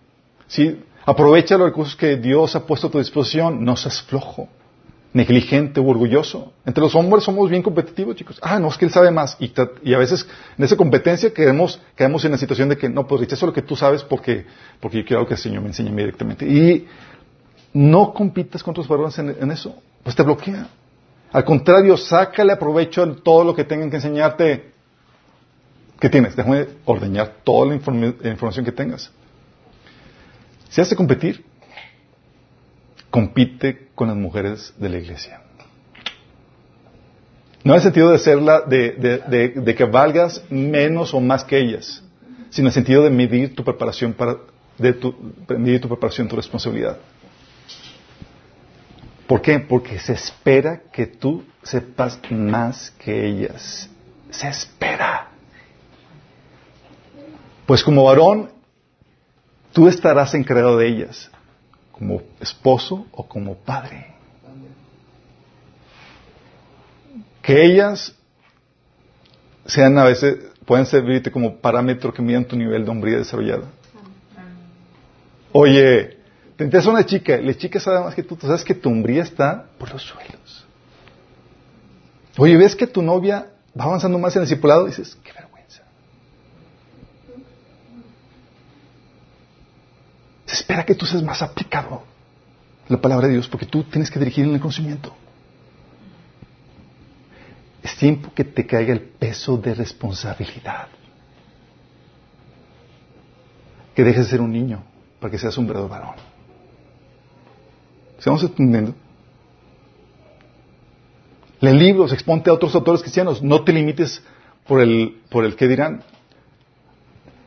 [0.45, 0.79] ¿Sí?
[1.07, 4.47] Aprovecha los recursos que Dios ha puesto a tu disposición, no seas flojo
[5.13, 6.53] negligente o orgulloso.
[6.65, 8.39] Entre los hombres somos bien competitivos, chicos.
[8.41, 9.37] Ah, no, es que él sabe más.
[9.39, 9.53] Y,
[9.93, 10.27] a veces
[10.57, 13.61] en esa competencia quedamos, quedamos en la situación de que no, pues rechazo lo que
[13.61, 14.45] tú sabes porque,
[14.79, 16.45] porque yo quiero que el Señor me enseñe directamente.
[16.47, 16.87] Y
[17.73, 20.67] no compitas con otros varones en, eso, pues te bloquea.
[21.31, 24.73] Al contrario, sácale aprovecho en todo lo que tengan que enseñarte.
[25.99, 26.35] ¿Qué tienes?
[26.35, 27.79] Déjame ordeñar toda la,
[28.21, 29.11] la información que tengas.
[30.69, 31.45] Si has de competir,
[33.13, 35.39] compite con las mujeres de la iglesia.
[37.63, 42.01] No en el sentido de serla, de, que valgas menos o más que ellas,
[42.49, 44.37] sino en el sentido de medir tu preparación para,
[44.79, 45.13] de tu,
[45.47, 46.97] medir tu preparación, tu responsabilidad.
[49.27, 49.59] ¿Por qué?
[49.59, 53.91] Porque se espera que tú sepas más que ellas.
[54.31, 55.27] Se espera.
[57.67, 58.49] Pues como varón,
[59.71, 61.29] tú estarás encargado de ellas
[61.93, 64.07] como esposo o como padre.
[67.41, 68.13] Que ellas
[69.65, 73.69] sean a veces, pueden servirte como parámetro que midan tu nivel de hombría desarrollada.
[75.53, 76.17] Oye,
[76.57, 79.23] te interesa una chica, la chica sabe más que tú, tú sabes que tu hombría
[79.23, 80.65] está por los suelos.
[82.37, 85.83] Oye, ves que tu novia va avanzando más en el discipulado dices, qué vergüenza.
[90.42, 92.03] Se espera que tú seas más aplicado
[92.87, 95.13] la palabra de Dios porque tú tienes que dirigir en el conocimiento.
[97.81, 100.87] Es tiempo que te caiga el peso de responsabilidad.
[103.95, 104.83] Que dejes de ser un niño
[105.19, 106.15] para que seas un verdadero varón.
[108.17, 108.95] ¿Estamos entendiendo?
[111.59, 113.41] Lee libros, exponte a otros autores cristianos.
[113.41, 114.21] No te limites
[114.67, 116.03] por el, por el que dirán.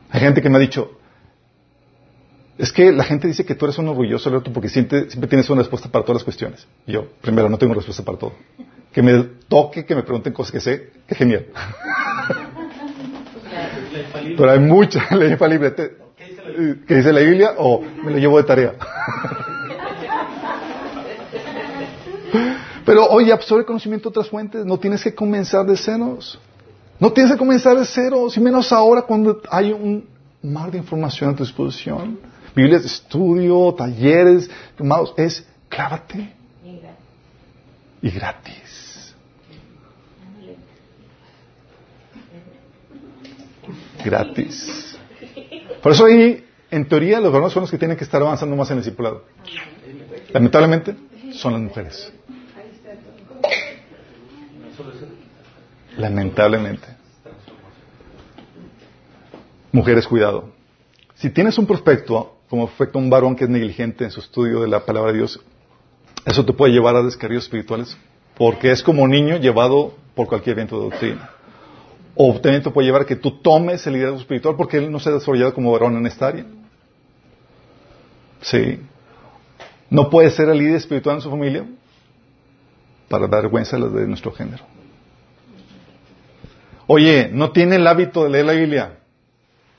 [0.09, 0.96] Hay gente que me ha dicho,
[2.57, 5.49] es que la gente dice que tú eres un orgulloso, otro porque siempre, siempre tienes
[5.49, 6.67] una respuesta para todas las cuestiones.
[6.85, 8.33] Yo, primero, no tengo respuesta para todo.
[8.91, 11.45] Que me toque, que me pregunten cosas que sé, qué genial.
[14.37, 15.73] Pero hay mucha ley infalible.
[16.87, 17.53] ¿Qué dice la Biblia?
[17.57, 18.73] O me lo llevo de tarea.
[22.85, 24.65] Pero oye, absorbe conocimiento de otras fuentes.
[24.65, 26.39] No tienes que comenzar de ceros.
[26.99, 30.07] No tienes que comenzar de cero, y menos ahora cuando hay un
[30.41, 32.17] mar de información a tu disposición.
[32.57, 36.33] Biblias de estudio, talleres, amados, es clávate.
[38.01, 39.15] Y gratis.
[44.03, 44.97] Gratis.
[45.83, 48.71] Por eso ahí, en teoría, los varones son los que tienen que estar avanzando más
[48.71, 49.25] en el discipulado.
[50.33, 50.95] Lamentablemente,
[51.33, 52.11] son las mujeres.
[55.95, 56.87] Lamentablemente.
[59.71, 60.49] Mujeres, cuidado.
[61.13, 64.67] Si tienes un prospecto como afecta un varón que es negligente en su estudio de
[64.67, 65.39] la palabra de Dios,
[66.25, 67.97] eso te puede llevar a descarrios espirituales,
[68.37, 71.29] porque es como un niño llevado por cualquier viento de doctrina.
[72.15, 74.99] O también te puede llevar a que tú tomes el liderazgo espiritual porque él no
[74.99, 76.45] se ha desarrollado como varón en esta área.
[78.41, 78.79] Sí.
[79.89, 81.65] No puede ser el líder espiritual en su familia
[83.07, 84.63] para dar vergüenza a los de nuestro género.
[86.87, 88.96] Oye, no tiene el hábito de leer la Biblia.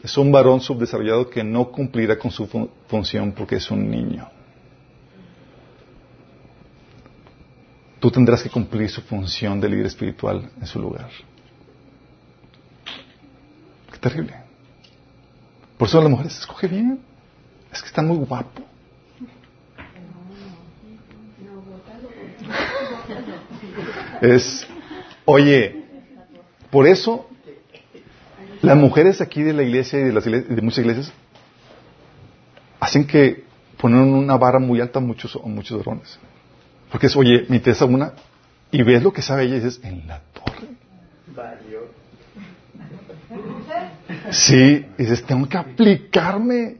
[0.03, 2.47] Es un varón subdesarrollado que no cumplirá con su
[2.87, 4.29] función porque es un niño.
[7.99, 11.11] Tú tendrás que cumplir su función de líder espiritual en su lugar.
[13.93, 14.35] Qué terrible.
[15.77, 17.01] Por eso las mujeres se escoge bien.
[17.73, 18.63] Es que está muy guapo.
[24.21, 24.67] Es,
[25.25, 25.85] oye,
[26.71, 27.29] por eso
[28.63, 31.13] las mujeres aquí de la iglesia y de, las de muchas iglesias
[32.81, 33.45] hacen que
[33.81, 36.19] ponen una vara muy alta a muchos, muchos varones.
[36.91, 38.13] Porque es, oye, me interesa una
[38.71, 40.69] y ves lo que sabe ella y dices, en la torre.
[44.31, 46.79] Sí, y dices, tengo que aplicarme.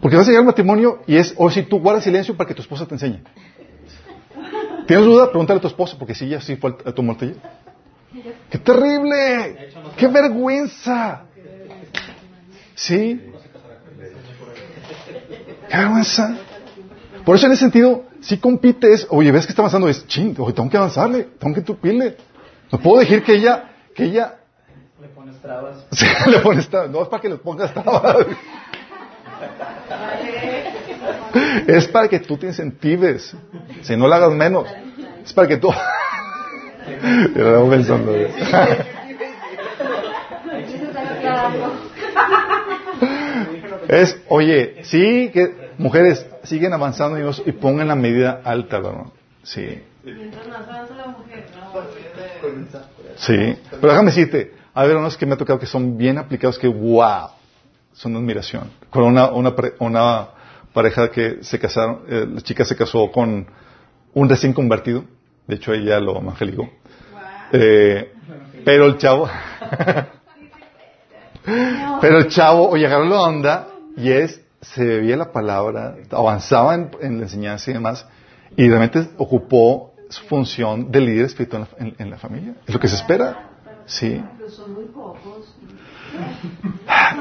[0.00, 2.54] Porque vas a llegar al matrimonio y es, o si tú guardas silencio para que
[2.54, 3.22] tu esposa te enseñe.
[4.86, 5.30] ¿Tienes duda?
[5.30, 7.36] Pregúntale a tu esposa, porque si ella sí fue a tomar taller.
[8.50, 9.70] ¡Qué terrible!
[9.96, 11.24] ¡Qué vergüenza!
[12.74, 13.32] ¿Sí?
[15.68, 16.36] ¡Qué vergüenza!
[17.24, 20.52] Por eso en ese sentido, si compites, oye, ves que está avanzando, es ching, oye,
[20.52, 22.16] tengo que avanzarle, tengo que tupirle.
[22.70, 24.36] No puedo decir que ella, que ella...
[25.00, 25.84] Le pones trabas.
[25.90, 26.90] Sí, le pones trabas.
[26.90, 28.26] No es para que le pongas trabas.
[31.66, 33.34] es para que tú te incentives.
[33.82, 34.68] Si no la hagas menos.
[35.24, 35.68] Es para que tú...
[37.70, 38.12] Pensando.
[43.88, 49.06] Es, oye, sí, que mujeres siguen avanzando Dios, y pongan la medida alta, ¿verdad?
[49.42, 49.82] Sí.
[53.16, 53.58] Sí.
[53.70, 57.30] Pero déjame decirte, hay unos que me ha tocado que son bien aplicados que, wow,
[57.92, 58.70] son de admiración.
[58.90, 60.28] Con una, una, una
[60.72, 63.46] pareja que se casaron, eh, la chica se casó con
[64.14, 65.04] un recién convertido.
[65.46, 66.68] De hecho, ella lo evangelizó.
[67.52, 68.12] Eh,
[68.64, 69.28] pero el chavo,
[72.00, 77.18] pero el chavo, oye, agarró la onda y es, se bebía la palabra, avanzaba en,
[77.18, 78.06] la enseñanza y demás,
[78.56, 82.54] y realmente ocupó su función de líder espiritual en, la familia.
[82.66, 83.50] Es lo que se espera.
[83.86, 84.20] Sí.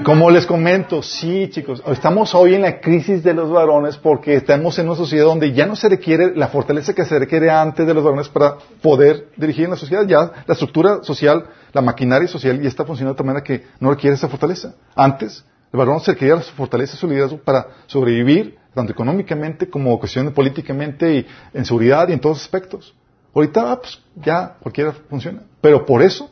[0.04, 4.78] Como les comento, sí, chicos, estamos hoy en la crisis de los varones porque estamos
[4.78, 7.94] en una sociedad donde ya no se requiere la fortaleza que se requiere antes de
[7.94, 10.06] los varones para poder dirigir en la sociedad.
[10.06, 13.90] Ya la estructura social, la maquinaria social ya está funcionando de tal manera que no
[13.90, 14.76] requiere esa fortaleza.
[14.96, 20.32] Antes, el varón se requería su fortaleza, su liderazgo para sobrevivir, tanto económicamente como cuestión
[20.34, 22.94] políticamente y en seguridad y en todos aspectos.
[23.34, 25.42] Ahorita, ah, pues, ya cualquiera funciona.
[25.62, 26.30] Pero por eso,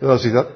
[0.00, 0.46] la sociedad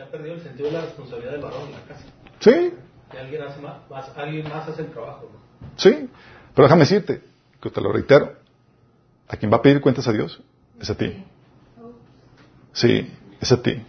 [0.00, 2.04] se, ha perdido el sentido de la responsabilidad del varón en la casa.
[2.40, 2.72] Sí.
[3.10, 3.76] Que alguien, hace más,
[4.16, 5.30] alguien más hace el trabajo.
[5.76, 6.08] Sí.
[6.54, 7.22] Pero déjame decirte,
[7.60, 8.34] que te lo reitero,
[9.28, 10.40] a quien va a pedir cuentas a Dios
[10.80, 11.24] es a ti.
[12.72, 13.82] Sí, es a ti.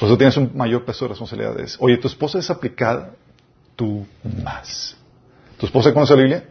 [0.00, 1.76] Por eso tienes un mayor peso de responsabilidades.
[1.78, 3.12] Oye, tu esposa es aplicada,
[3.76, 4.06] tú
[4.44, 4.96] más.
[5.58, 6.48] ¿Tu esposa conoce la Biblia?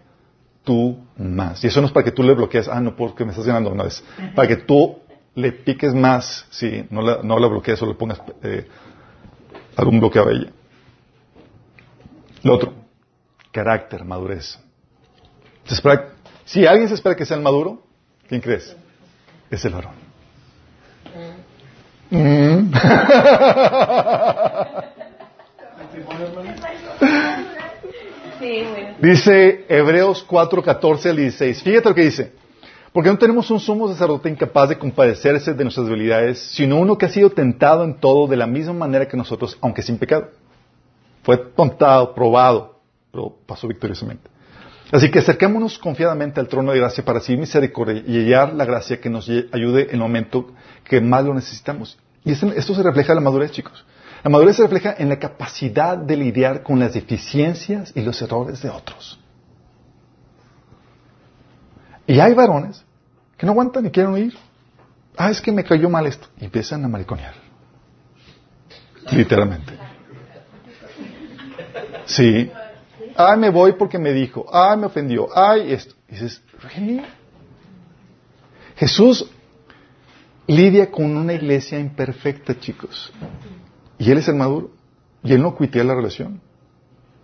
[0.63, 1.63] Tú más.
[1.63, 3.71] Y eso no es para que tú le bloquees, ah, no, porque me estás ganando
[3.71, 4.03] una vez.
[4.35, 4.99] Para que tú
[5.35, 8.67] le piques más, sí, no la, no la bloquees o le pongas eh,
[9.75, 10.49] algún bloqueo a ella.
[12.43, 12.73] Lo otro,
[13.51, 14.59] carácter, madurez.
[16.45, 17.81] si alguien se espera que sea el maduro,
[18.27, 18.75] ¿quién crees?
[19.49, 19.93] Es el varón.
[22.09, 22.71] Mm.
[29.01, 31.63] Dice Hebreos 4, 14 al 16.
[31.63, 32.33] Fíjate lo que dice.
[32.93, 37.05] Porque no tenemos un sumo sacerdote incapaz de compadecerse de nuestras debilidades, sino uno que
[37.05, 40.29] ha sido tentado en todo de la misma manera que nosotros, aunque sin pecado.
[41.23, 42.81] Fue tentado, probado,
[43.11, 44.29] pero pasó victoriosamente.
[44.91, 48.99] Así que acerquémonos confiadamente al trono de gracia para recibir misericordia y hallar la gracia
[48.99, 50.47] que nos ayude en el momento
[50.83, 51.97] que más lo necesitamos.
[52.25, 53.85] Y esto se refleja en la madurez, chicos.
[54.21, 58.61] La madurez se refleja en la capacidad de lidiar con las deficiencias y los errores
[58.61, 59.20] de otros.
[62.11, 62.83] Y hay varones
[63.37, 64.37] que no aguantan y quieren oír.
[65.15, 66.27] Ah, es que me cayó mal esto.
[66.41, 67.35] Y empiezan a mariconear.
[69.13, 69.71] Literalmente.
[72.05, 72.51] Sí.
[73.15, 74.45] Ay, me voy porque me dijo.
[74.51, 75.29] Ay, me ofendió.
[75.33, 75.95] Ay, esto.
[76.09, 76.43] Y dices.
[78.75, 79.31] Jesús
[80.47, 83.13] lidia con una iglesia imperfecta, chicos.
[83.97, 84.71] Y él es el maduro.
[85.23, 86.41] Y él no cuitea la relación.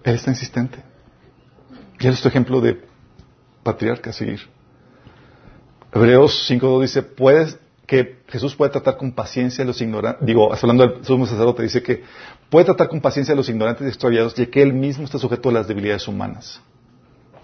[0.05, 0.81] Él está insistente.
[1.99, 2.81] Y él es tu ejemplo de
[3.64, 4.55] patriarca a seguir.
[5.93, 10.85] Hebreos 5.2 dice, puedes, que Jesús puede tratar con paciencia a los ignorantes, digo, hablando
[10.85, 12.03] del sumo sacerdote, dice que
[12.49, 15.49] puede tratar con paciencia a los ignorantes y extraviados, ya que él mismo está sujeto
[15.49, 16.61] a las debilidades humanas.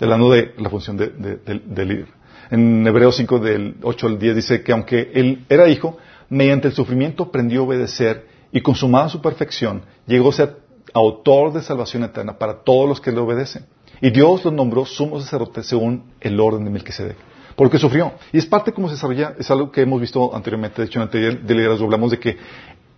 [0.01, 2.07] Hablando de la función de, de líder.
[2.51, 5.97] En Hebreos 5 del 8 al 10 dice que aunque él era hijo,
[6.29, 10.57] mediante el sufrimiento aprendió a obedecer y consumada su perfección, llegó a ser
[10.93, 13.65] autor de salvación eterna para todos los que le obedecen.
[14.01, 17.17] Y Dios lo nombró sumo sacerdote según el orden de Melquisedec.
[17.55, 18.13] Porque sufrió.
[18.31, 21.09] Y es parte como se desarrolla, es algo que hemos visto anteriormente, de hecho en
[21.11, 22.37] el de liderazgo hablamos de que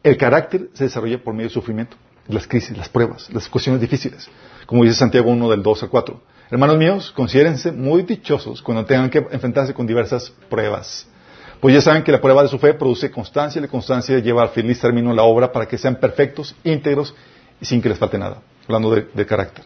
[0.04, 4.30] el carácter se desarrolla por medio del sufrimiento, las crisis, las pruebas, las cuestiones difíciles.
[4.66, 6.22] Como dice Santiago 1 del 2 al 4.
[6.52, 11.08] Hermanos míos, considérense muy dichosos cuando tengan que enfrentarse con diversas pruebas.
[11.60, 14.44] Pues ya saben que la prueba de su fe produce constancia y la constancia lleva
[14.44, 17.16] al feliz término la obra para que sean perfectos, íntegros
[17.60, 18.42] y sin que les falte nada.
[18.68, 19.66] Hablando de, carácter.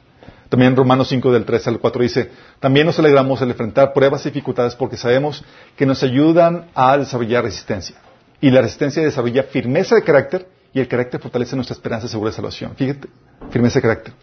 [0.50, 4.30] También Romanos 5 del 3 al 4 dice, también nos alegramos al enfrentar pruebas y
[4.30, 5.44] dificultades porque sabemos
[5.78, 7.96] que nos ayudan a desarrollar resistencia.
[8.42, 12.32] Y la resistencia desarrolla firmeza de carácter y el carácter fortalece nuestra esperanza de segura
[12.32, 12.76] de salvación.
[12.76, 13.10] Fíjate,
[13.52, 14.14] firmeza de carácter.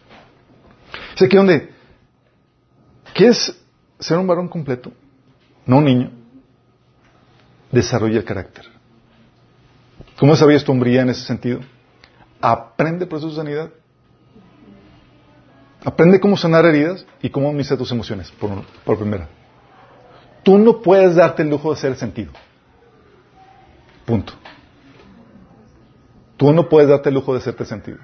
[1.15, 1.77] Es aquí donde
[3.17, 3.59] ¿Quieres
[3.99, 4.91] ser un varón completo?
[5.65, 6.11] No un niño.
[7.71, 8.65] Desarrolla el carácter.
[10.19, 11.61] ¿Cómo desarrollas tu hombría en ese sentido?
[12.39, 13.71] Aprende el proceso de sanidad.
[15.87, 19.29] Aprende cómo sanar heridas y cómo administrar tus emociones, por, primera.
[20.43, 22.33] Tú no puedes darte el lujo de ser sentido.
[24.05, 24.33] Punto.
[26.35, 27.99] Tú no puedes darte el lujo de serte sentido.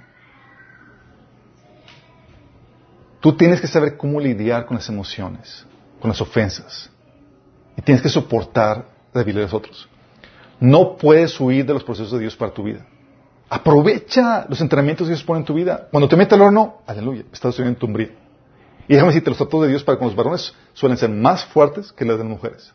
[3.19, 5.65] Tú tienes que saber cómo lidiar con las emociones,
[5.99, 6.89] con las ofensas.
[7.75, 9.89] Y tienes que soportar la debilidad de los otros.
[10.57, 12.85] No puedes huir de los procesos de Dios para tu vida.
[13.53, 15.87] Aprovecha los entrenamientos que Dios pone en tu vida.
[15.91, 18.09] Cuando te mete al horno, aleluya, estás estudiando tu umbría.
[18.87, 21.91] Y déjame decirte, los tratos de Dios para con los varones suelen ser más fuertes
[21.91, 22.73] que las de las mujeres.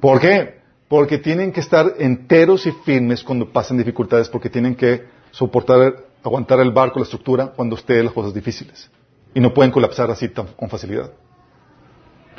[0.00, 0.58] ¿Por qué?
[0.88, 6.60] Porque tienen que estar enteros y firmes cuando pasan dificultades, porque tienen que soportar, aguantar
[6.60, 8.90] el barco, la estructura, cuando estén las cosas difíciles.
[9.34, 11.12] Y no pueden colapsar así tan, con facilidad.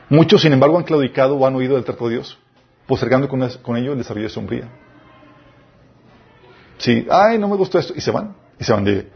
[0.10, 2.40] Muchos, sin embargo, han claudicado o han oído del trato de Dios,
[2.88, 4.68] postergando con, con ello el desarrollo de sombría.
[6.82, 9.08] Sí, ay, no me gustó esto, y se van, y se van de,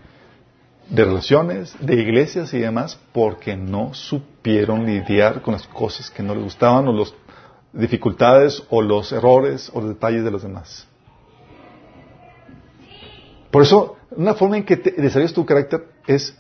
[0.88, 6.36] de relaciones, de iglesias y demás, porque no supieron lidiar con las cosas que no
[6.36, 7.12] les gustaban o las
[7.74, 10.88] dificultades o los errores o los detalles de los demás.
[13.50, 16.38] Por eso, una forma en que te desarrollas tu carácter es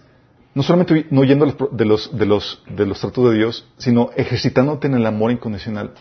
[0.53, 4.85] no solamente no yendo de los, de, los, de los tratos de Dios, sino ejercitándote
[4.85, 5.95] en el amor incondicional,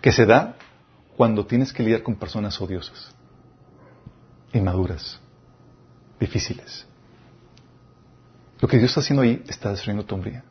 [0.00, 0.56] que se da
[1.18, 3.14] cuando tienes que lidiar con personas odiosas,
[4.52, 5.20] inmaduras,
[6.20, 6.86] difíciles.
[8.60, 10.44] Lo que Dios está haciendo ahí está destruyendo tu hombría.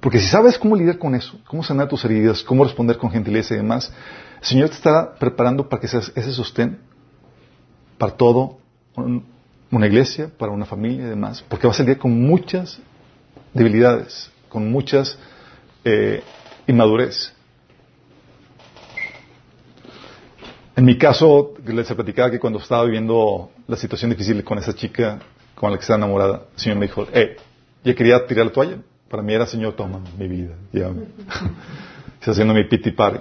[0.00, 3.54] Porque si sabes cómo lidiar con eso, cómo sanar tus heridas, cómo responder con gentileza
[3.54, 3.92] y demás,
[4.40, 6.80] el Señor te está preparando para que seas ese sostén
[7.98, 8.58] para todo
[9.70, 12.80] una iglesia, para una familia y demás, porque vas a lidiar con muchas
[13.52, 15.18] debilidades, con muchas
[15.84, 16.22] eh,
[16.66, 17.32] inmadurez.
[20.78, 25.18] En mi caso, les platicaba que cuando estaba viviendo la situación difícil con esa chica
[25.56, 27.36] con la que estaba enamorada, el Señor me dijo, eh,
[27.82, 28.76] ya quería tirar la toalla.
[29.10, 30.54] Para mí era, Señor, toma mi vida.
[30.72, 30.86] Ya.
[32.20, 33.18] Está haciendo mi pity party.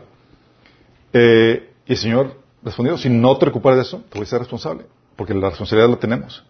[1.13, 4.37] Eh, y el Señor respondió, si no te recuperas de eso, te voy a ser
[4.37, 4.85] responsable
[5.15, 6.45] porque la responsabilidad la tenemos.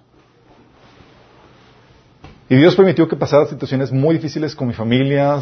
[2.49, 5.39] Y Dios permitió que pasara situaciones muy difíciles con mi familia,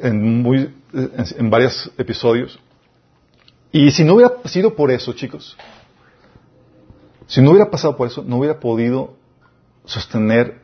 [0.00, 2.58] en, muy, en, varios episodios.
[3.72, 5.56] Y si no hubiera sido por eso, chicos,
[7.26, 9.14] si no hubiera pasado por eso, no hubiera podido
[9.86, 10.60] sostener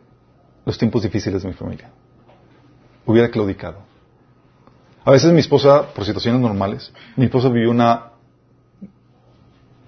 [0.66, 1.90] los tiempos difíciles de mi familia.
[3.06, 3.78] Hubiera claudicado.
[5.02, 8.10] A veces mi esposa, por situaciones normales, mi esposa vivió una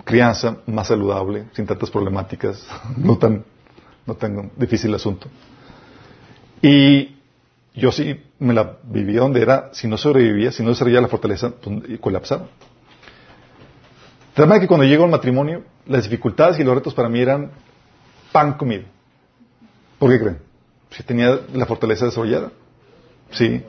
[0.04, 2.66] crianza más saludable, sin tantas problemáticas,
[2.96, 3.44] no tan,
[4.06, 5.28] no tan difícil asunto.
[6.62, 7.16] Y
[7.74, 11.52] yo sí me la vivía donde era, si no sobrevivía, si no desarrollaba la fortaleza,
[12.00, 12.46] colapsaba.
[14.36, 17.50] El que cuando llego al matrimonio, las dificultades y los retos para mí eran
[18.32, 18.84] pan comido.
[19.98, 20.38] ¿Por qué creen?
[20.90, 22.50] Si tenía la fortaleza desarrollada.
[23.32, 23.62] Sí.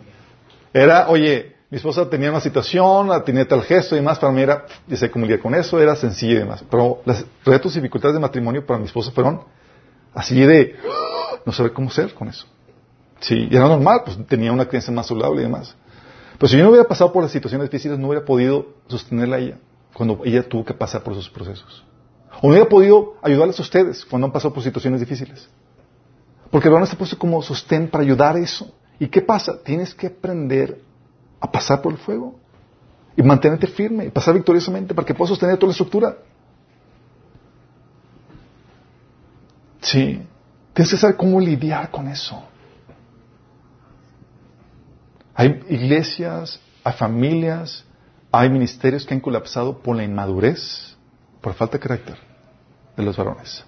[0.73, 4.65] Era, oye, mi esposa tenía una situación, tenía tal gesto y demás, para mí era,
[4.87, 6.63] ya sé cómo lidiar con eso, era sencillo y demás.
[6.69, 9.41] Pero los retos y dificultades de matrimonio para mi esposa fueron
[10.13, 10.75] así de,
[11.45, 12.45] no saber cómo ser con eso.
[13.19, 15.75] Sí, y era normal, pues tenía una crianza más saludable y demás.
[16.37, 19.39] Pero si yo no hubiera pasado por las situaciones difíciles, no hubiera podido sostenerla a
[19.39, 19.57] ella
[19.93, 21.83] cuando ella tuvo que pasar por esos procesos.
[22.41, 25.49] O no hubiera podido ayudarles a ustedes cuando han pasado por situaciones difíciles.
[26.49, 28.73] Porque el varón está puesto como sostén para ayudar a eso.
[28.99, 29.61] ¿Y qué pasa?
[29.63, 30.81] Tienes que aprender
[31.39, 32.35] a pasar por el fuego
[33.15, 36.17] y mantenerte firme y pasar victoriosamente para que puedas sostener toda la estructura.
[39.81, 40.21] Sí,
[40.73, 42.43] tienes que saber cómo lidiar con eso.
[45.33, 47.83] Hay iglesias, hay familias,
[48.31, 50.95] hay ministerios que han colapsado por la inmadurez,
[51.41, 52.17] por falta de carácter
[52.95, 53.65] de los varones.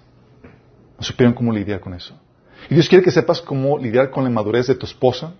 [0.97, 2.17] No supieron cómo lidiar con eso.
[2.69, 5.33] Y Dios quiere que sepas cómo lidiar con la inmadurez de tu esposa,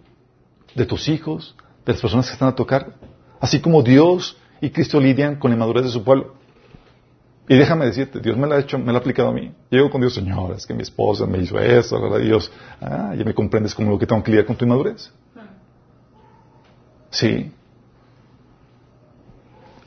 [0.76, 1.56] de tus hijos,
[1.86, 2.96] de las personas que están a tocar,
[3.40, 6.36] así como Dios y Cristo lidian con la inmadurez de su pueblo.
[7.48, 9.54] Y déjame decirte, Dios me lo ha hecho, me lo ha aplicado a mí.
[9.70, 12.52] Llego con Dios, Señor, es que mi esposa me hizo eso, la Dios,
[12.82, 15.12] ah, ya me comprendes como lo que tengo que lidiar con tu inmadurez.
[17.10, 17.52] Sí.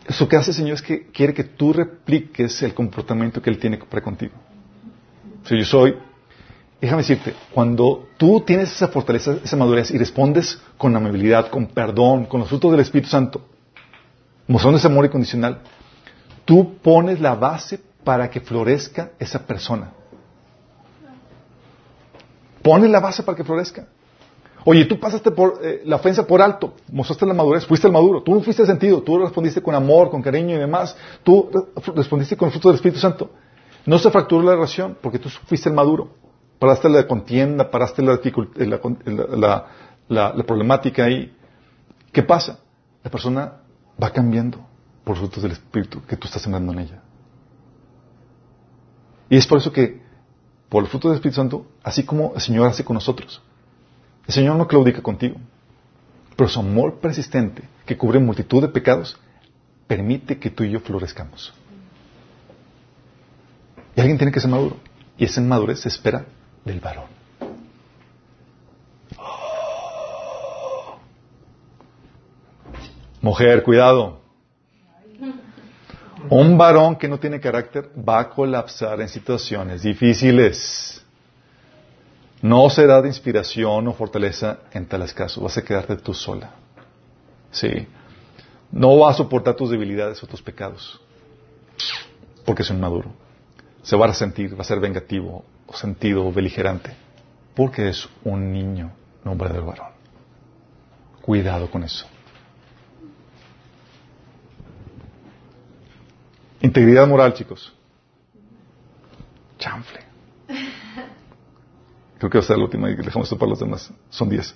[0.09, 3.59] Eso que hace el Señor es que quiere que tú repliques el comportamiento que Él
[3.59, 4.35] tiene para contigo.
[5.45, 5.97] Si yo soy
[6.81, 12.27] déjame decirte, cuando tú tienes esa fortaleza, esa madurez y respondes con amabilidad, con perdón,
[12.27, 13.47] con los frutos del Espíritu Santo,
[14.47, 15.63] mostrando ese amor incondicional,
[16.45, 19.93] tú pones la base para que florezca esa persona.
[22.63, 23.87] Pones la base para que florezca.
[24.69, 28.25] Oye, tú pasaste por eh, la ofensa por alto, mostraste la madurez, fuiste el maduro,
[28.25, 31.49] tú no fuiste el sentido, tú respondiste con amor, con cariño y demás, tú
[31.95, 33.31] respondiste con el fruto del Espíritu Santo.
[33.87, 36.09] No se fracturó la relación porque tú fuiste el maduro.
[36.59, 38.19] paraste la contienda, paraste la,
[38.57, 39.67] la,
[40.09, 41.33] la, la problemática ahí.
[42.11, 42.59] ¿Qué pasa?
[43.05, 43.61] La persona
[44.03, 44.59] va cambiando
[45.05, 47.03] por frutos del Espíritu que tú estás sembrando en ella.
[49.31, 50.03] Y es por eso que,
[50.69, 53.41] por el fruto del Espíritu Santo, así como el Señor hace con nosotros,
[54.27, 55.37] el Señor no claudica contigo,
[56.37, 59.17] pero su amor persistente, que cubre multitud de pecados,
[59.87, 61.55] permite que tú y yo florezcamos.
[63.95, 64.77] Y alguien tiene que ser maduro.
[65.17, 66.27] Y esa madurez se espera
[66.65, 67.07] del varón.
[73.23, 74.21] Mujer, cuidado.
[76.29, 81.06] Un varón que no tiene carácter va a colapsar en situaciones difíciles.
[82.47, 85.43] No será de inspiración o fortaleza en tales casos.
[85.43, 86.51] Vas a quedarte tú sola.
[87.51, 87.89] Sí.
[88.71, 91.01] No va a soportar tus debilidades o tus pecados.
[92.45, 93.11] Porque es un maduro.
[93.83, 96.95] Se va a resentir, va a ser vengativo, o sentido, o beligerante.
[97.53, 98.93] Porque es un niño,
[99.25, 99.89] no un verdadero varón.
[101.23, 102.07] Cuidado con eso.
[106.61, 107.73] Integridad moral, chicos.
[109.59, 110.01] Chanfle.
[112.19, 113.93] Creo que va a ser la última y dejamos esto para los demás.
[114.11, 114.55] Son diez.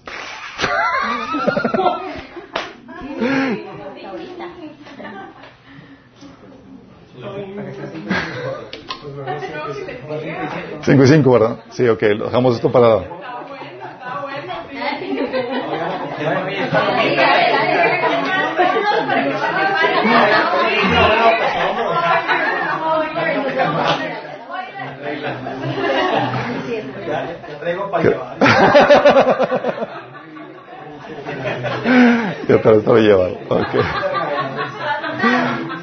[10.82, 11.58] Cinco y cinco, ¿verdad?
[11.70, 12.00] Sí, ok.
[12.00, 13.20] Dejamos esto para...
[32.48, 33.38] Ya te lo llevado.
[33.48, 33.74] Ok.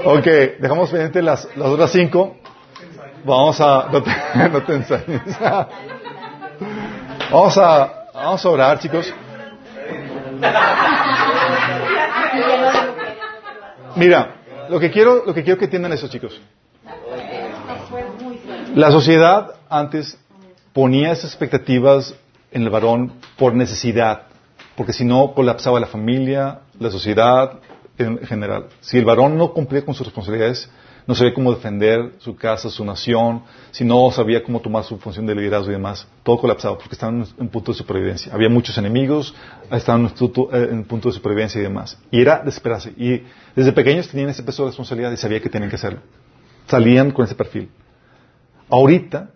[0.05, 0.25] Ok,
[0.59, 2.37] dejamos pendiente las, las otras cinco.
[3.25, 3.89] Vamos a.
[3.91, 4.11] No te,
[4.51, 5.21] no te ensañes.
[7.31, 9.13] Vamos a, vamos a orar, chicos.
[13.95, 14.35] Mira,
[14.69, 16.39] lo que quiero, lo que quiero que entiendan esos chicos.
[18.75, 20.17] La sociedad antes
[20.77, 22.13] ponía esas expectativas
[22.51, 24.27] en el varón por necesidad,
[24.75, 27.53] porque si no colapsaba la familia, la sociedad
[27.97, 28.67] en general.
[28.79, 30.69] Si el varón no cumplía con sus responsabilidades,
[31.07, 33.41] no sabía cómo defender su casa, su nación,
[33.71, 37.25] si no sabía cómo tomar su función de liderazgo y demás, todo colapsaba porque estaban
[37.39, 38.31] en punto de supervivencia.
[38.31, 39.33] Había muchos enemigos,
[39.71, 40.13] estaban
[40.51, 41.97] en punto de supervivencia y demás.
[42.11, 42.93] Y era desesperarse.
[42.95, 43.23] Y
[43.55, 46.01] desde pequeños tenían ese peso de responsabilidad y sabía que tenían que hacerlo.
[46.67, 47.71] Salían con ese perfil.
[48.69, 49.31] Ahorita,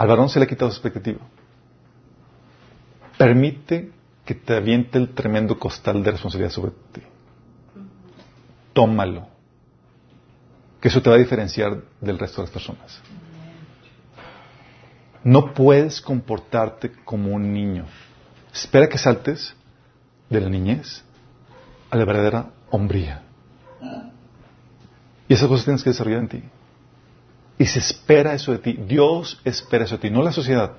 [0.00, 1.20] al varón se le ha quitado su expectativa.
[3.18, 3.92] Permite
[4.24, 7.02] que te aviente el tremendo costal de responsabilidad sobre ti.
[8.72, 9.28] Tómalo.
[10.80, 13.02] Que eso te va a diferenciar del resto de las personas.
[15.22, 17.84] No puedes comportarte como un niño.
[18.54, 19.54] Espera que saltes
[20.30, 21.04] de la niñez
[21.90, 23.20] a la verdadera hombría.
[25.28, 26.42] Y esas cosas tienes que desarrollar en ti.
[27.60, 28.72] Y se espera eso de ti.
[28.72, 30.72] Dios espera eso de ti, no la sociedad,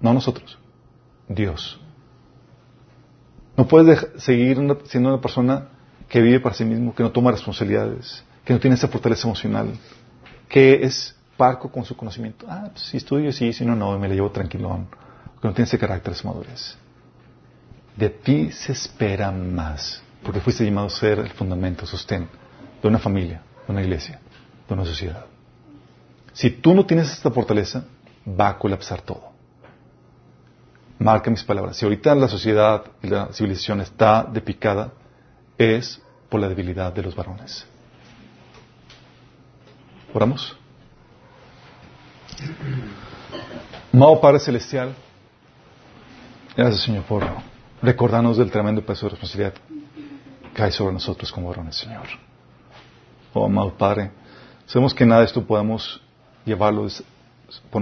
[0.00, 0.60] no nosotros.
[1.26, 1.80] Dios.
[3.56, 5.70] No puedes seguir siendo una persona
[6.08, 9.72] que vive para sí mismo, que no toma responsabilidades, que no tiene esa fortaleza emocional,
[10.48, 12.46] que es parco con su conocimiento.
[12.48, 14.86] Ah, pues si estudio, sí, si no, no, me la llevo tranquilón.
[15.42, 16.76] Que no tiene ese carácter, esa madurez.
[17.96, 22.28] De ti se espera más, porque fuiste llamado a ser el fundamento, sostén
[22.80, 24.20] de una familia, de una iglesia,
[24.68, 25.26] de una sociedad.
[26.40, 27.84] Si tú no tienes esta fortaleza,
[28.26, 29.30] va a colapsar todo.
[30.98, 31.76] Marca mis palabras.
[31.76, 34.90] Si ahorita la sociedad y la civilización está de picada,
[35.58, 36.00] es
[36.30, 37.66] por la debilidad de los varones.
[40.14, 40.56] ¿Oramos?
[43.92, 44.94] Amado Padre Celestial,
[46.56, 47.22] gracias Señor por
[47.82, 52.06] recordarnos del tremendo peso de responsabilidad que cae sobre nosotros como varones, Señor.
[53.34, 54.10] Oh, amado Padre,
[54.64, 56.00] sabemos que nada de esto podemos
[56.44, 56.86] llevarlo
[57.70, 57.80] por,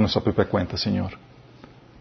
[0.00, 1.18] nuestra propia cuenta, Señor.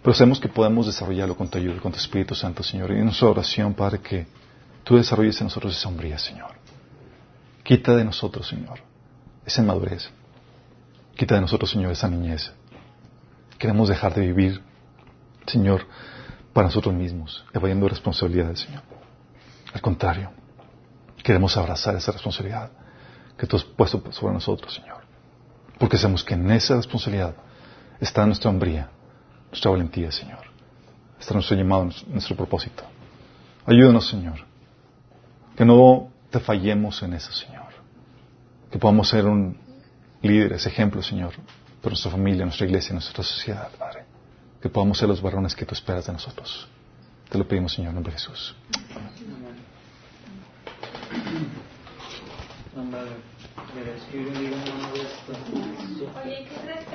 [0.01, 2.91] Pero sabemos que podemos desarrollarlo con tu ayuda, con tu Espíritu Santo, Señor.
[2.91, 4.27] Y en nuestra oración, Padre, que
[4.83, 6.51] tú desarrolles en nosotros esa hombría, Señor.
[7.63, 8.79] Quita de nosotros, Señor,
[9.45, 10.09] esa inmadurez.
[11.15, 12.51] Quita de nosotros, Señor, esa niñez.
[13.57, 14.61] Queremos dejar de vivir,
[15.47, 15.85] Señor,
[16.51, 18.83] para nosotros mismos, evadiendo responsabilidades, Señor.
[19.73, 20.31] Al contrario,
[21.23, 22.69] queremos abrazar esa responsabilidad
[23.37, 25.02] que tú has puesto sobre nosotros, Señor.
[25.83, 27.35] Porque sabemos que en esa responsabilidad
[27.99, 28.89] está nuestra hombría,
[29.49, 30.39] nuestra valentía, Señor.
[31.19, 32.85] Está nuestro llamado, nuestro propósito.
[33.65, 34.45] Ayúdanos, Señor.
[35.57, 37.67] Que no te fallemos en eso, Señor.
[38.71, 39.57] Que podamos ser un
[40.21, 41.33] líder, ese ejemplo, Señor,
[41.81, 44.05] por nuestra familia, nuestra iglesia, nuestra sociedad, Padre.
[44.61, 46.65] Que podamos ser los varones que tú esperas de nosotros.
[47.27, 48.55] Te lo pedimos, Señor, en nombre de Jesús.
[53.75, 54.51] よろしくお願いし
[56.05, 56.13] ま
[56.87, 56.92] す。